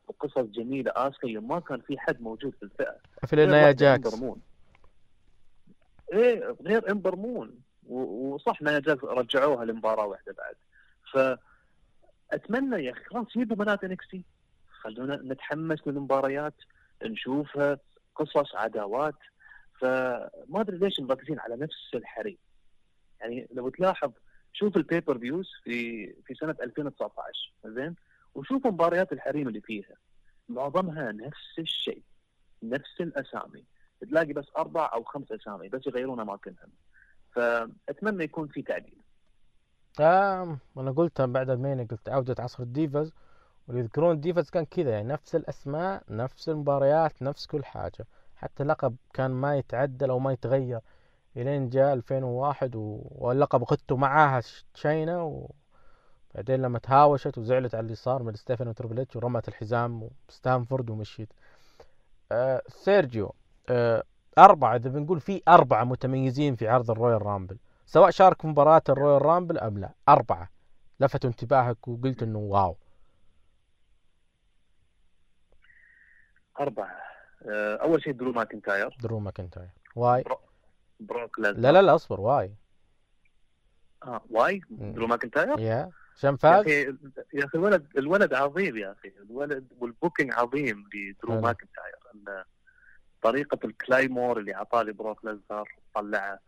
[0.09, 2.97] وقصص جميلة آسكا يوم ما كان في حد موجود في الفئة.
[3.27, 4.15] في غير جاكس.
[6.15, 7.61] إيه غير إمبر مون.
[7.87, 10.55] وصح نايا جاكس رجعوها لمباراة واحدة بعد.
[12.31, 14.07] فاتمنى يا أخي خلاص جيبوا بنات انكس
[14.69, 16.55] خلونا نتحمس للمباريات
[17.03, 17.79] نشوفها
[18.17, 19.15] قصص عداوات.
[19.81, 22.39] فما أدري ليش مركزين على نفس الحريم.
[23.21, 24.13] يعني لو تلاحظ
[24.53, 27.95] شوف ال pay-per-views في في سنة 2019 زين؟
[28.35, 29.97] وشوف مباريات الحريم اللي فيها.
[30.49, 32.03] معظمها نفس الشيء
[32.63, 33.65] نفس الأسامي.
[34.05, 36.71] تلاقي بس أربع أو خمس اسامي بس يغيرون أماكنهم.
[37.33, 39.01] فأتمنى يكون في تعديل.
[40.01, 43.13] آه أنا قلتها بعد المين قلت عودة عصر الديفز
[43.69, 48.07] واللي يذكرون الديفز كان كذا يعني نفس الأسماء نفس المباريات نفس كل حاجة.
[48.37, 50.81] حتى اللقب كان ما يتعدل أو ما يتغير.
[51.37, 53.01] إلين جاء 2001 و...
[53.11, 55.23] واللقب اخذته معاها ش- شاينا
[56.35, 61.33] وبعدين لما تهاوشت وزعلت على اللي صار من ستيفن وتربل إتش ورمت الحزام وستانفورد ومشيت.
[62.33, 63.35] آه سيرجيو.
[64.39, 69.23] أربعة إذا بنقول في أربعة متميزين في عرض الرويال رامبل سواء شارك في مباراة الرويال
[69.23, 70.51] رامبل أم لا أربعة.
[71.01, 72.77] لفتوا انتباهك وقلت إنه wow.
[76.61, 77.01] أربعة.
[77.49, 78.97] آه، أول شيء درو ماكنتاير.
[79.03, 79.71] درو ماكنتاير.
[79.97, 80.25] why.
[81.01, 81.61] بروك ليزنر.
[81.61, 82.55] لا لا لا أصبر why.
[84.03, 85.91] آه why؟ درو ماكنتاير؟ يا.
[86.17, 86.83] عشان يا فاز؟ أخي
[87.33, 89.09] يا أخي الولد الولد عظيم يا أخي.
[89.09, 91.41] الولد وال booking عظيم لدرو.
[91.41, 91.95] ماكنتاير.
[93.25, 96.39] طريقة الكلايمور اللي أعطاه لبروك ليزنر طلعه.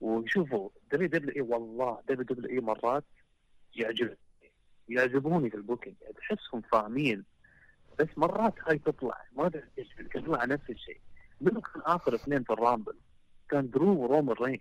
[0.00, 3.04] وشوفوا دبليو دبليو إي والله دبليو دبليو إي مرات
[3.76, 4.16] يعجب
[4.88, 5.96] يعجبوني في ال booking.
[6.16, 7.24] تحسهم فاهمين
[7.98, 9.24] بس مرات هاي تطلع.
[9.32, 11.00] ما أدري إيش عن نفس الشيء.
[11.40, 12.96] منو كان آخر اثنين في الرامبل.
[13.48, 14.60] كان درو ورومان رين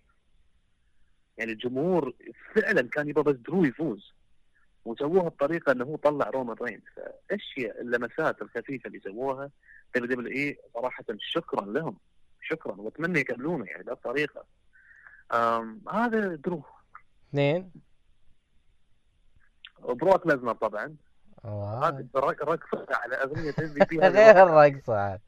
[1.37, 2.13] يعني الجمهور
[2.55, 4.13] فعلا كان يبغى بس درو يفوز.
[4.85, 6.83] وسووها بطريقة إنه هو طلع رومان رينز
[7.29, 9.51] فاشياء اللمسات الخفيفة اللي سووها؟
[9.95, 11.97] دبليو دبليو اي صراحة شكرا لهم.
[12.41, 14.43] شكرا وأتمنى يكملونه يعني بهذه الطريقة.
[15.33, 16.63] آم، هذا درو.
[17.29, 17.71] اثنين.
[19.79, 20.95] بروك ليزنر طبعا.
[21.43, 21.77] why.
[21.87, 25.21] هذا رق- رقصه على أغنية إم في بي؟ غير الرقصة عاد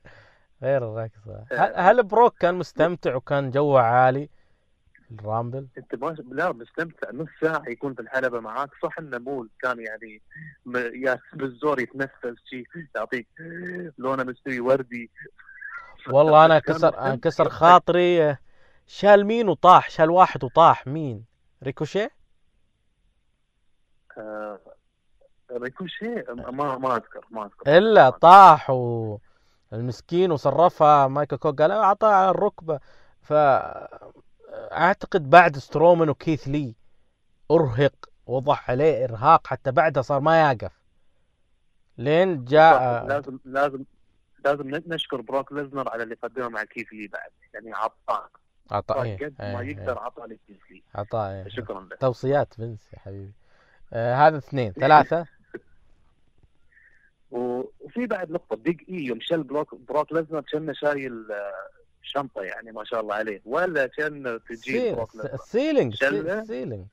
[0.63, 4.29] غير الرقصة هل, هل بروك كان مستمتع وكان جوه عالي؟
[5.19, 7.11] الرامبل؟ أنت ما لا مستمتع.
[7.13, 8.69] نص ساعة يكون في الحلبة معاك.
[8.83, 10.21] صح إنه مو كان يعني
[10.65, 12.63] م- يا بالزور يتنفس شي
[12.95, 13.27] يعطيك
[13.97, 15.11] لونه مستوي وردي.
[16.09, 17.15] والله أنا كسر.
[17.15, 18.37] كسر خاطري آه،
[18.87, 20.87] شال مين وطاح؟ شال واحد وطاح.
[20.87, 21.25] مين؟
[21.63, 22.11] ريكوشيه؟
[24.17, 24.59] آه
[25.51, 26.15] ريكوشي
[26.51, 27.77] ما ما أذكر ما أذكر.
[27.77, 32.79] إلا طاح والمسكين وصرفها مايكل كول قال اعطاه على الركبة.
[33.21, 33.33] ف
[34.53, 36.75] أعتقد بعد سترومان وكيث لي
[37.51, 40.71] أرهق وضح عليه إرهاق حتى بعدها صار ما يقف
[41.97, 43.83] لين جاء لازم لازم
[44.45, 47.29] لازم نشكر بروك ليزنر على اللي قدمه مع كيث لي بعد.
[47.53, 48.29] يعني عطاه
[48.71, 50.03] عطى إيه، قد ما إيه، يقدر إيه.
[50.05, 50.83] عطاه لكيث لي.
[50.95, 51.49] عطاه إيه.
[51.49, 51.95] شكرا له.
[51.95, 53.33] توصيات فينس يا حبيبي.
[53.93, 54.71] آه هذا اثنين.
[54.71, 55.25] ثلاثة.
[57.31, 58.55] و- وفي بعد نقطة.
[58.55, 61.25] بيج اي يوم شل بروك بروك ليزنر كان شايل
[62.11, 66.39] شنطة يعني ما شاء الله عليه ولا كأن تجي sell- بروك ليزنر ال selling شلة؟
[66.41, 66.85] ال selling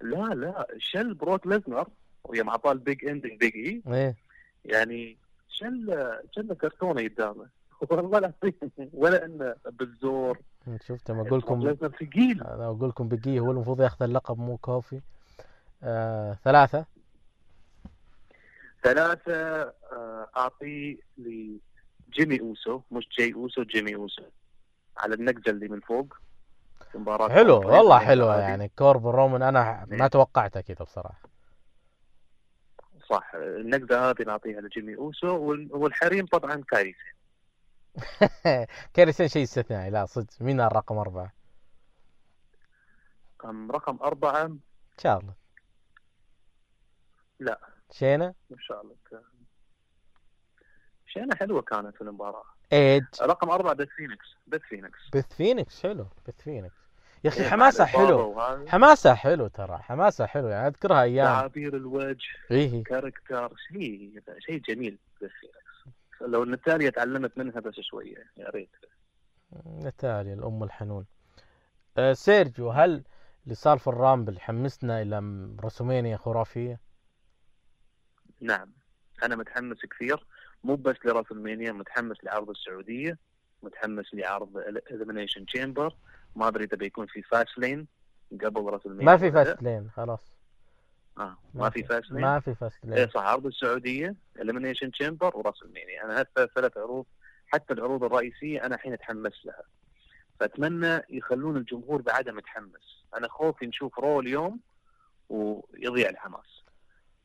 [0.00, 1.88] لا لا شل بروك ليزنر
[2.24, 4.16] ويوم عطاه ال Big Ending بيج اي إيه.
[4.64, 5.16] يعني
[5.48, 7.46] شل شل كرتونة قدامه.
[7.90, 8.52] والله العظيم
[8.92, 10.38] ولا إنه بالزور.
[10.86, 12.42] شفت لما أقول لكم ثقيل.
[12.42, 15.00] أنا أقول لكم بقيه هو المفروض ياخذ اللقب مو كوفي
[15.82, 16.84] آه ثلاثة.
[18.82, 19.34] ثلاثة
[19.92, 20.96] آه، أعطيه
[22.12, 24.22] لجيمي أوسو مش جاي أوسو جيمي أوسو.
[24.98, 26.16] على النقزة اللي من فوق.
[26.94, 28.40] مباراة حلو والله هذه.
[28.40, 28.68] يعني.
[28.78, 30.08] كوربن رومان أنا ما إيه.
[30.08, 31.22] توقعتها كذا بصراحة.
[33.10, 33.34] صح.
[33.34, 36.94] النقزة هذه نعطيها لجيمي وال- والحريم طبعا كايري
[38.94, 39.90] كايري سين شيء استثنائي.
[39.90, 40.42] لا صدق.
[40.42, 41.32] مين الرقم أربعة؟
[43.70, 44.56] رقم أربعة.
[44.98, 45.34] شارلوت
[47.40, 47.60] لا.
[47.90, 48.34] شينا
[48.80, 48.96] الله.
[51.12, 52.44] شينا حلوة كانت في المباراة.
[52.72, 53.04] إيج.
[53.22, 54.26] رقم أربعة بيث فينيكس.
[54.46, 54.98] بيث فينيكس.
[55.14, 56.76] بث فينيكس حلو بث فينيكس.
[57.24, 58.66] يا أخي إيه، الإصابة حلو.
[58.68, 60.48] حماسة حلو ترى حماسة حلو.
[60.48, 61.26] يعني أذكرها أيام.
[61.26, 64.98] تعابير الوجه إيه character شيء شيء جميل.
[65.20, 65.98] بيث فينيكس.
[66.20, 68.76] لو نتاليا تعلمت منها بس شوية يا ريت.
[69.66, 71.06] نتاليا الأم الحنون.
[71.98, 73.04] آه سيرجيو هل
[73.44, 75.18] اللي صار في ال Rumble حمسنا إلى
[75.64, 76.80] WrestleMania خرافية؟
[78.40, 78.72] نعم.
[79.22, 80.26] أنا متحمس كثير.
[80.64, 83.18] مو بس ل WrestleMania متحمس لعرض السعودية
[83.62, 84.56] متحمس لعرض
[84.90, 85.94] Elimination Chamber
[86.36, 87.86] ما أدري إذا بيكون في Fastlane
[88.44, 89.32] قبل WrestleMania ما في.
[89.32, 90.32] فاست لين خلاص.
[91.18, 91.36] آه.
[91.54, 96.04] ما في Fastlane ما في Fast إيه lane صح عرض السعودية Elimination Chamber و WrestleMania
[96.04, 97.06] أنا هالثلاث عروض
[97.46, 99.62] حتى العروض الرئيسية أنا الحين أتحمس لها.
[100.40, 103.04] فأتمنى يخلون الجمهور بعدها متحمس.
[103.16, 104.60] أنا خوفي نشوف Raw اليوم
[105.28, 106.51] ويضيع الحماس.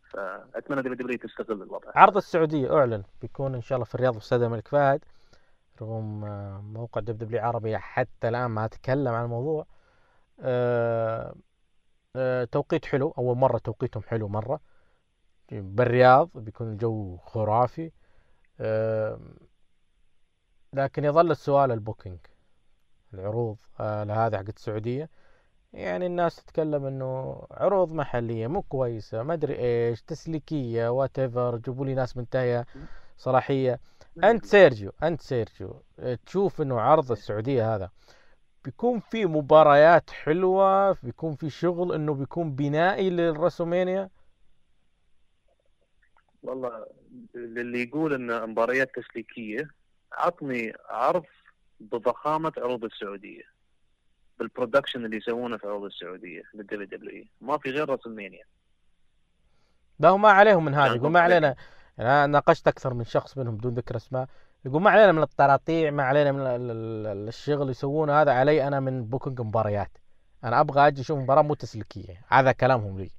[0.10, 4.42] فأتمنى W تستغل الوضع عرض السعودية أعلن بيكون إن شاء الله في الرياض في استاد
[4.42, 5.06] الملك فهد
[5.82, 9.66] رغم آه، موقع دب W عربي حتى الآن ما تكلم عن الموضوع.
[10.40, 11.36] آه،
[12.16, 14.60] آه، توقيت حلو أول مرة توقيتهم حلو مرة.
[15.52, 17.92] بالرياض بيكون الجو خرافي.
[18.60, 19.20] آه،
[20.74, 22.20] لكن يظل السؤال ال booking
[23.14, 25.10] العروض آه، لهذا حق السعودية.
[25.74, 31.96] يعني الناس تتكلم إنه عروض محلية مو كويسة ما أدري إيش تسليكية whatever جيبوا لي
[31.96, 32.66] ناس منتهية
[33.18, 33.80] صلاحية.
[34.24, 35.82] أنت سيرجيو أنت سيرجيو
[36.26, 37.90] تشوف إنه عرض السعودية هذا
[38.66, 44.10] بيكون في مباريات حلوة بيكون في شغل إنه بيكون بنائي لل WrestleMania؟
[46.44, 46.86] والله
[47.36, 49.70] للي يقول ان مباريات تسليكية
[50.12, 51.24] عطني عرض
[51.80, 53.57] بضخامة عروض السعودية.
[54.40, 57.28] بال production اللي يسوونه في عروض السعودية لل WWE.
[57.42, 58.44] ما في غير WrestleMania
[60.00, 60.86] لا هو ما عليهم من هذا.
[60.86, 61.56] يعني يقول ما علينا.
[62.00, 64.28] أنا ناقشت أكثر من شخص منهم بدون ذكر أسماء.
[64.66, 68.22] يقول ما علينا من الطراطيع ما علينا من ال- ال- ال- الشغل يسوونه.
[68.22, 69.92] هذا علي أنا من booking مباريات.
[70.44, 72.22] أنا أبغى أجي أشوف مباراة مو تسليكية.
[72.28, 73.12] هذا كلامهم لي.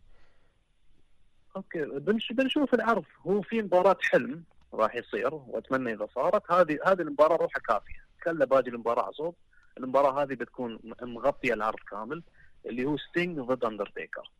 [1.57, 1.85] أوكي.
[1.85, 3.05] بنش- بنشوف العرض.
[3.27, 6.53] هو في مباراة حلم راح يصير وأتمنى إذا صارت.
[6.53, 8.05] هذه هذه المباراة روحها كافية.
[8.24, 9.35] كلا باقي المباراه على صوب.
[9.78, 12.22] المباراة هذه بتكون مغطية العرض كامل
[12.66, 14.30] اللي هو ستينج ضد اندرتيكر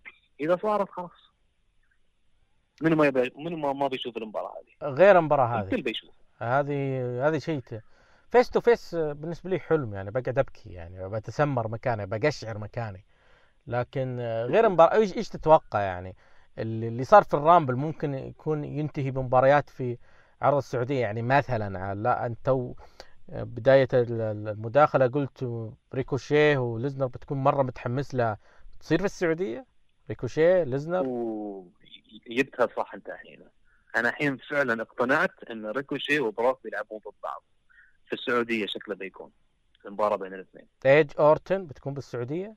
[0.41, 1.29] إذا صارت خلاص.
[2.83, 4.53] منو ما يبي منو ما, ما بيشوف المباراة
[4.83, 5.65] هذه؟ غير المباراة هذه.
[5.65, 6.11] الكل بيشوف.
[6.39, 7.61] هذه هذه شيء
[8.31, 13.05] face to face بالنسبة لي حلم يعني بقعد أبكي يعني بتسمر مكاني بقشعر مكاني.
[13.67, 14.17] لكن
[14.51, 16.17] غير المباراة إيش إيش تتوقع يعني؟
[16.59, 19.99] اللي اللي صار في ال Rumble ممكن يكون ينتهي بمباريات في
[20.43, 22.49] عرض السعودية يعني مثلا على- لا أنت
[23.29, 28.39] تو آه، بداية ال- ال- المداخلة قلت ريكوشيه وليزنر بتكون مرة متحمس لها.
[28.81, 29.67] تصير في السعودية؟
[30.09, 33.45] ريكوشيه ليزنر؟ وجبتها صح انت الحين.
[33.97, 37.45] أنا الحين فعلا اقتنعت إن ريكوشيه وبروك بيلعبون ضد بعض.
[38.07, 39.31] في السعودية شكله بيكون.
[39.87, 40.67] المباراة بين الاثنين.
[40.87, 42.57] إيج أورتن بتكون بالسعودية؟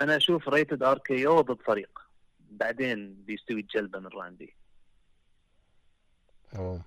[0.00, 2.00] أنا أشوف Rated RKO ضد فريق.
[2.50, 4.56] بعدين بيستوي القلبة من راندي.
[6.56, 6.82] أوه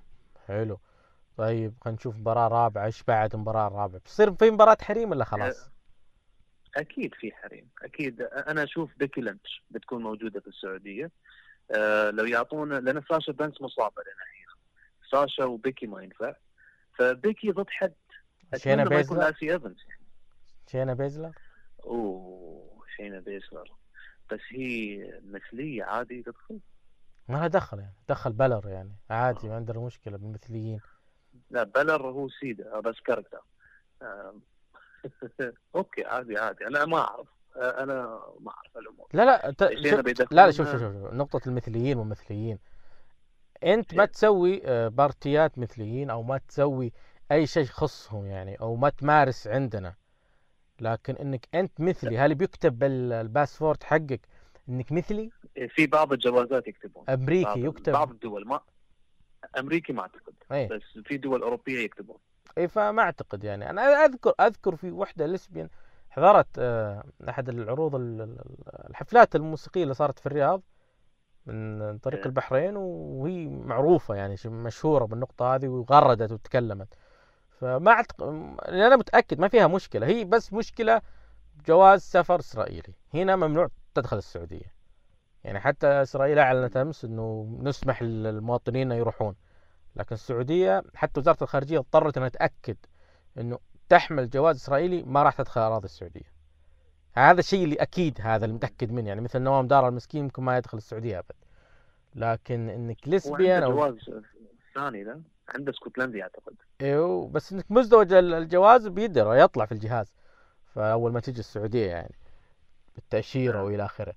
[0.48, 0.80] حلو.
[1.37, 5.71] طيب خلينا نشوف مباراة رابعة إيش بعد مباراة رابعة؟ بتصير في مباراة حريم ولا خلاص؟
[6.77, 8.21] أكيد في حريم أكيد.
[8.21, 11.11] أنا أشوف بيكي لينش بتكون موجودة في السعودية.
[11.71, 14.45] أه لو يعطونا لأن ساشا بانكس مصابة لنا هي
[15.11, 16.35] ساشا وبيكي ما ينفع.
[16.97, 17.93] فبيكي ضد حد.
[18.55, 19.33] شينا بيزلر؟
[20.71, 21.37] شينا بيزلر؟
[21.83, 23.72] أوه شينا بيزلر
[24.31, 26.59] بس هي مثلية عادي تدخل.
[27.27, 30.79] ما لها دخل يعني دخل بلر يعني عادي ما عندنا مشكلة بالمثليين.
[31.52, 33.41] لا بلر هو سيدا بس character.
[35.76, 36.68] أوكي عادي عادي.
[36.68, 37.28] أنا ما أعرف.
[37.56, 39.07] آه، أنا ما أعرف الأمور.
[39.14, 39.64] لا لا ت...
[39.88, 40.32] شوف...
[40.32, 42.60] لا لا شوف شوف شوف نقطة المثليين والمثليين.
[43.64, 46.94] أنت ما تسوي آه، بارتيات مثليين أو ما تسوي
[47.32, 49.94] أي شيء يخصهم يعني أو ما تمارس عندنا.
[50.80, 54.22] لكن إنك أنت مثلي هل بيكتب بالباسبورت حقك
[54.69, 55.30] إنك مثلي؟
[55.69, 57.10] في بعض الجوازات يكتبون.
[57.10, 57.94] أمريكي بعض يكتب.
[57.94, 58.61] بعض الدول ما
[59.59, 60.68] أمريكي ما أعتقد إيه.
[60.69, 62.18] بس في دول أوروبية يكتبون.
[62.57, 63.69] اي فما أعتقد يعني.
[63.69, 65.69] أنا أذكر أذكر في وحدة لسبيان
[66.09, 68.39] حضرت آه، أحد العروض ال- ال-
[68.89, 70.61] الحفلات الموسيقية اللي صارت في الرياض
[71.45, 72.26] من طريق إيه.
[72.26, 76.88] البحرين وهي معروفة يعني مشهورة بالنقطة هذه وغردت وتكلمت.
[77.59, 78.27] فما اعتقد
[78.68, 81.01] أنا متأكد ما فيها مشكلة هي بس مشكلة
[81.68, 82.93] جواز سفر إسرائيلي.
[83.13, 84.80] هنا ممنوع تدخل السعودية.
[85.43, 89.35] يعني حتى إسرائيل أعلنت أمس إنه نسمح للمواطنين يروحون.
[89.95, 92.77] لكن السعودية حتى وزارة الخارجية اضطرت انها تأكد
[93.38, 93.59] إنه
[93.89, 96.31] تحمل جواز إسرائيلي ما راح تدخل أراضي السعودية.
[97.13, 99.07] هذا الشيء اللي أكيد هذا اللي متأكد منه.
[99.07, 101.35] يعني مثل نوام دار المسكين ممكن ما يدخل السعودية أبد.
[102.15, 104.23] لكن إنك لسبيان وعنده أو جواز
[104.76, 106.53] ثاني لا؟ عنده اسكتلندي أعتقد.
[106.81, 110.15] إيوه بس إنك مزدوج ال- الجواز بيقدر يطلع في الجهاز.
[110.76, 112.15] فأول ما تيجي السعودية يعني
[112.95, 113.65] بالتأشيرة نعم.
[113.65, 114.13] وإلى آخره.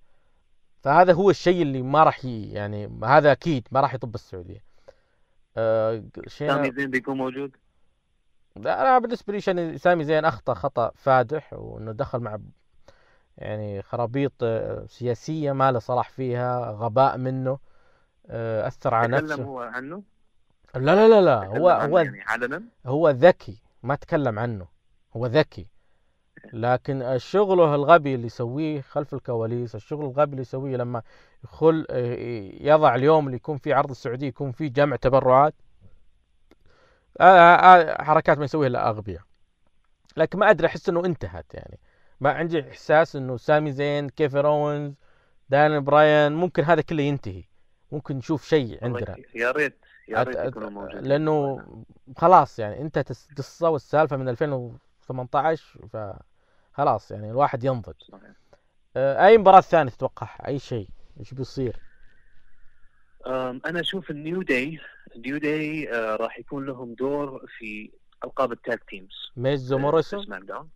[0.84, 4.64] فهذا هو الشيء اللي ما راح يعني هذا أكيد ما راح يطب السعودية.
[5.56, 7.56] أه شيء سامي زين بيكون موجود؟
[8.56, 12.38] لا أنا بالنسبة لي شان سامي زين أخطأ خطأ فادح وإنه دخل مع
[13.38, 17.58] يعني خرابيط آه، سياسية ما له صلاح فيها غباء منه
[18.26, 19.44] آه، أثر على تكلم نفسه.
[19.44, 20.02] هو عنه؟
[20.74, 24.66] لا لا لا لا تكلم هو هو يعني علنا هو ذكي ما تكلم عنه
[25.16, 25.66] هو ذكي.
[26.52, 31.02] لكن الشغله الغبي اللي يسويه خلف الكواليس الشغل الغبي اللي يسويه لما
[31.44, 31.86] يخل
[32.60, 35.54] يضع اليوم اللي يكون فيه عرض السعودية يكون فيه جمع تبرعات
[37.20, 39.22] آه، آه، آه، حركات ما يسويها إلا أغبياء.
[40.16, 41.78] لكن ما أدري أحس إنه انتهت يعني.
[42.20, 44.94] ما عندي إحساس إنه سامي زين كيفن اونز
[45.48, 47.42] دانيال براين ممكن هذا كله ينتهي.
[47.92, 49.16] ممكن نشوف شيء عندنا.
[49.34, 51.02] يا ريت يا ريت يكونوا موجودين.
[51.02, 51.66] لأنه
[52.16, 55.78] خلاص يعني انتهت القصة والسالفه من 2018
[56.74, 57.94] فخلاص يعني الواحد ينضج.
[58.96, 60.88] آه، أي مباراة ثانية تتوقعها؟ أي شيء؟
[61.20, 61.76] إيش بيصير؟
[63.26, 64.80] أنا أشوف ال New Day
[65.16, 67.90] ال New Day آه، راح يكون لهم دور في
[68.24, 69.32] ألقاب ال tag teams.
[69.36, 70.70] ميز في وموريسون SmackDown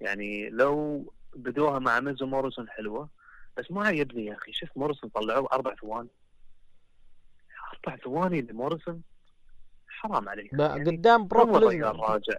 [0.00, 1.04] يعني لو
[1.36, 3.08] بدوها مع ميز وموريسون حلوة.
[3.56, 4.52] بس ما يبني يا أخي.
[4.52, 6.08] شوف موريسون طلعوه أربع ثواني.
[7.74, 9.02] أربع ثواني لموريسون؟
[9.88, 10.52] حرام عليك.
[10.52, 11.96] يعني قدام بروك ليزنر.
[11.96, 12.38] راجع.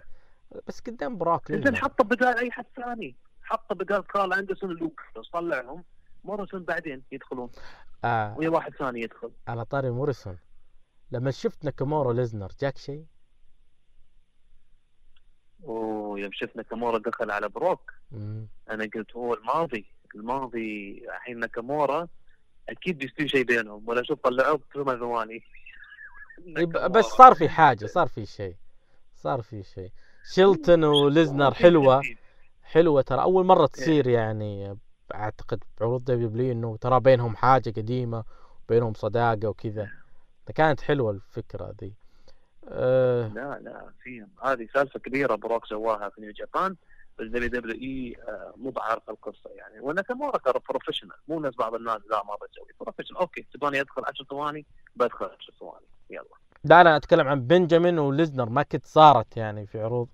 [0.68, 3.16] بس قدام انزين ليزنر حطه بدال أي حد ثاني.
[3.44, 5.84] حطه بدال كارل أندرسون لوك بس طلعهم
[6.24, 7.50] موريسون بعدين يدخلون.
[8.06, 8.38] آه.
[8.38, 9.32] ويا واحد ثاني يدخل.
[9.48, 10.38] على طاري موريسون.
[11.12, 13.06] لما شفت ناكامورا ليزنر جاك شيء؟
[15.60, 18.48] ويوم شفنا ناكامورا دخل على بروك مم.
[18.70, 19.86] أنا قلت هو الماضي.
[20.16, 22.08] الماضي الحين ناكامورا
[22.70, 23.90] أكيد بيستوي شيء بينهم.
[23.90, 25.44] ولا شوف طلعوه بثمان ثواني.
[26.58, 28.56] إيه، بس صار في حاجة صار في شيء.
[29.16, 29.92] صار في شيء.
[30.24, 32.02] شيلتون وليزنر حلوة.
[32.64, 33.22] حلوة ترى.
[33.22, 34.78] أول مرة تصير يعني
[35.14, 38.24] أعتقد بعروض WWE إنه ترى بينهم حاجة قديمة
[38.70, 39.90] بينهم صداقة وكذا.
[40.56, 41.94] كانت حلوة الفكرة ذي.
[42.68, 46.76] أه لا لا فيهم هذه سالفة كبيرة بروك سواها في New Japan
[47.20, 49.80] بس WWE آه، مو بعارف القصة يعني.
[49.80, 54.26] وناكامورا كان professional مو ناس بعض الناس لا ما بسوي professional okay تبغاني أدخل 10
[54.26, 55.86] ثواني بدخل 10 ثواني.
[56.10, 56.43] يلا.
[56.64, 60.08] لا أنا أتكلم عن بنجامين وليزنر ما كنت صارت يعني في عروض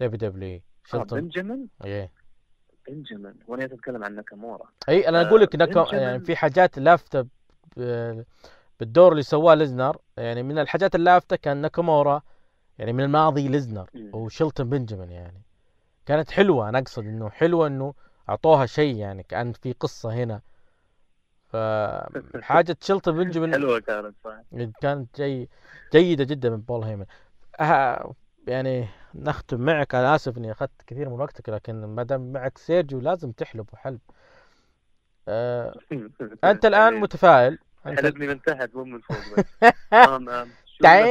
[0.00, 2.10] WWE آه شيلتون بنجامين؟ إيه.
[2.88, 3.34] بنجامين.
[3.48, 4.64] وأنا أتكلم عن ناكامورا.
[4.88, 7.26] إي أنا آه، أقول لك ناكا يعني في حاجات لافتة
[8.80, 12.22] بالدور اللي سواه ليزنر يعني من الحاجات اللافتة كان ناكامورا
[12.78, 14.10] يعني من الماضي ليزنر مم.
[14.12, 15.42] وشيلتون بنجامين يعني.
[16.06, 17.94] كانت حلوة أنا أقصد إنه حلوة إنه
[18.28, 20.40] أعطوها شيء يعني كأن في قصة هنا.
[21.52, 24.40] فحاجة شيلتون بنجامين حلوة كانت صح
[24.80, 25.48] كانت جي
[25.92, 27.06] جيدة جدا من بول هيمن.
[27.60, 28.14] أه
[28.46, 33.00] يعني نختم معك أنا آسف إني أخذت كثير من وقتك لكن ما دام معك سيرجيو
[33.00, 34.00] لازم تحلب وحلب.
[35.28, 35.74] أه
[36.44, 37.58] أنت الآن متفائل.
[37.86, 39.24] أنت حلبني من تحت مو من فوق.
[40.82, 41.06] دايم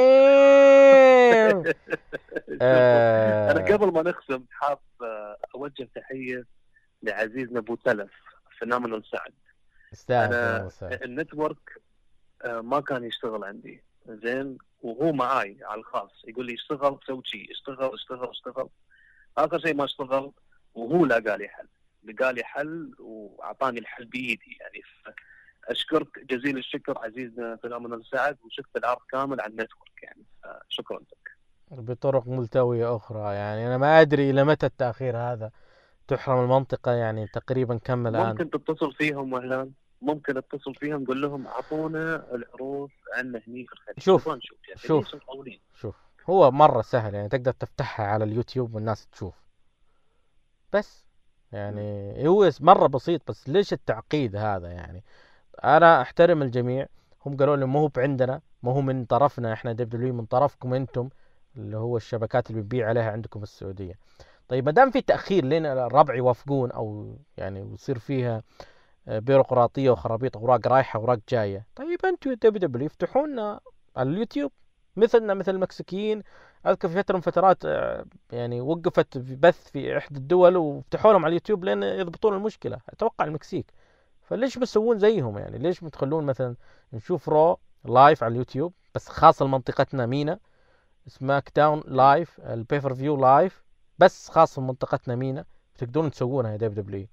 [2.61, 6.45] أنا قبل ما نختم حاب آه، أوجه تحية
[7.03, 8.11] لعزيزنا أبو تلف
[8.59, 9.34] فينومينال سعد
[10.09, 10.69] أنا.
[10.81, 11.81] ال network
[12.45, 13.84] آه، ما كان يشتغل عندي.
[14.07, 16.11] زين وهو معاي على الخاص.
[16.27, 18.69] يقول لي اشتغل سوي شيء اشتغل اشتغل اشتغل.
[19.38, 20.31] آخر شيء ما اشتغل
[20.73, 21.68] وهو لقى لي حل.
[22.03, 24.81] لقى لي حل وأعطاني الحل بايدي يعني
[25.68, 30.03] أشكرك جزيل الشكر عزيزنا فينومينال سعد وشفت العرض كامل على ال network.
[30.03, 30.23] يعني
[30.69, 31.31] شكرا لك.
[31.72, 33.35] بطرق ملتوية أخرى.
[33.35, 35.51] يعني أنا ما أدري إلى متى التأخير هذا.
[36.07, 39.72] تحرم المنطقة يعني تقريبا كم الآن؟ ممكن تتصل فيهم وهلان
[40.02, 45.15] ممكن اتصل فيهم قول لهم اعطونا العروض عنا هني في الخليج شوف، نشوف يعني شوف.
[45.76, 45.95] شوف
[46.30, 49.36] هو مرة سهل يعني تقدر تفتحها على اليوتيوب والناس تشوف.
[50.73, 51.06] بس
[51.52, 55.03] يعني هو مرة بسيط بس ليش التعقيد هذا يعني؟
[55.64, 56.88] أنا أحترم الجميع
[57.26, 61.10] هم قالوا لي ما هو عندنا ما هو من طرفنا إحنا دبليو من طرفكم أنتم
[61.57, 63.94] اللي هو الشبكات اللي بتبيع عليها عندكم في السعودية.
[64.48, 68.44] طيب ما دام في تأخير لين الربع يوافقون أو يعني ويصير فيها
[69.07, 71.65] آه، بيروقراطية وخرابيط أوراق رايحة أوراق جاية.
[71.76, 73.59] طيب أنتوا WWE
[73.95, 74.52] على اليوتيوب.
[74.95, 76.23] مثلنا مثل المكسيكيين.
[76.68, 81.30] أذكر في فترة من فترات آه، يعني وقفت بث في إحدى الدول وفتحوا لهم على
[81.30, 82.80] اليوتيوب لين يضبطون المشكلة.
[82.90, 83.72] أتوقع المكسيك.
[84.22, 86.56] فليش بتسوون زيهم يعني؟ ليش بتخلون مثلا
[86.94, 90.39] نشوف Raw live على اليوتيوب؟ بس خاصة لمنطقتنا MENA.
[91.07, 93.63] SmackDown live ال pay-per-view live.
[93.99, 95.45] بس خاص لمنطقتنا MENA.
[95.78, 97.07] تقدرون تسوونها يا WWE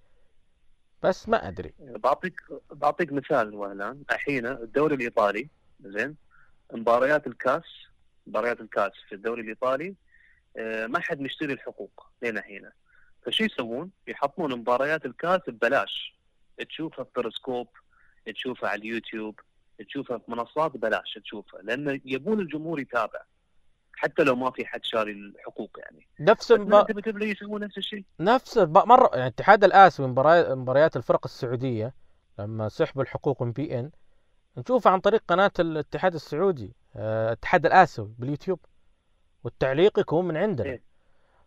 [1.02, 1.72] بس ما أدري.
[1.80, 4.02] بعطيك بعطيك مثال وهلان.
[4.10, 5.48] الحين الدوري الإيطالي
[5.80, 6.16] زين.
[6.72, 7.62] مباريات الكاس
[8.26, 9.94] مباريات الكاس في الدوري الإيطالي
[10.56, 12.70] آه، ما حد مشتري الحقوق لين الحين.
[13.22, 16.14] فشو يسوون؟ يحطون مباريات الكاس ببلاش.
[16.68, 17.68] تشوفها في بيرسكوب
[18.34, 19.40] تشوفها على اليوتيوب
[19.88, 21.62] تشوفها في منصات ببلاش تشوفها.
[21.62, 23.20] لأن يبون الجمهور يتابع.
[23.98, 26.06] حتى لو ما في حد شاري الحقوق يعني.
[26.20, 27.22] نفس الب...
[27.22, 28.04] يسوون نفس الشيء.
[28.20, 28.78] نفس الب...
[28.78, 31.94] مرة يعني الاتحاد الآسيوي مباريات مباريات الفرق السعودية
[32.38, 33.90] لما سحبوا الحقوق من beIN
[34.56, 38.60] نشوفها عن طريق قناة الاتحاد السعودي آه، الاتحاد الآسيوي باليوتيوب
[39.44, 40.68] والتعليق يكون من عندنا.
[40.68, 40.82] إيه.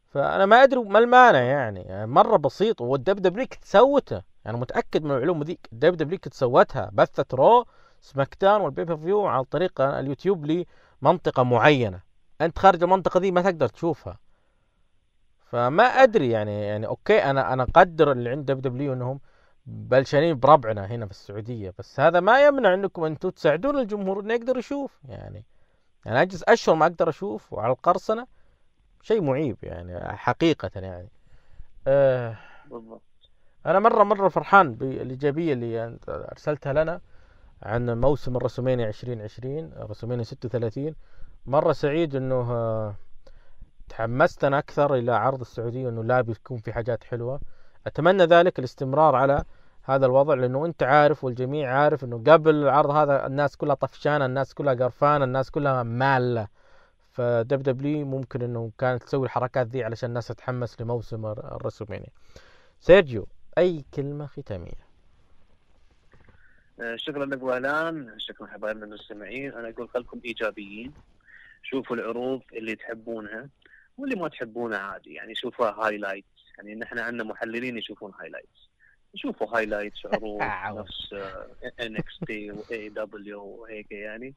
[0.08, 4.22] فأنا ما أدري ما المانع يعني, يعني مرة بسيط وال WWE قد سوته.
[4.46, 5.70] يعني متأكد من المعلومة ذيك.
[5.74, 7.66] ال WWE قد سوتها بثت Raw
[8.02, 10.66] SmackDown وال pay-per-view عن طريق اليوتيوب
[11.02, 12.11] لمنطقة معينة.
[12.46, 14.20] أنت خارج المنطقة دي ما تقدر تشوفها.
[15.52, 19.20] فما أدري يعني يعني okay أنا أنا أقدر اللي عند WWE إنهم
[19.66, 24.58] بلشانين بربعنا هنا في السعودية بس هذا ما يمنع إنكم أنتم تساعدون الجمهور إنه يقدر
[24.58, 25.46] يشوف يعني.
[26.06, 28.28] يعني أجلس أشهر ما أقدر أشوف وعلى القرصنة
[29.02, 31.10] شيء معيب يعني حقيقة يعني.
[31.88, 32.38] آه
[33.66, 37.02] أنا مرة مرة فرحان بالإيجابية اللي أنت أرسلتها لنا
[37.64, 40.96] عن موسم الرسومينيا 2020 رسومينيا 36
[41.46, 42.96] مرة سعيد إنه آه،
[43.90, 47.40] تحمست أنا أكثر إلى عرض السعودية إنه لا بيكون في حاجات حلوة.
[47.88, 49.44] أتمنى ذلك الاستمرار على
[49.84, 54.54] هذا الوضع لأنه أنت عارف والجميع عارف إنه قبل العرض هذا الناس كلها طفشانة الناس
[54.54, 56.48] كلها قرفانة الناس كلها مالة.
[57.12, 62.10] فدب دبليو ممكن إنه كانت تسوي الحركات ذي علشان الناس تتحمس لموسم الر- الرسومينيا
[62.80, 63.28] سيرجيو
[63.58, 64.92] أي كلمة ختامية؟
[66.82, 69.54] آه، شكرا لك وهلان شكرا حبايبنا المستمعين.
[69.54, 70.94] أنا أقول خلكم إيجابيين.
[71.64, 73.50] شوفوا العروض اللي تحبونها
[73.98, 75.14] واللي ما تحبونها عادي.
[75.14, 76.28] يعني شوفوها highlights
[76.58, 78.70] يعني نحن عندنا محللين يشوفون highlights
[79.16, 80.42] شوفوا highlights عروض
[80.80, 81.14] نفس
[81.80, 84.36] NXT و AEW وهيك يعني.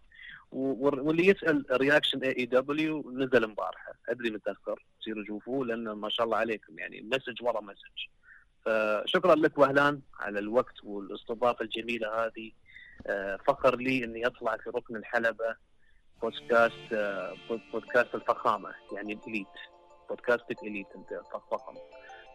[0.52, 3.92] واللي يسأل reaction AEW نزل البارحة.
[4.08, 6.78] أدري متأخر تصيروا شوفوه لأن ما شاء الله عليكم.
[6.78, 8.06] يعني message ورا message
[8.64, 12.50] فشكرا لك وهلان على الوقت والإستضافة الجميلة هذه.
[13.06, 15.56] آه، فخر لي إني أطلع في ركن الحلبة.
[16.24, 19.46] بودكاست آه، بود- بودكاست الفخامة يعني ال elite.
[20.08, 21.20] بودكاستك elite أنت
[21.50, 21.74] فخم.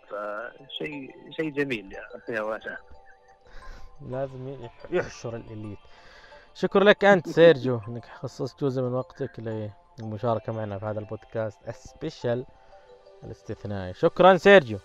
[0.10, 1.94] فشيء شيء جميل
[2.30, 2.78] يا وهلان
[4.02, 5.78] لازم يح- يحشر ال elite.
[6.54, 9.32] شكرا لك أنت سيرجيو إنك خصصت جزء من وقتك
[10.00, 12.46] للمشاركة معنا في هذا البودكاست ال special
[13.24, 13.94] الاستثنائي.
[13.94, 14.80] شكرا سيرجيو